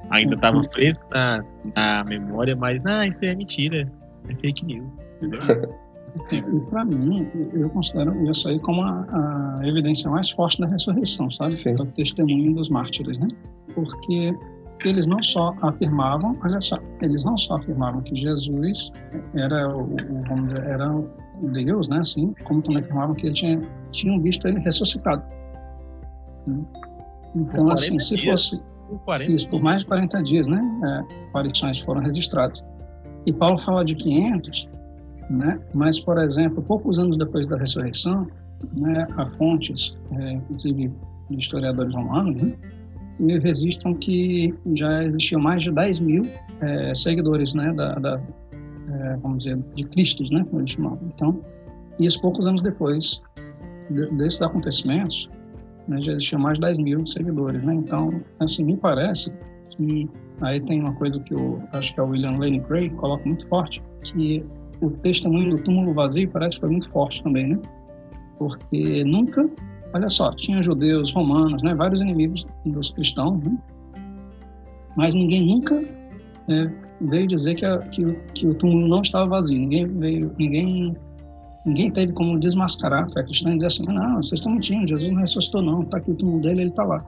ainda 0.10 0.36
estava 0.36 0.62
fresco 0.64 1.06
na, 1.12 1.44
na 1.76 2.04
memória, 2.04 2.56
mas, 2.56 2.86
ah, 2.86 3.06
isso 3.06 3.24
é 3.24 3.36
mentira, 3.36 3.92
é 4.30 4.36
fake 4.36 4.66
news? 4.66 4.88
E 5.22 6.42
para 6.70 6.86
mim, 6.86 7.28
eu 7.54 7.70
considero 7.70 8.30
isso 8.30 8.48
aí 8.48 8.60
como 8.60 8.82
a, 8.82 9.60
a, 9.60 9.68
evidência 9.68 10.10
mais 10.10 10.30
forte 10.32 10.60
da 10.62 10.68
ressurreição, 10.68 11.30
sabe? 11.32 11.54
Sim. 11.54 11.76
O 11.76 11.86
testemunho 11.88 12.54
dos 12.56 12.70
mártires, 12.70 13.18
né? 13.18 13.28
Porque 13.74 14.34
eles 14.88 15.08
não 15.08 15.22
só 15.22 15.54
afirmavam, 15.62 16.38
olha 16.44 16.62
só, 16.62 16.78
eles 17.02 17.24
não 17.24 17.38
só 17.38 17.56
afirmavam 17.56 18.02
que 18.02 18.16
Jesus 18.16 18.92
era 19.36 19.76
o, 19.76 19.96
vamos 20.28 20.48
dizer, 20.48 20.68
era 20.68 21.04
Deus, 21.52 21.88
né, 21.88 22.00
assim, 22.00 22.34
como 22.44 22.62
também 22.62 22.82
afirmavam 22.82 23.16
que 23.16 23.28
eles 23.28 23.40
tinham, 23.40 23.62
tinham 23.92 24.22
visto 24.22 24.48
ele 24.48 24.60
ressuscitado. 24.60 25.24
Então, 27.36 27.70
assim, 27.70 28.00
se 28.00 28.16
dias. 28.16 28.50
fosse 28.50 28.64
por 29.06 29.22
isso, 29.22 29.50
por 29.50 29.62
mais 29.62 29.80
de 29.80 29.86
40 29.88 30.24
dias, 30.24 30.48
né, 30.48 30.62
é, 30.84 31.26
aparições 31.30 31.80
foram 31.80 32.02
registradas. 32.02 32.64
E 33.26 33.34
Paulo 33.34 33.58
fala 33.58 33.84
de 33.84 33.96
500, 33.96 34.70
né, 35.30 35.60
mas, 35.74 36.00
por 36.00 36.18
exemplo, 36.20 36.62
poucos 36.62 37.00
anos 37.00 37.18
depois 37.18 37.48
da 37.48 37.58
ressurreição, 37.58 38.28
né, 38.74 39.08
há 39.18 39.26
fontes, 39.38 39.98
é, 40.12 40.34
inclusive 40.34 40.94
de 41.30 41.40
historiadores 41.40 41.94
romanos, 41.94 42.42
né, 42.42 42.54
registram 43.20 43.94
que 43.94 44.54
já 44.76 45.04
existiam 45.04 45.42
mais 45.42 45.64
de 45.64 45.72
10 45.72 46.00
mil 46.00 46.24
é, 46.62 46.94
seguidores, 46.96 47.54
né, 47.54 47.74
da, 47.74 47.96
da 47.96 48.22
é, 48.90 49.18
vamos 49.18 49.40
dizer, 49.40 49.58
de 49.76 49.84
Cristo, 49.86 50.24
né, 50.32 50.44
como 50.50 50.62
eles 50.62 50.72
chamavam. 50.72 51.00
Então, 51.14 51.42
isso 52.00 52.20
poucos 52.22 52.46
anos 52.46 52.62
depois 52.62 53.22
de, 53.90 54.08
desses 54.18 54.42
acontecimentos, 54.42 55.30
né, 55.88 56.02
já 56.02 56.12
existiam 56.14 56.42
mais 56.42 56.56
de 56.56 56.62
10 56.62 56.78
mil 56.80 57.08
seguidores, 57.08 57.64
né. 57.64 57.76
Então, 57.76 58.22
assim, 58.40 58.64
me 58.64 58.78
parece 58.78 59.32
que 59.72 60.10
aí 60.42 60.60
tem 60.60 60.82
uma 60.82 60.94
coisa 60.94 61.20
que 61.20 61.34
eu 61.34 61.62
acho 61.74 61.94
que 61.94 62.00
é 62.00 62.04
o 62.04 62.08
William 62.08 62.38
Lane 62.38 62.60
Craig 62.62 62.90
coloca 62.92 63.26
muito 63.26 63.48
forte, 63.48 63.82
que 64.04 64.46
o 64.82 64.90
testemunho 64.92 65.52
do 65.52 65.64
túmulo 65.64 65.94
vazio 65.94 66.30
parece 66.30 66.56
que 66.56 66.62
foi 66.62 66.70
muito 66.70 66.90
forte 66.90 67.24
também, 67.24 67.48
né? 67.48 67.60
Porque 68.38 69.04
nunca 69.06 69.50
Olha 69.96 70.10
só, 70.10 70.30
tinha 70.32 70.62
judeus, 70.62 71.14
romanos, 71.14 71.64
né, 71.64 71.74
vários 71.74 72.02
inimigos 72.02 72.46
dos 72.66 72.92
cristãos, 72.92 73.42
né? 73.42 73.58
mas 74.98 75.16
ninguém 75.16 75.46
nunca 75.46 75.82
é, 76.50 76.70
veio 77.00 77.26
dizer 77.26 77.56
que, 77.56 77.66
a, 77.66 77.78
que, 77.80 78.04
que, 78.34 78.46
o 78.46 78.54
túmulo 78.56 78.90
não 78.90 79.02
estava 79.02 79.26
vazio. 79.26 79.58
Ninguém 79.58 79.88
veio, 79.88 80.36
ninguém, 80.38 80.98
ninguém 81.66 81.90
teve 81.92 82.12
como 82.12 82.38
desmascarar 82.38 83.06
a 83.06 83.10
fé 83.10 83.24
cristã 83.24 83.52
e 83.52 83.54
dizer 83.54 83.68
assim, 83.68 83.84
não, 83.86 84.18
vocês 84.22 84.42
estão 84.42 84.52
mentindo, 84.52 84.86
Jesus 84.86 85.10
não 85.14 85.20
ressuscitou 85.22 85.62
não, 85.62 85.84
está 85.84 85.98
aqui 85.98 86.12
o 86.12 86.16
túmulo 86.16 86.42
dele, 86.42 86.64
ele 86.64 86.70
está 86.72 86.84
lá. 86.84 87.00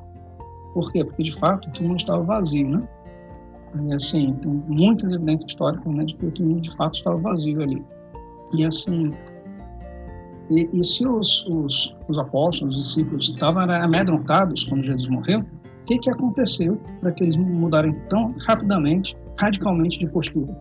Por 0.73 0.89
quê? 0.93 1.03
Porque 1.03 1.23
de 1.23 1.37
fato 1.37 1.67
o 1.67 1.71
túmulo 1.73 1.97
estava 1.97 2.23
vazio, 2.23 2.69
né? 2.69 2.87
E 3.83 3.93
assim, 3.93 4.33
tem 4.35 4.63
muitas 4.65 5.11
evidências 5.11 5.51
históricas 5.51 5.93
né, 5.93 6.05
de 6.05 6.15
que 6.15 6.25
o 6.25 6.31
túmulo 6.31 6.61
de 6.61 6.73
fato 6.77 6.95
estava 6.95 7.17
vazio 7.17 7.61
ali. 7.61 7.83
E 8.55 8.65
assim, 8.65 9.11
e, 10.49 10.69
e 10.73 10.83
se 10.83 11.05
os, 11.07 11.45
os, 11.47 11.95
os, 12.07 12.17
apóstolos, 12.17 12.75
os 12.75 12.87
discípulos 12.87 13.29
estavam 13.29 13.63
amedrontados 13.63 14.63
quando 14.65 14.83
Jesus 14.83 15.09
morreu, 15.09 15.39
o 15.39 15.85
que, 15.85 15.97
que 15.97 16.09
aconteceu 16.09 16.79
para 16.99 17.11
que 17.11 17.23
eles 17.23 17.37
mudarem 17.37 17.93
tão 18.09 18.33
rapidamente, 18.45 19.15
radicalmente 19.39 19.99
de 19.99 20.07
postura? 20.07 20.53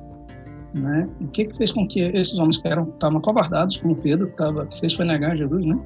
Né? 0.74 1.08
O 1.22 1.28
que, 1.28 1.46
que 1.46 1.56
fez 1.56 1.72
com 1.72 1.86
que 1.86 2.00
esses 2.00 2.38
homens 2.38 2.58
que 2.58 2.68
estavam 2.68 3.20
covardados, 3.20 3.76
como 3.78 3.96
Pedro, 3.96 4.28
que, 4.28 4.36
tava, 4.36 4.66
que 4.66 4.78
fez 4.78 4.94
foi 4.94 5.04
negar 5.04 5.36
Jesus, 5.36 5.64
né? 5.64 5.78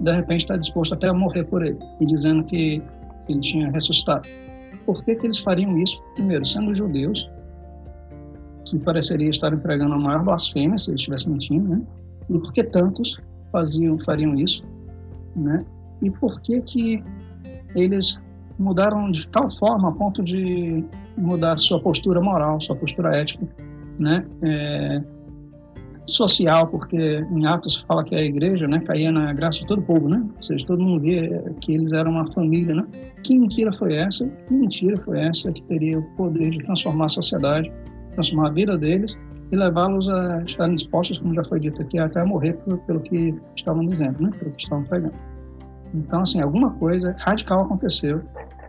de 0.00 0.12
repente 0.12 0.40
está 0.40 0.56
disposto 0.56 0.94
até 0.94 1.08
a 1.08 1.14
morrer 1.14 1.44
por 1.44 1.64
ele, 1.64 1.78
e 2.00 2.06
dizendo 2.06 2.44
que 2.44 2.82
ele 3.28 3.40
tinha 3.40 3.66
ressuscitado? 3.72 4.28
Por 4.86 5.04
que, 5.04 5.14
que 5.16 5.26
eles 5.26 5.38
fariam 5.38 5.76
isso? 5.78 6.00
Primeiro, 6.14 6.44
sendo 6.46 6.74
judeus, 6.74 7.28
que 8.64 8.78
pareceria 8.78 9.28
estar 9.28 9.52
empregando 9.52 9.94
a 9.94 9.98
maior 9.98 10.24
blasfêmia 10.24 10.78
se 10.78 10.90
ele 10.90 10.96
estivesse 10.96 11.28
mentindo, 11.28 11.68
né? 11.68 11.82
E 12.30 12.38
por 12.38 12.52
que 12.52 12.62
tantos 12.62 13.18
faziam, 13.52 13.98
fariam 14.00 14.34
isso, 14.34 14.62
né? 15.36 15.64
E 16.02 16.10
por 16.10 16.40
que 16.40 16.60
que 16.62 17.04
eles 17.76 18.20
mudaram 18.58 19.10
de 19.10 19.26
tal 19.28 19.50
forma 19.50 19.88
a 19.88 19.92
ponto 19.92 20.22
de 20.22 20.84
mudar 21.16 21.56
sua 21.56 21.80
postura 21.80 22.20
moral, 22.20 22.60
sua 22.60 22.76
postura 22.76 23.16
ética, 23.16 23.46
né? 23.98 24.24
É, 24.42 25.02
social, 26.08 26.66
porque 26.68 26.96
em 26.96 27.46
Atos 27.46 27.84
fala 27.86 28.02
que 28.02 28.14
a 28.14 28.22
igreja, 28.22 28.66
né, 28.66 28.80
caía 28.80 29.12
na 29.12 29.32
graça 29.34 29.60
de 29.60 29.66
todo 29.66 29.80
o 29.80 29.82
povo, 29.82 30.08
né? 30.08 30.26
Ou 30.36 30.42
seja, 30.42 30.66
todo 30.66 30.82
mundo 30.82 31.02
via 31.02 31.54
que 31.60 31.72
eles 31.72 31.92
eram 31.92 32.12
uma 32.12 32.24
família, 32.24 32.74
né? 32.74 32.86
Que 33.22 33.36
mentira 33.36 33.70
foi 33.74 33.94
essa? 33.94 34.26
Que 34.26 34.54
mentira 34.54 34.96
foi 35.04 35.20
essa 35.20 35.52
que 35.52 35.62
teria 35.64 35.98
o 35.98 36.02
poder 36.16 36.50
de 36.50 36.58
transformar 36.58 37.04
a 37.04 37.08
sociedade, 37.08 37.70
transformar 38.14 38.48
a 38.48 38.52
vida 38.52 38.78
deles 38.78 39.16
e 39.50 39.56
levá-los 39.56 40.08
a 40.08 40.42
estarem 40.42 40.74
dispostos, 40.74 41.18
como 41.18 41.34
já 41.34 41.44
foi 41.44 41.60
dito 41.60 41.80
aqui, 41.80 41.98
até 41.98 42.20
a 42.20 42.26
morrer 42.26 42.54
por, 42.54 42.78
pelo 42.80 43.00
que 43.00 43.34
estavam 43.56 43.84
dizendo, 43.86 44.22
né? 44.22 44.30
Pelo 44.38 44.50
que 44.52 44.62
estavam 44.62 44.84
pregando. 44.84 45.14
Então, 45.94 46.20
assim, 46.20 46.40
alguma 46.42 46.70
coisa 46.72 47.16
radical 47.18 47.62
aconteceu 47.62 48.22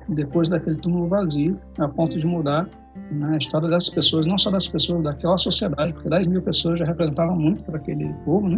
depois 0.08 0.48
daquele 0.48 0.78
túmulo 0.78 1.08
vazio, 1.08 1.60
a 1.78 1.88
ponto 1.88 2.18
de 2.18 2.26
mudar 2.26 2.68
na 3.12 3.38
história 3.38 3.68
dessas 3.68 3.90
pessoas, 3.90 4.26
não 4.26 4.38
só 4.38 4.50
das 4.50 4.68
pessoas 4.68 5.04
daquela 5.04 5.38
sociedade, 5.38 5.94
porque 5.94 6.10
10 6.10 6.28
mil 6.28 6.42
pessoas 6.42 6.80
já 6.80 6.86
representavam 6.86 7.36
muito 7.36 7.64
para 7.64 7.78
aquele 7.78 8.14
povo, 8.26 8.48
né? 8.48 8.58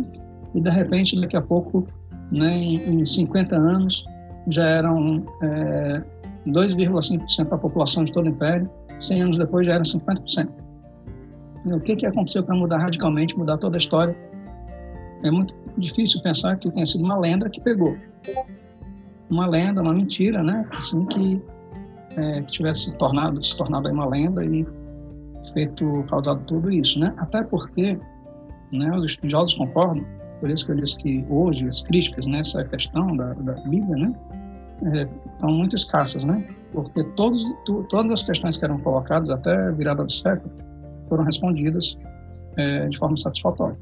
E 0.53 0.61
de 0.61 0.69
repente, 0.69 1.19
daqui 1.19 1.37
a 1.37 1.41
pouco, 1.41 1.87
né, 2.31 2.49
em, 2.49 3.05
50 3.05 3.55
anos, 3.55 4.03
já 4.49 4.65
eram 4.65 5.25
é, 5.43 6.03
2,5% 6.47 7.49
da 7.49 7.57
população 7.57 8.03
de 8.03 8.11
todo 8.11 8.25
o 8.25 8.29
Império, 8.29 8.69
100 8.99 9.21
anos 9.23 9.37
depois 9.37 9.65
já 9.65 9.73
eram 9.73 9.83
50%. 9.83 10.70
O 11.65 11.79
que, 11.79 11.95
que 11.95 12.05
aconteceu 12.07 12.43
para 12.43 12.55
mudar 12.55 12.77
radicalmente, 12.77 13.37
mudar 13.37 13.57
toda 13.57 13.77
a 13.77 13.79
história? 13.79 14.15
É 15.23 15.29
muito 15.29 15.53
difícil 15.77 16.21
pensar 16.23 16.57
que 16.57 16.69
tenha 16.71 16.85
sido 16.85 17.03
uma 17.03 17.17
lenda 17.17 17.49
que 17.49 17.61
pegou. 17.61 17.95
Uma 19.29 19.47
lenda, 19.47 19.81
uma 19.81 19.93
mentira, 19.93 20.43
né? 20.43 20.67
Assim 20.71 21.05
que 21.05 21.41
é, 22.17 22.41
que 22.41 22.51
tivesse 22.51 22.85
se 22.85 22.93
tornado, 22.93 23.43
se 23.43 23.55
tornado 23.55 23.89
uma 23.89 24.05
lenda 24.05 24.43
e 24.43 24.65
feito, 25.53 26.03
causado 26.09 26.43
tudo 26.45 26.71
isso, 26.71 26.99
né? 26.99 27.13
Até 27.19 27.43
porque, 27.43 27.97
né, 28.71 28.91
os 28.95 29.05
estudiosos 29.05 29.55
concordam, 29.55 30.05
por 30.39 30.49
isso 30.49 30.65
que 30.65 30.71
eu 30.71 30.75
disse 30.75 30.97
que 30.97 31.25
hoje 31.29 31.67
as 31.67 31.81
críticas 31.83 32.25
nessa 32.25 32.63
questão 32.65 33.15
da, 33.15 33.33
da 33.33 33.53
Bíblia, 33.61 33.95
né, 33.95 34.13
é, 34.93 35.07
estão 35.33 35.51
muito 35.51 35.75
escassas, 35.75 36.23
né? 36.23 36.45
Porque 36.73 37.03
todos, 37.15 37.43
tu, 37.65 37.83
todas 37.89 38.13
as 38.13 38.23
questões 38.23 38.57
que 38.57 38.65
eram 38.65 38.79
colocadas 38.79 39.29
até 39.29 39.55
a 39.55 39.71
virada 39.71 40.03
do 40.03 40.11
século 40.11 40.51
foram 41.11 41.25
respondidas 41.25 41.97
é, 42.55 42.87
de 42.87 42.97
forma 42.97 43.17
satisfatória. 43.17 43.77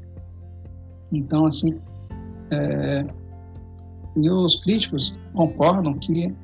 Então, 1.12 1.46
assim, 1.46 1.78
é, 2.50 3.06
e 4.16 4.28
os 4.28 4.56
críticos 4.56 5.16
concordam 5.34 5.94
que 5.94 6.34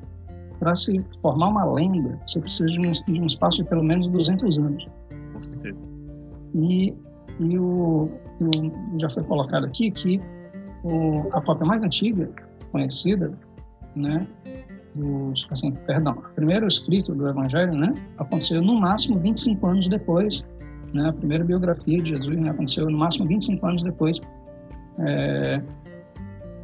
para 0.59 0.75
se 0.77 1.03
formar 1.21 1.49
uma 1.49 1.65
lenda, 1.65 2.17
você 2.25 2.39
precisa 2.39 2.65
de 2.67 2.79
um, 2.79 2.91
de 2.91 3.21
um, 3.21 3.25
espaço 3.25 3.61
de 3.61 3.69
pelo 3.69 3.83
menos 3.83 4.07
200 4.07 4.57
anos. 4.59 4.87
Com 5.33 5.41
certeza. 5.41 5.81
E, 6.55 6.95
e 7.41 7.59
o, 7.59 8.09
o 8.39 8.99
já 8.99 9.09
foi 9.09 9.23
colocado 9.23 9.65
aqui 9.65 9.91
que 9.91 10.21
o, 10.85 11.27
a 11.33 11.41
cópia 11.41 11.67
mais 11.67 11.83
antiga 11.83 12.31
conhecida, 12.71 13.37
né, 13.93 14.25
dos, 14.95 15.45
assim, 15.51 15.71
perdão, 15.85 16.13
o 16.13 16.33
primeiro 16.33 16.65
escrito 16.65 17.13
do 17.13 17.27
Evangelho, 17.27 17.75
né, 17.75 17.93
aconteceu 18.17 18.61
no 18.61 18.79
máximo 18.79 19.19
25 19.19 19.67
anos 19.67 19.87
depois, 19.89 20.43
né, 20.93 21.09
a 21.09 21.13
primeira 21.13 21.43
biografia 21.43 22.01
de 22.01 22.09
Jesus 22.09 22.35
né, 22.37 22.49
aconteceu 22.49 22.89
no 22.89 22.97
máximo 22.97 23.27
25 23.27 23.65
anos 23.65 23.83
depois 23.83 24.19
é, 24.99 25.61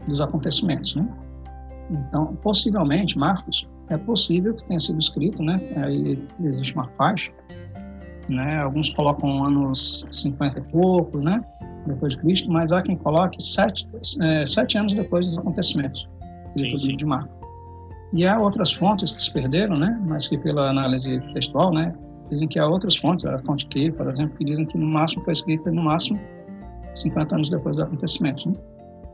dos 0.07 0.21
acontecimentos, 0.21 0.95
né. 0.95 1.07
Então, 1.89 2.36
possivelmente, 2.38 3.17
Marcos 3.17 3.67
é 3.89 3.97
possível 3.97 4.53
que 4.55 4.65
tenha 4.65 4.80
sido 4.80 4.99
escrito, 4.99 5.43
né? 5.43 5.59
Aí 5.76 6.17
existe 6.41 6.74
uma 6.74 6.88
faixa, 6.97 7.30
né? 8.30 8.59
Alguns 8.61 8.89
colocam 8.91 9.43
anos 9.43 10.05
50 10.09 10.59
e 10.59 10.71
pouco, 10.71 11.19
né? 11.19 11.43
Depois 11.86 12.15
de 12.15 12.21
Cristo, 12.21 12.49
mas 12.49 12.71
há 12.71 12.82
quem 12.82 12.95
coloque 12.95 13.41
sete, 13.43 13.88
é, 14.21 14.45
sete 14.45 14.78
anos 14.78 14.93
depois 14.93 15.26
dos 15.26 15.38
acontecimentos 15.38 16.07
livro 16.55 16.78
de 16.78 17.05
Marcos. 17.05 17.36
E 18.13 18.26
há 18.28 18.38
outras 18.38 18.71
fontes 18.71 19.11
que 19.11 19.21
se 19.21 19.32
perderam, 19.32 19.78
né? 19.78 19.99
Mas 20.05 20.28
que 20.28 20.38
pela 20.38 20.69
análise 20.69 21.19
textual, 21.34 21.74
né? 21.74 21.93
Dizem 22.30 22.47
que 22.47 22.57
há 22.57 22.67
outras 22.67 22.97
fontes, 22.97 23.26
a 23.26 23.38
fonte 23.39 23.65
Q, 23.67 23.91
por 23.91 24.07
exemplo, 24.09 24.38
que 24.38 24.45
dizem 24.45 24.65
que 24.65 24.78
no 24.78 24.88
máximo 24.88 25.24
foi 25.24 25.34
escrita 25.34 25.71
no 25.71 25.84
máximo 25.84 26.19
50 26.95 27.36
anos 27.36 27.49
depois 27.49 27.76
dos 27.76 27.86
acontecimentos. 27.86 28.45
Né? 28.45 28.53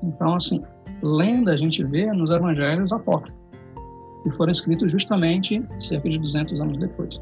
Então, 0.04 0.36
assim, 0.36 0.62
lenda 1.02 1.54
a 1.54 1.58
gente 1.58 1.84
vê 1.84 2.06
nos 2.08 2.32
evangelhos 2.32 2.92
apócrifos 2.92 3.40
que 4.24 4.30
foram 4.32 4.52
escritos 4.52 4.92
justamente 4.92 5.64
cerca 5.80 6.10
de 6.10 6.20
200 6.20 6.60
anos 6.60 6.78
depois. 6.78 7.20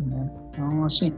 Né? 0.00 0.30
Então, 0.50 0.84
assim, 0.84 1.12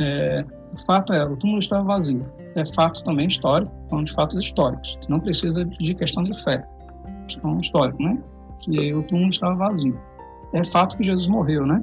é, 0.00 0.44
o 0.72 0.84
fato 0.84 1.12
é, 1.12 1.24
o 1.24 1.36
túmulo 1.36 1.58
estava 1.58 1.84
vazio. 1.84 2.24
É 2.56 2.64
fato 2.74 3.02
também 3.04 3.26
histórico, 3.26 3.72
são 3.88 4.04
de 4.04 4.12
fatos 4.12 4.38
históricos, 4.38 4.98
não 5.08 5.20
precisa 5.20 5.64
de 5.64 5.94
questão 5.94 6.22
de 6.22 6.42
fé, 6.42 6.66
questão 7.26 7.58
histórica, 7.60 7.96
né? 8.02 8.18
Que 8.60 8.92
o 8.94 9.02
túmulo 9.04 9.30
estava 9.30 9.54
vazio. 9.54 9.98
É 10.52 10.64
fato 10.64 10.96
que 10.96 11.04
Jesus 11.04 11.26
morreu, 11.26 11.66
né? 11.66 11.82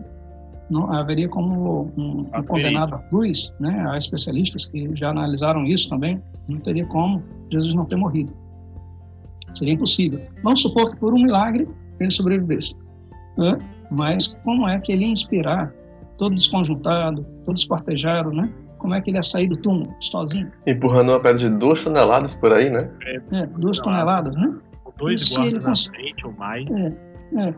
Não 0.70 0.92
haveria 0.94 1.28
como 1.28 1.92
um, 1.98 2.28
um 2.34 2.44
condenado 2.44 2.96
à 2.96 3.00
cruz, 3.00 3.52
né? 3.60 3.86
Há 3.90 3.98
especialistas 3.98 4.66
que 4.66 4.90
já 4.96 5.10
analisaram 5.10 5.66
isso 5.66 5.90
também. 5.90 6.22
Não 6.48 6.60
teria 6.60 6.86
como 6.86 7.24
Jesus 7.52 7.74
não 7.74 7.86
ter 7.86 7.96
morrido. 7.96 8.32
Seria 9.54 9.74
impossível. 9.74 10.22
Vamos 10.44 10.62
supor 10.62 10.92
que 10.92 10.98
por 10.98 11.14
um 11.14 11.22
milagre 11.22 11.68
ele 12.00 12.12
sobrevivesse. 12.12 12.76
Né? 13.38 13.58
Mas 13.90 14.28
como 14.44 14.68
é 14.70 14.80
que 14.80 14.92
ele 14.92 15.06
ia 15.06 15.12
inspirar 15.12 15.74
todo 16.18 16.36
desconjuntado, 16.36 17.26
todo 17.46 17.58
esquartejado, 17.58 18.32
né? 18.32 18.52
Como 18.78 18.94
é 18.94 19.02
que 19.02 19.10
ele 19.10 19.18
ia 19.18 19.24
sair 19.24 19.48
do 19.48 19.58
túmulo 19.58 19.94
sozinho? 20.00 20.52
Empurrando 20.68 21.10
uma 21.10 21.20
pedra 21.20 21.40
de 21.40 21.50
duas 21.50 21.84
toneladas 21.84 22.36
por 22.36 22.54
aí, 22.54 22.70
né? 22.70 22.90
É, 23.06 23.46
duas 23.58 23.80
toneladas, 23.80 24.36
né? 24.36 24.56
Dois 24.98 25.30
guardas 25.30 25.64
na 25.64 25.94
frente 25.94 26.28
ou 26.28 26.34
mais. 26.34 26.66
É, 26.72 27.50
é. 27.50 27.56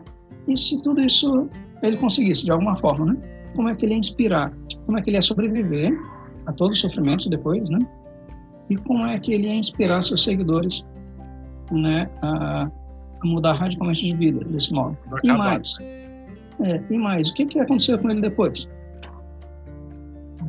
E 0.48 0.56
se 0.56 0.80
tudo 0.80 1.00
isso 1.00 1.48
ele 1.82 1.96
conseguisse, 1.96 2.44
de 2.44 2.50
alguma 2.50 2.76
forma, 2.76 3.06
né? 3.06 3.16
Como 3.54 3.68
é 3.68 3.74
que 3.74 3.84
ele 3.84 3.94
ia 3.94 3.98
inspirar? 3.98 4.52
Como 4.86 4.98
é 4.98 5.02
que 5.02 5.10
ele 5.10 5.16
ia 5.16 5.22
sobreviver 5.22 5.92
a 6.46 6.52
todos 6.52 6.76
os 6.76 6.80
sofrimentos 6.80 7.26
depois, 7.26 7.68
né? 7.68 7.78
E 8.70 8.76
como 8.76 9.06
é 9.06 9.18
que 9.18 9.32
ele 9.32 9.48
ia 9.48 9.54
inspirar 9.54 10.00
seus 10.02 10.22
seguidores, 10.22 10.84
né? 11.70 12.08
A, 12.22 12.70
mudar 13.24 13.52
radicalmente 13.52 14.04
de 14.04 14.16
vida 14.16 14.44
desse 14.46 14.72
modo. 14.72 14.96
E 15.22 15.32
mais, 15.32 15.74
é, 16.60 16.78
e 16.90 16.98
mais, 16.98 17.30
o 17.30 17.34
que, 17.34 17.46
que 17.46 17.60
aconteceu 17.60 17.98
com 17.98 18.10
ele 18.10 18.20
depois? 18.20 18.68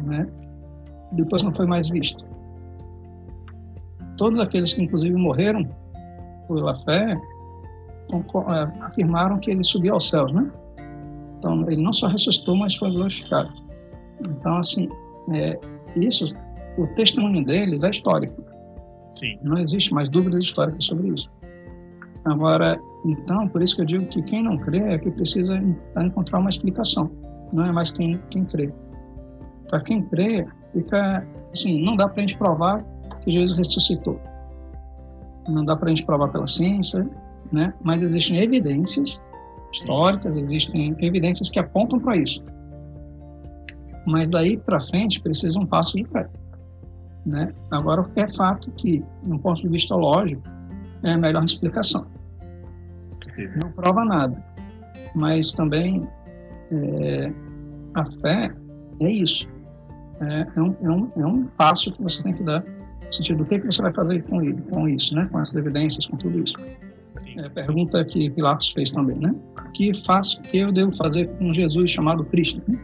Né? 0.06 0.28
Depois 1.12 1.44
não 1.44 1.54
foi 1.54 1.68
mais 1.68 1.88
visto. 1.90 2.26
Todos 4.18 4.40
aqueles 4.40 4.74
que 4.74 4.82
inclusive 4.82 5.16
morreram 5.16 5.68
pela 6.48 6.76
fé 6.78 7.16
é, 8.12 8.86
afirmaram 8.86 9.40
que 9.40 9.52
ele 9.52 9.64
subiu 9.64 9.94
aos 9.94 10.10
céus, 10.10 10.32
né? 10.34 10.52
Então 11.44 11.66
ele 11.68 11.82
não 11.82 11.92
só 11.92 12.08
ressuscitou, 12.08 12.56
mas 12.56 12.74
foi 12.76 12.90
glorificado. 12.90 13.52
Então 14.24 14.56
assim, 14.56 14.88
é, 15.34 15.60
isso, 15.98 16.26
o 16.78 16.88
testemunho 16.96 17.44
deles 17.44 17.84
é 17.84 17.90
histórico. 17.90 18.42
Sim. 19.20 19.38
Não 19.44 19.58
existe 19.58 19.94
mais 19.94 20.08
dúvida 20.08 20.40
histórica 20.40 20.80
sobre 20.80 21.10
isso. 21.10 21.30
Agora, 22.24 22.80
então, 23.06 23.50
por 23.50 23.62
isso 23.62 23.76
que 23.76 23.82
eu 23.82 23.86
digo 23.86 24.06
que 24.06 24.22
quem 24.24 24.42
não 24.42 24.58
crê 24.58 24.80
é 24.94 24.98
que 24.98 25.12
precisa 25.12 25.62
encontrar 25.98 26.40
uma 26.40 26.50
explicação, 26.50 27.12
não 27.52 27.66
é 27.66 27.72
mais 27.74 27.92
quem, 27.92 28.18
quem 28.30 28.46
crê. 28.46 28.74
Para 29.68 29.82
quem 29.82 30.02
crê, 30.04 30.48
fica 30.72 31.28
assim, 31.52 31.84
não 31.84 31.98
dá 31.98 32.08
para 32.08 32.20
a 32.20 32.22
gente 32.22 32.38
provar 32.38 32.82
que 33.22 33.32
Jesus 33.32 33.58
ressuscitou. 33.58 34.18
Não 35.50 35.66
dá 35.66 35.76
para 35.76 35.88
a 35.88 35.90
gente 35.90 36.06
provar 36.06 36.30
pela 36.30 36.48
ciência, 36.48 37.06
né? 37.52 37.74
mas 37.84 38.02
existem 38.02 38.40
evidências 38.40 39.20
históricas, 39.74 40.38
existem 40.38 40.96
evidências 41.00 41.50
que 41.50 41.60
apontam 41.60 42.00
para 42.00 42.18
isso. 42.18 42.42
Mas 44.06 44.30
daí 44.30 44.58
para 44.58 44.80
frente 44.80 45.22
precisa 45.22 45.60
um 45.60 45.66
passo 45.66 45.98
de 45.98 46.06
fé. 46.06 46.28
Né? 47.26 47.50
Agora, 47.72 48.06
é 48.16 48.30
fato 48.30 48.72
que, 48.72 49.04
um 49.24 49.38
ponto 49.38 49.62
de 49.62 49.70
vista 49.70 49.96
lógico, 49.96 50.44
é 51.04 51.12
a 51.12 51.18
melhor 51.18 51.44
explicação. 51.44 52.06
Não 53.64 53.72
prova 53.72 54.06
nada, 54.06 54.44
mas 55.16 55.52
também 55.54 56.08
é, 56.72 57.30
a 57.96 58.06
fé 58.22 58.50
é 59.02 59.12
isso. 59.12 59.48
É, 60.22 60.42
é, 60.56 60.62
um, 60.62 60.76
é, 60.82 60.90
um, 60.90 61.12
é 61.18 61.26
um 61.26 61.46
passo 61.58 61.92
que 61.92 62.04
você 62.04 62.22
tem 62.22 62.34
que 62.34 62.44
dar 62.44 62.62
no 62.62 63.14
sentido 63.14 63.38
do 63.40 63.44
que, 63.46 63.60
que 63.60 63.66
você 63.66 63.82
vai 63.82 63.94
fazer 63.94 64.22
com, 64.24 64.42
ele, 64.42 64.62
com 64.64 64.88
isso, 64.88 65.16
né? 65.16 65.28
com 65.32 65.40
essas 65.40 65.56
evidências, 65.56 66.06
com 66.06 66.18
tudo 66.18 66.40
isso. 66.40 66.56
É, 67.38 67.50
pergunta 67.50 68.04
que 68.06 68.30
Pilatos 68.32 68.72
fez 68.72 68.92
também, 68.92 69.18
né? 69.20 69.34
Que 69.74 69.96
faço, 70.04 70.42
que 70.42 70.60
eu 70.60 70.72
devo 70.72 70.96
fazer 70.96 71.28
com 71.38 71.54
Jesus 71.54 71.92
chamado 71.92 72.24
Cristo? 72.26 72.62
Né? 72.68 72.80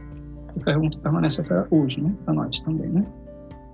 a 0.60 0.64
pergunta 0.64 0.98
permanece 1.00 1.42
até 1.42 1.66
hoje, 1.72 2.02
né? 2.02 2.14
Para 2.26 2.34
nós 2.34 2.60
também, 2.62 2.90
né? 2.90 3.06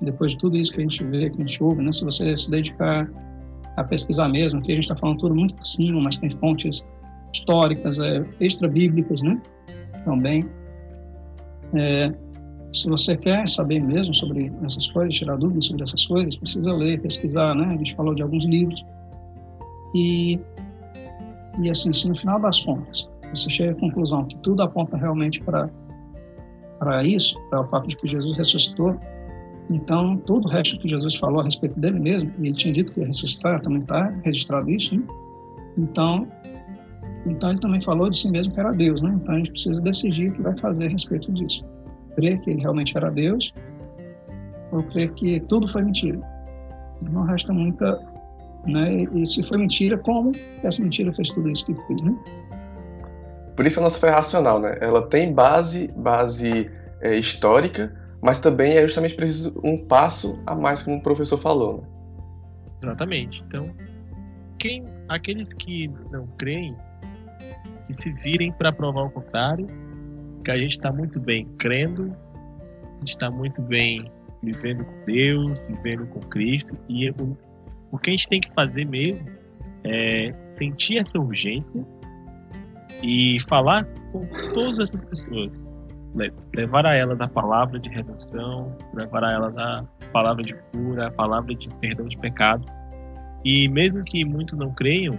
Depois 0.02 0.34
de 0.34 0.38
tudo 0.38 0.58
isso 0.58 0.72
que 0.72 0.80
a 0.80 0.82
gente 0.82 1.04
vê, 1.06 1.30
que 1.30 1.42
a 1.42 1.46
gente 1.46 1.64
ouve, 1.64 1.82
né? 1.82 1.92
Se 1.92 2.04
você 2.04 2.36
se 2.36 2.50
dedicar 2.50 3.10
a 3.78 3.84
pesquisar 3.84 4.30
mesmo, 4.30 4.62
que 4.62 4.72
a 4.72 4.76
gente 4.76 4.84
está 4.84 4.96
falando 4.96 5.20
tudo 5.20 5.36
muito 5.36 5.56
por 5.56 5.66
cima, 5.66 6.02
mas 6.02 6.18
tem 6.18 6.30
fontes 6.30 6.84
históricas, 7.34 7.98
é, 8.00 8.26
extra-bíblicas, 8.40 9.22
né? 9.22 9.42
Também. 10.04 10.48
É, 11.74 12.14
se 12.74 12.88
você 12.88 13.16
quer 13.16 13.48
saber 13.48 13.80
mesmo 13.80 14.14
sobre 14.14 14.52
essas 14.64 14.88
coisas, 14.90 15.16
tirar 15.16 15.38
dúvidas 15.38 15.66
sobre 15.66 15.84
essas 15.84 16.06
coisas, 16.06 16.36
precisa 16.36 16.74
ler, 16.74 17.02
pesquisar, 17.02 17.56
né? 17.56 17.66
A 17.74 17.78
gente 17.78 17.96
falou 17.96 18.14
de 18.14 18.22
alguns 18.22 18.46
livros. 18.46 18.84
E, 19.96 20.40
e 21.64 21.70
assim, 21.70 21.94
se 21.94 22.08
no 22.08 22.18
final 22.18 22.40
das 22.40 22.62
contas 22.62 23.10
você 23.34 23.50
chega 23.50 23.72
à 23.72 23.76
conclusão 23.76 24.26
que 24.26 24.38
tudo 24.40 24.62
aponta 24.62 24.98
realmente 24.98 25.42
para 25.42 25.70
isso, 27.04 27.36
para 27.50 27.62
o 27.62 27.68
fato 27.70 27.88
de 27.88 27.96
que 27.96 28.08
Jesus 28.08 28.38
ressuscitou, 28.38 29.00
então 29.70 30.18
todo 30.18 30.46
o 30.46 30.50
resto 30.50 30.78
que 30.80 30.88
Jesus 30.88 31.16
falou 31.16 31.42
a 31.42 31.46
respeito 31.46 31.80
dele 31.80 32.00
mesmo, 32.00 32.32
e 32.40 32.48
ele 32.48 32.54
tinha 32.54 32.74
dito 32.74 32.94
que 32.94 33.00
ia 33.00 33.08
ressuscitar, 33.08 33.62
também 33.62 33.82
está 33.82 34.14
registrado 34.24 34.70
isso, 34.70 34.96
né? 34.96 35.04
Então, 35.78 36.28
então 37.26 37.50
ele 37.50 37.60
também 37.60 37.82
falou 37.82 38.10
de 38.10 38.18
si 38.18 38.30
mesmo 38.30 38.54
que 38.54 38.60
era 38.60 38.72
Deus, 38.72 39.02
né? 39.02 39.12
Então 39.16 39.36
a 39.36 39.38
gente 39.40 39.52
precisa 39.52 39.82
decidir 39.82 40.30
o 40.30 40.34
que 40.34 40.42
vai 40.42 40.56
fazer 40.58 40.86
a 40.86 40.90
respeito 40.90 41.34
disso. 41.34 41.64
Crer 42.16 42.40
que 42.42 42.52
ele 42.52 42.62
realmente 42.62 42.96
era 42.96 43.10
Deus 43.10 43.52
ou 44.72 44.84
crer 44.84 45.12
que 45.14 45.40
tudo 45.42 45.68
foi 45.68 45.84
mentira. 45.84 46.20
Não 47.02 47.24
resta 47.24 47.52
muita, 47.52 48.00
né? 48.66 49.04
E 49.14 49.26
se 49.26 49.44
foi 49.44 49.58
mentira, 49.58 49.98
como 49.98 50.32
essa 50.64 50.82
mentira 50.82 51.14
fez 51.14 51.30
tudo 51.30 51.50
isso 51.50 51.66
que 51.66 51.74
fez, 51.88 52.02
né? 52.02 52.18
Por 53.56 53.66
isso 53.66 53.80
a 53.80 53.84
nossa 53.84 54.00
fé 54.00 54.08
é 54.08 54.12
racional, 54.12 54.60
né? 54.60 54.78
Ela 54.82 55.08
tem 55.08 55.34
base, 55.34 55.88
base 55.96 56.70
é, 57.02 57.18
histórica, 57.18 57.96
mas 58.22 58.40
também 58.40 58.74
é 58.74 58.82
justamente 58.82 59.16
preciso 59.16 59.60
um 59.64 59.78
passo 59.78 60.40
a 60.46 60.56
mais, 60.56 60.84
como 60.84 60.98
o 60.98 61.02
professor 61.02 61.40
falou, 61.40 61.78
né? 61.78 61.84
Exatamente. 62.84 63.44
Então, 63.48 63.72
quem, 64.58 64.84
aqueles 65.08 65.54
que 65.54 65.88
não 66.12 66.28
creem, 66.38 66.76
que 67.88 67.94
se 67.94 68.12
virem 68.12 68.52
para 68.52 68.72
provar 68.72 69.04
o 69.04 69.10
contrário, 69.10 69.68
que 70.44 70.52
a 70.52 70.58
gente 70.58 70.72
está 70.72 70.92
muito 70.92 71.20
bem 71.20 71.46
crendo, 71.58 72.16
a 72.96 73.00
gente 73.00 73.10
está 73.10 73.32
muito 73.32 73.62
bem 73.62 74.12
vivendo 74.44 74.86
com 74.86 75.06
Deus, 75.06 75.60
vivendo 75.70 76.06
com 76.08 76.20
Cristo, 76.22 76.78
e 76.88 77.08
o, 77.96 78.00
que 78.00 78.10
a 78.10 78.14
gente 78.14 78.28
tem 78.28 78.40
que 78.40 78.52
fazer 78.54 78.86
mesmo 78.86 79.26
é 79.84 80.34
sentir 80.52 80.98
essa 81.00 81.20
urgência 81.20 81.86
e 83.04 83.38
falar 83.48 83.86
com 84.12 84.26
todas 84.54 84.80
essas 84.80 85.04
pessoas, 85.04 85.62
levar 86.56 86.86
a 86.86 86.96
elas 86.96 87.22
a 87.22 87.28
palavra 87.28 87.80
de 87.80 87.90
redenção, 87.90 88.76
levar 88.94 89.24
a 89.24 89.32
elas 89.32 89.58
a 89.58 89.86
palavra 90.12 90.44
de 90.44 90.54
cura, 90.72 91.08
a 91.08 91.12
palavra 91.12 91.54
de 91.54 91.70
perdão 91.76 92.08
de 92.08 92.18
pecados. 92.18 92.68
E 93.44 93.68
mesmo 93.68 94.04
que 94.04 94.26
muitos 94.26 94.58
não 94.58 94.74
creiam, 94.74 95.14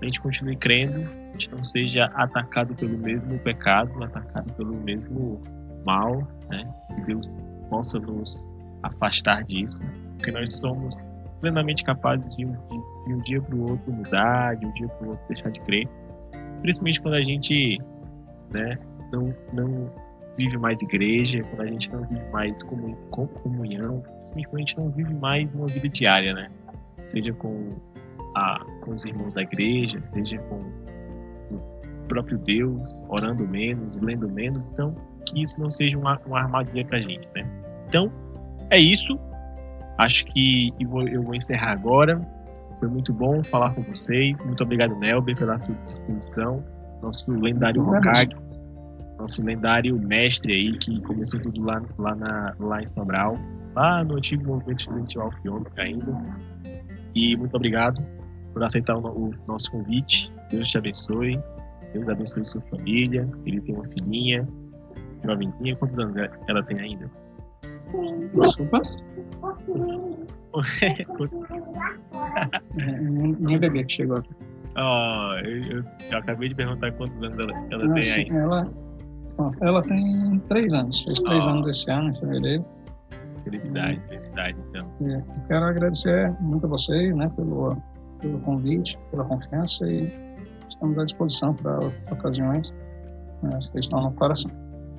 a 0.00 0.04
gente 0.04 0.20
continue 0.20 0.56
crendo, 0.56 1.06
a 1.06 1.32
gente 1.32 1.50
não 1.50 1.64
seja 1.64 2.06
atacado 2.14 2.74
pelo 2.74 2.96
mesmo 2.98 3.38
pecado, 3.40 4.02
atacado 4.02 4.52
pelo 4.54 4.74
mesmo 4.74 5.40
mal, 5.84 6.26
né? 6.48 6.72
Que 6.94 7.00
Deus 7.02 7.28
possa 7.68 7.98
nos 7.98 8.46
afastar 8.82 9.44
disso, 9.44 9.78
porque 10.16 10.30
nós 10.30 10.54
somos 10.54 10.94
plenamente 11.42 11.84
capazes 11.84 12.34
de, 12.34 12.46
de, 12.46 13.06
de 13.06 13.14
um 13.14 13.18
dia 13.18 13.42
para 13.42 13.54
o 13.54 13.70
outro 13.70 13.92
mudar, 13.92 14.56
de 14.56 14.64
um 14.64 14.72
dia 14.72 14.88
para 14.88 15.06
o 15.06 15.10
outro 15.10 15.28
deixar 15.28 15.50
de 15.50 15.60
crer 15.60 15.86
principalmente 16.62 17.00
quando 17.00 17.14
a 17.14 17.20
gente 17.20 17.78
né, 18.50 18.78
não, 19.12 19.34
não 19.52 19.92
vive 20.38 20.56
mais 20.56 20.80
igreja, 20.80 21.42
quando 21.42 21.60
a 21.60 21.66
gente 21.66 21.92
não 21.92 22.02
vive 22.06 22.24
mais 22.30 22.62
comunhão, 22.62 24.02
principalmente 24.32 24.46
quando 24.48 24.56
a 24.56 24.60
gente 24.60 24.78
não 24.78 24.90
vive 24.90 25.14
mais 25.14 25.54
uma 25.54 25.66
vida 25.66 25.88
diária, 25.88 26.32
né? 26.32 26.50
Seja 27.08 27.32
com, 27.34 27.68
a, 28.34 28.64
com 28.80 28.92
os 28.92 29.04
irmãos 29.04 29.34
da 29.34 29.42
igreja, 29.42 30.00
seja 30.00 30.38
com 30.38 30.60
o 31.54 32.08
próprio 32.08 32.38
Deus, 32.38 32.80
orando 33.08 33.46
menos, 33.46 33.94
lendo 33.96 34.28
menos, 34.30 34.64
então 34.72 34.94
que 35.26 35.42
isso 35.42 35.60
não 35.60 35.70
seja 35.70 35.98
uma, 35.98 36.18
uma 36.24 36.40
armadilha 36.40 36.84
pra 36.86 37.00
gente, 37.00 37.28
né? 37.34 37.44
Então, 37.88 38.10
é 38.70 38.78
isso. 38.78 39.18
Acho 40.02 40.24
que 40.26 40.72
eu 40.80 40.88
vou, 41.22 41.34
encerrar 41.34 41.72
agora. 41.72 42.20
Foi 42.80 42.88
muito 42.88 43.12
bom 43.12 43.42
falar 43.44 43.72
com 43.72 43.82
vocês. 43.82 44.36
Muito 44.44 44.62
obrigado, 44.64 44.96
Nelber, 44.96 45.36
pela 45.36 45.56
sua 45.58 45.74
disposição. 45.86 46.64
Nosso 47.00 47.30
lendário 47.30 47.88
Hokage, 47.88 48.36
nosso 49.18 49.42
lendário 49.44 49.96
mestre 49.98 50.52
aí, 50.52 50.78
que 50.78 51.00
começou 51.02 51.40
tudo 51.40 51.62
lá, 51.64 51.80
lá, 51.98 52.14
na, 52.16 52.54
lá 52.58 52.82
em 52.82 52.88
Sobral, 52.88 53.38
lá 53.74 54.02
no 54.02 54.16
antigo 54.16 54.44
movimento 54.44 54.80
estudantil 54.80 55.22
alfiômico 55.22 55.80
ainda. 55.80 56.12
E 57.14 57.36
muito 57.36 57.56
obrigado 57.56 58.02
por 58.52 58.64
aceitar 58.64 58.96
o, 58.96 59.06
o 59.06 59.34
nosso 59.46 59.70
convite. 59.70 60.32
Deus 60.50 60.68
te 60.68 60.78
abençoe. 60.78 61.40
Deus 61.92 62.08
abençoe 62.08 62.44
sua 62.44 62.60
família. 62.62 63.28
Ele 63.46 63.60
tem 63.60 63.74
uma 63.74 63.86
filhinha, 63.88 64.48
jovenzinha. 65.24 65.76
Quantos 65.76 65.98
anos 65.98 66.16
ela 66.48 66.62
tem 66.64 66.80
ainda? 66.80 67.08
Desculpa. 68.34 68.80
Minha 73.38 73.58
bebê 73.58 73.84
que 73.84 73.92
chegou 73.92 74.18
aqui. 74.18 74.30
Oh, 74.76 75.34
eu, 75.44 75.84
eu, 76.10 76.18
acabei 76.18 76.48
de 76.48 76.54
perguntar 76.54 76.92
quantos 76.92 77.22
anos 77.22 77.38
ela, 77.38 77.52
ela 77.70 77.94
tem 77.94 78.12
aí. 78.12 78.28
Ela, 78.30 78.72
ela 79.60 79.82
tem 79.82 80.38
três 80.48 80.72
anos, 80.72 81.02
fez 81.02 81.20
três 81.20 81.46
oh. 81.46 81.50
anos 81.50 81.68
esse 81.68 81.90
ano, 81.90 82.10
em 82.10 82.16
fevereiro. 82.16 82.64
Felicidade, 83.44 84.00
e, 84.06 84.08
felicidade, 84.08 84.56
então. 84.68 84.88
eu 85.00 85.24
quero 85.48 85.64
agradecer 85.64 86.32
muito 86.40 86.64
a 86.64 86.68
vocês, 86.68 87.14
né, 87.16 87.28
pelo, 87.34 87.76
pelo 88.20 88.38
convite, 88.40 88.96
pela 89.10 89.24
confiança 89.24 89.84
e 89.84 90.12
estamos 90.68 90.96
à 90.96 91.04
disposição 91.04 91.52
para 91.54 91.74
outras 91.74 92.12
ocasiões. 92.12 92.74
Né, 93.42 93.50
vocês 93.60 93.84
estão 93.84 94.00
no 94.00 94.12
coração. 94.12 94.50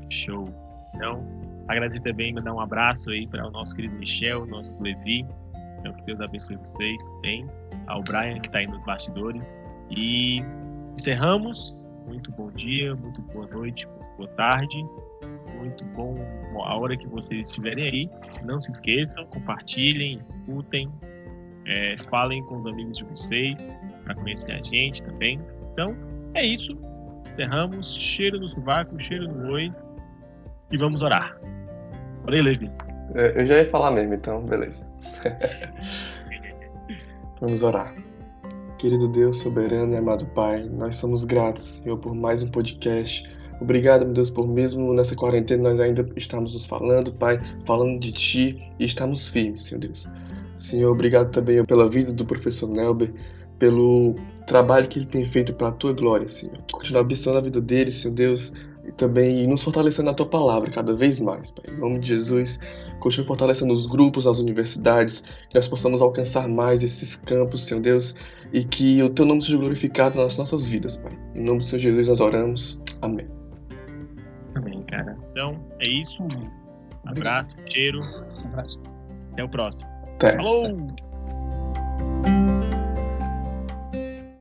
Show. 0.09 0.45
Então, 0.93 1.23
agradecer 1.67 2.01
também, 2.01 2.33
mandar 2.33 2.53
um 2.53 2.59
abraço 2.59 3.09
aí 3.09 3.27
para 3.27 3.47
o 3.47 3.51
nosso 3.51 3.75
querido 3.75 3.95
Michel, 3.95 4.45
nosso 4.45 4.75
Levi, 4.81 5.25
então, 5.83 5.93
que 5.95 6.05
Deus 6.05 6.21
abençoe 6.21 6.55
vocês 6.55 6.97
também. 6.97 7.45
Ao 7.87 8.01
Brian, 8.03 8.39
que 8.39 8.47
está 8.47 8.59
aí 8.59 8.67
nos 8.67 8.81
bastidores. 8.85 9.43
E 9.91 10.41
encerramos. 10.97 11.75
Muito 12.07 12.31
bom 12.31 12.49
dia, 12.51 12.95
muito 12.95 13.21
boa 13.21 13.47
noite, 13.47 13.85
muito 13.85 14.17
boa 14.17 14.29
tarde. 14.29 14.85
Muito 15.57 15.83
bom 15.87 16.15
a 16.65 16.77
hora 16.77 16.95
que 16.95 17.07
vocês 17.07 17.49
estiverem 17.49 17.83
aí. 17.83 18.09
Não 18.45 18.61
se 18.61 18.71
esqueçam, 18.71 19.25
compartilhem, 19.27 20.17
escutem, 20.17 20.89
é, 21.65 21.97
falem 22.09 22.43
com 22.45 22.57
os 22.57 22.65
amigos 22.65 22.97
de 22.97 23.03
vocês 23.03 23.57
para 24.05 24.15
conhecer 24.15 24.53
a 24.53 24.63
gente 24.63 25.03
também. 25.03 25.39
Então, 25.73 25.95
é 26.33 26.45
isso. 26.45 26.77
Encerramos. 27.33 27.97
Cheiro 27.99 28.39
no 28.39 28.47
sovaco, 28.49 28.97
cheiro 29.01 29.27
no 29.27 29.51
oi. 29.51 29.69
E 30.71 30.77
vamos 30.77 31.01
orar. 31.01 31.37
Falei, 32.23 32.41
Levi. 32.41 32.71
É, 33.15 33.41
eu 33.41 33.45
já 33.45 33.59
ia 33.59 33.69
falar 33.69 33.91
mesmo, 33.91 34.13
então, 34.13 34.43
beleza. 34.45 34.85
Vamos 37.41 37.63
orar. 37.63 37.93
Querido 38.77 39.07
Deus 39.07 39.37
soberano 39.37 39.93
e 39.93 39.97
amado 39.97 40.25
Pai, 40.31 40.63
nós 40.63 40.97
somos 40.97 41.23
gratos, 41.23 41.81
Senhor, 41.81 41.97
por 41.97 42.13
mais 42.13 42.43
um 42.43 42.51
podcast. 42.51 43.23
Obrigado, 43.61 44.03
meu 44.03 44.13
Deus, 44.13 44.29
por 44.29 44.47
mesmo 44.47 44.93
nessa 44.93 45.15
quarentena 45.15 45.69
nós 45.69 45.79
ainda 45.79 46.05
estamos 46.17 46.53
nos 46.53 46.65
falando, 46.65 47.13
Pai, 47.13 47.39
falando 47.65 47.99
de 47.99 48.11
Ti 48.11 48.73
e 48.77 48.85
estamos 48.85 49.29
firmes, 49.29 49.65
Senhor 49.65 49.79
Deus. 49.79 50.07
Senhor, 50.57 50.91
obrigado 50.91 51.31
também 51.31 51.63
pela 51.65 51.89
vida 51.89 52.11
do 52.11 52.25
professor 52.25 52.69
Nelber, 52.69 53.13
pelo 53.57 54.15
trabalho 54.47 54.89
que 54.89 54.99
ele 54.99 55.05
tem 55.05 55.25
feito 55.25 55.53
para 55.53 55.69
a 55.69 55.71
Tua 55.71 55.93
glória, 55.93 56.27
Senhor. 56.27 56.57
Continua 56.71 57.01
abençoando 57.01 57.37
a 57.37 57.41
vida 57.41 57.61
dele, 57.61 57.91
Senhor 57.91 58.13
Deus, 58.13 58.53
e 58.85 58.91
também 58.91 59.47
nos 59.47 59.63
fortalecendo 59.63 60.07
na 60.07 60.13
Tua 60.13 60.27
palavra 60.27 60.69
cada 60.69 60.93
vez 60.93 61.19
mais, 61.19 61.51
Pai. 61.51 61.65
Em 61.73 61.79
nome 61.79 61.99
de 61.99 62.09
Jesus, 62.09 62.59
Continue 63.03 63.27
fortalecendo 63.27 63.73
os 63.73 63.85
grupos, 63.85 64.25
as 64.25 64.39
universidades, 64.39 65.25
que 65.49 65.55
nós 65.55 65.67
possamos 65.67 66.01
alcançar 66.01 66.47
mais 66.47 66.81
esses 66.81 67.17
campos, 67.17 67.65
Senhor 67.65 67.81
Deus, 67.81 68.15
e 68.53 68.63
que 68.63 69.03
o 69.03 69.09
Teu 69.09 69.25
nome 69.25 69.41
seja 69.41 69.57
glorificado 69.57 70.17
nas 70.17 70.37
nossas 70.37 70.69
vidas, 70.69 70.95
Pai. 70.95 71.11
Em 71.35 71.43
nome 71.43 71.57
do 71.57 71.65
Senhor 71.65 71.79
Jesus 71.79 72.07
nós 72.07 72.21
oramos. 72.21 72.81
Amém. 73.01 73.27
Amém, 74.55 74.81
cara. 74.83 75.17
Então, 75.31 75.59
é 75.85 75.91
isso. 75.91 76.23
Um 76.23 77.09
abraço, 77.09 77.51
cheiro. 77.69 77.99
Um 77.99 78.47
abraço. 78.47 78.81
Até 79.33 79.43
o 79.43 79.49
próximo. 79.49 79.89
Até. 80.15 80.37
Falou! 80.37 80.87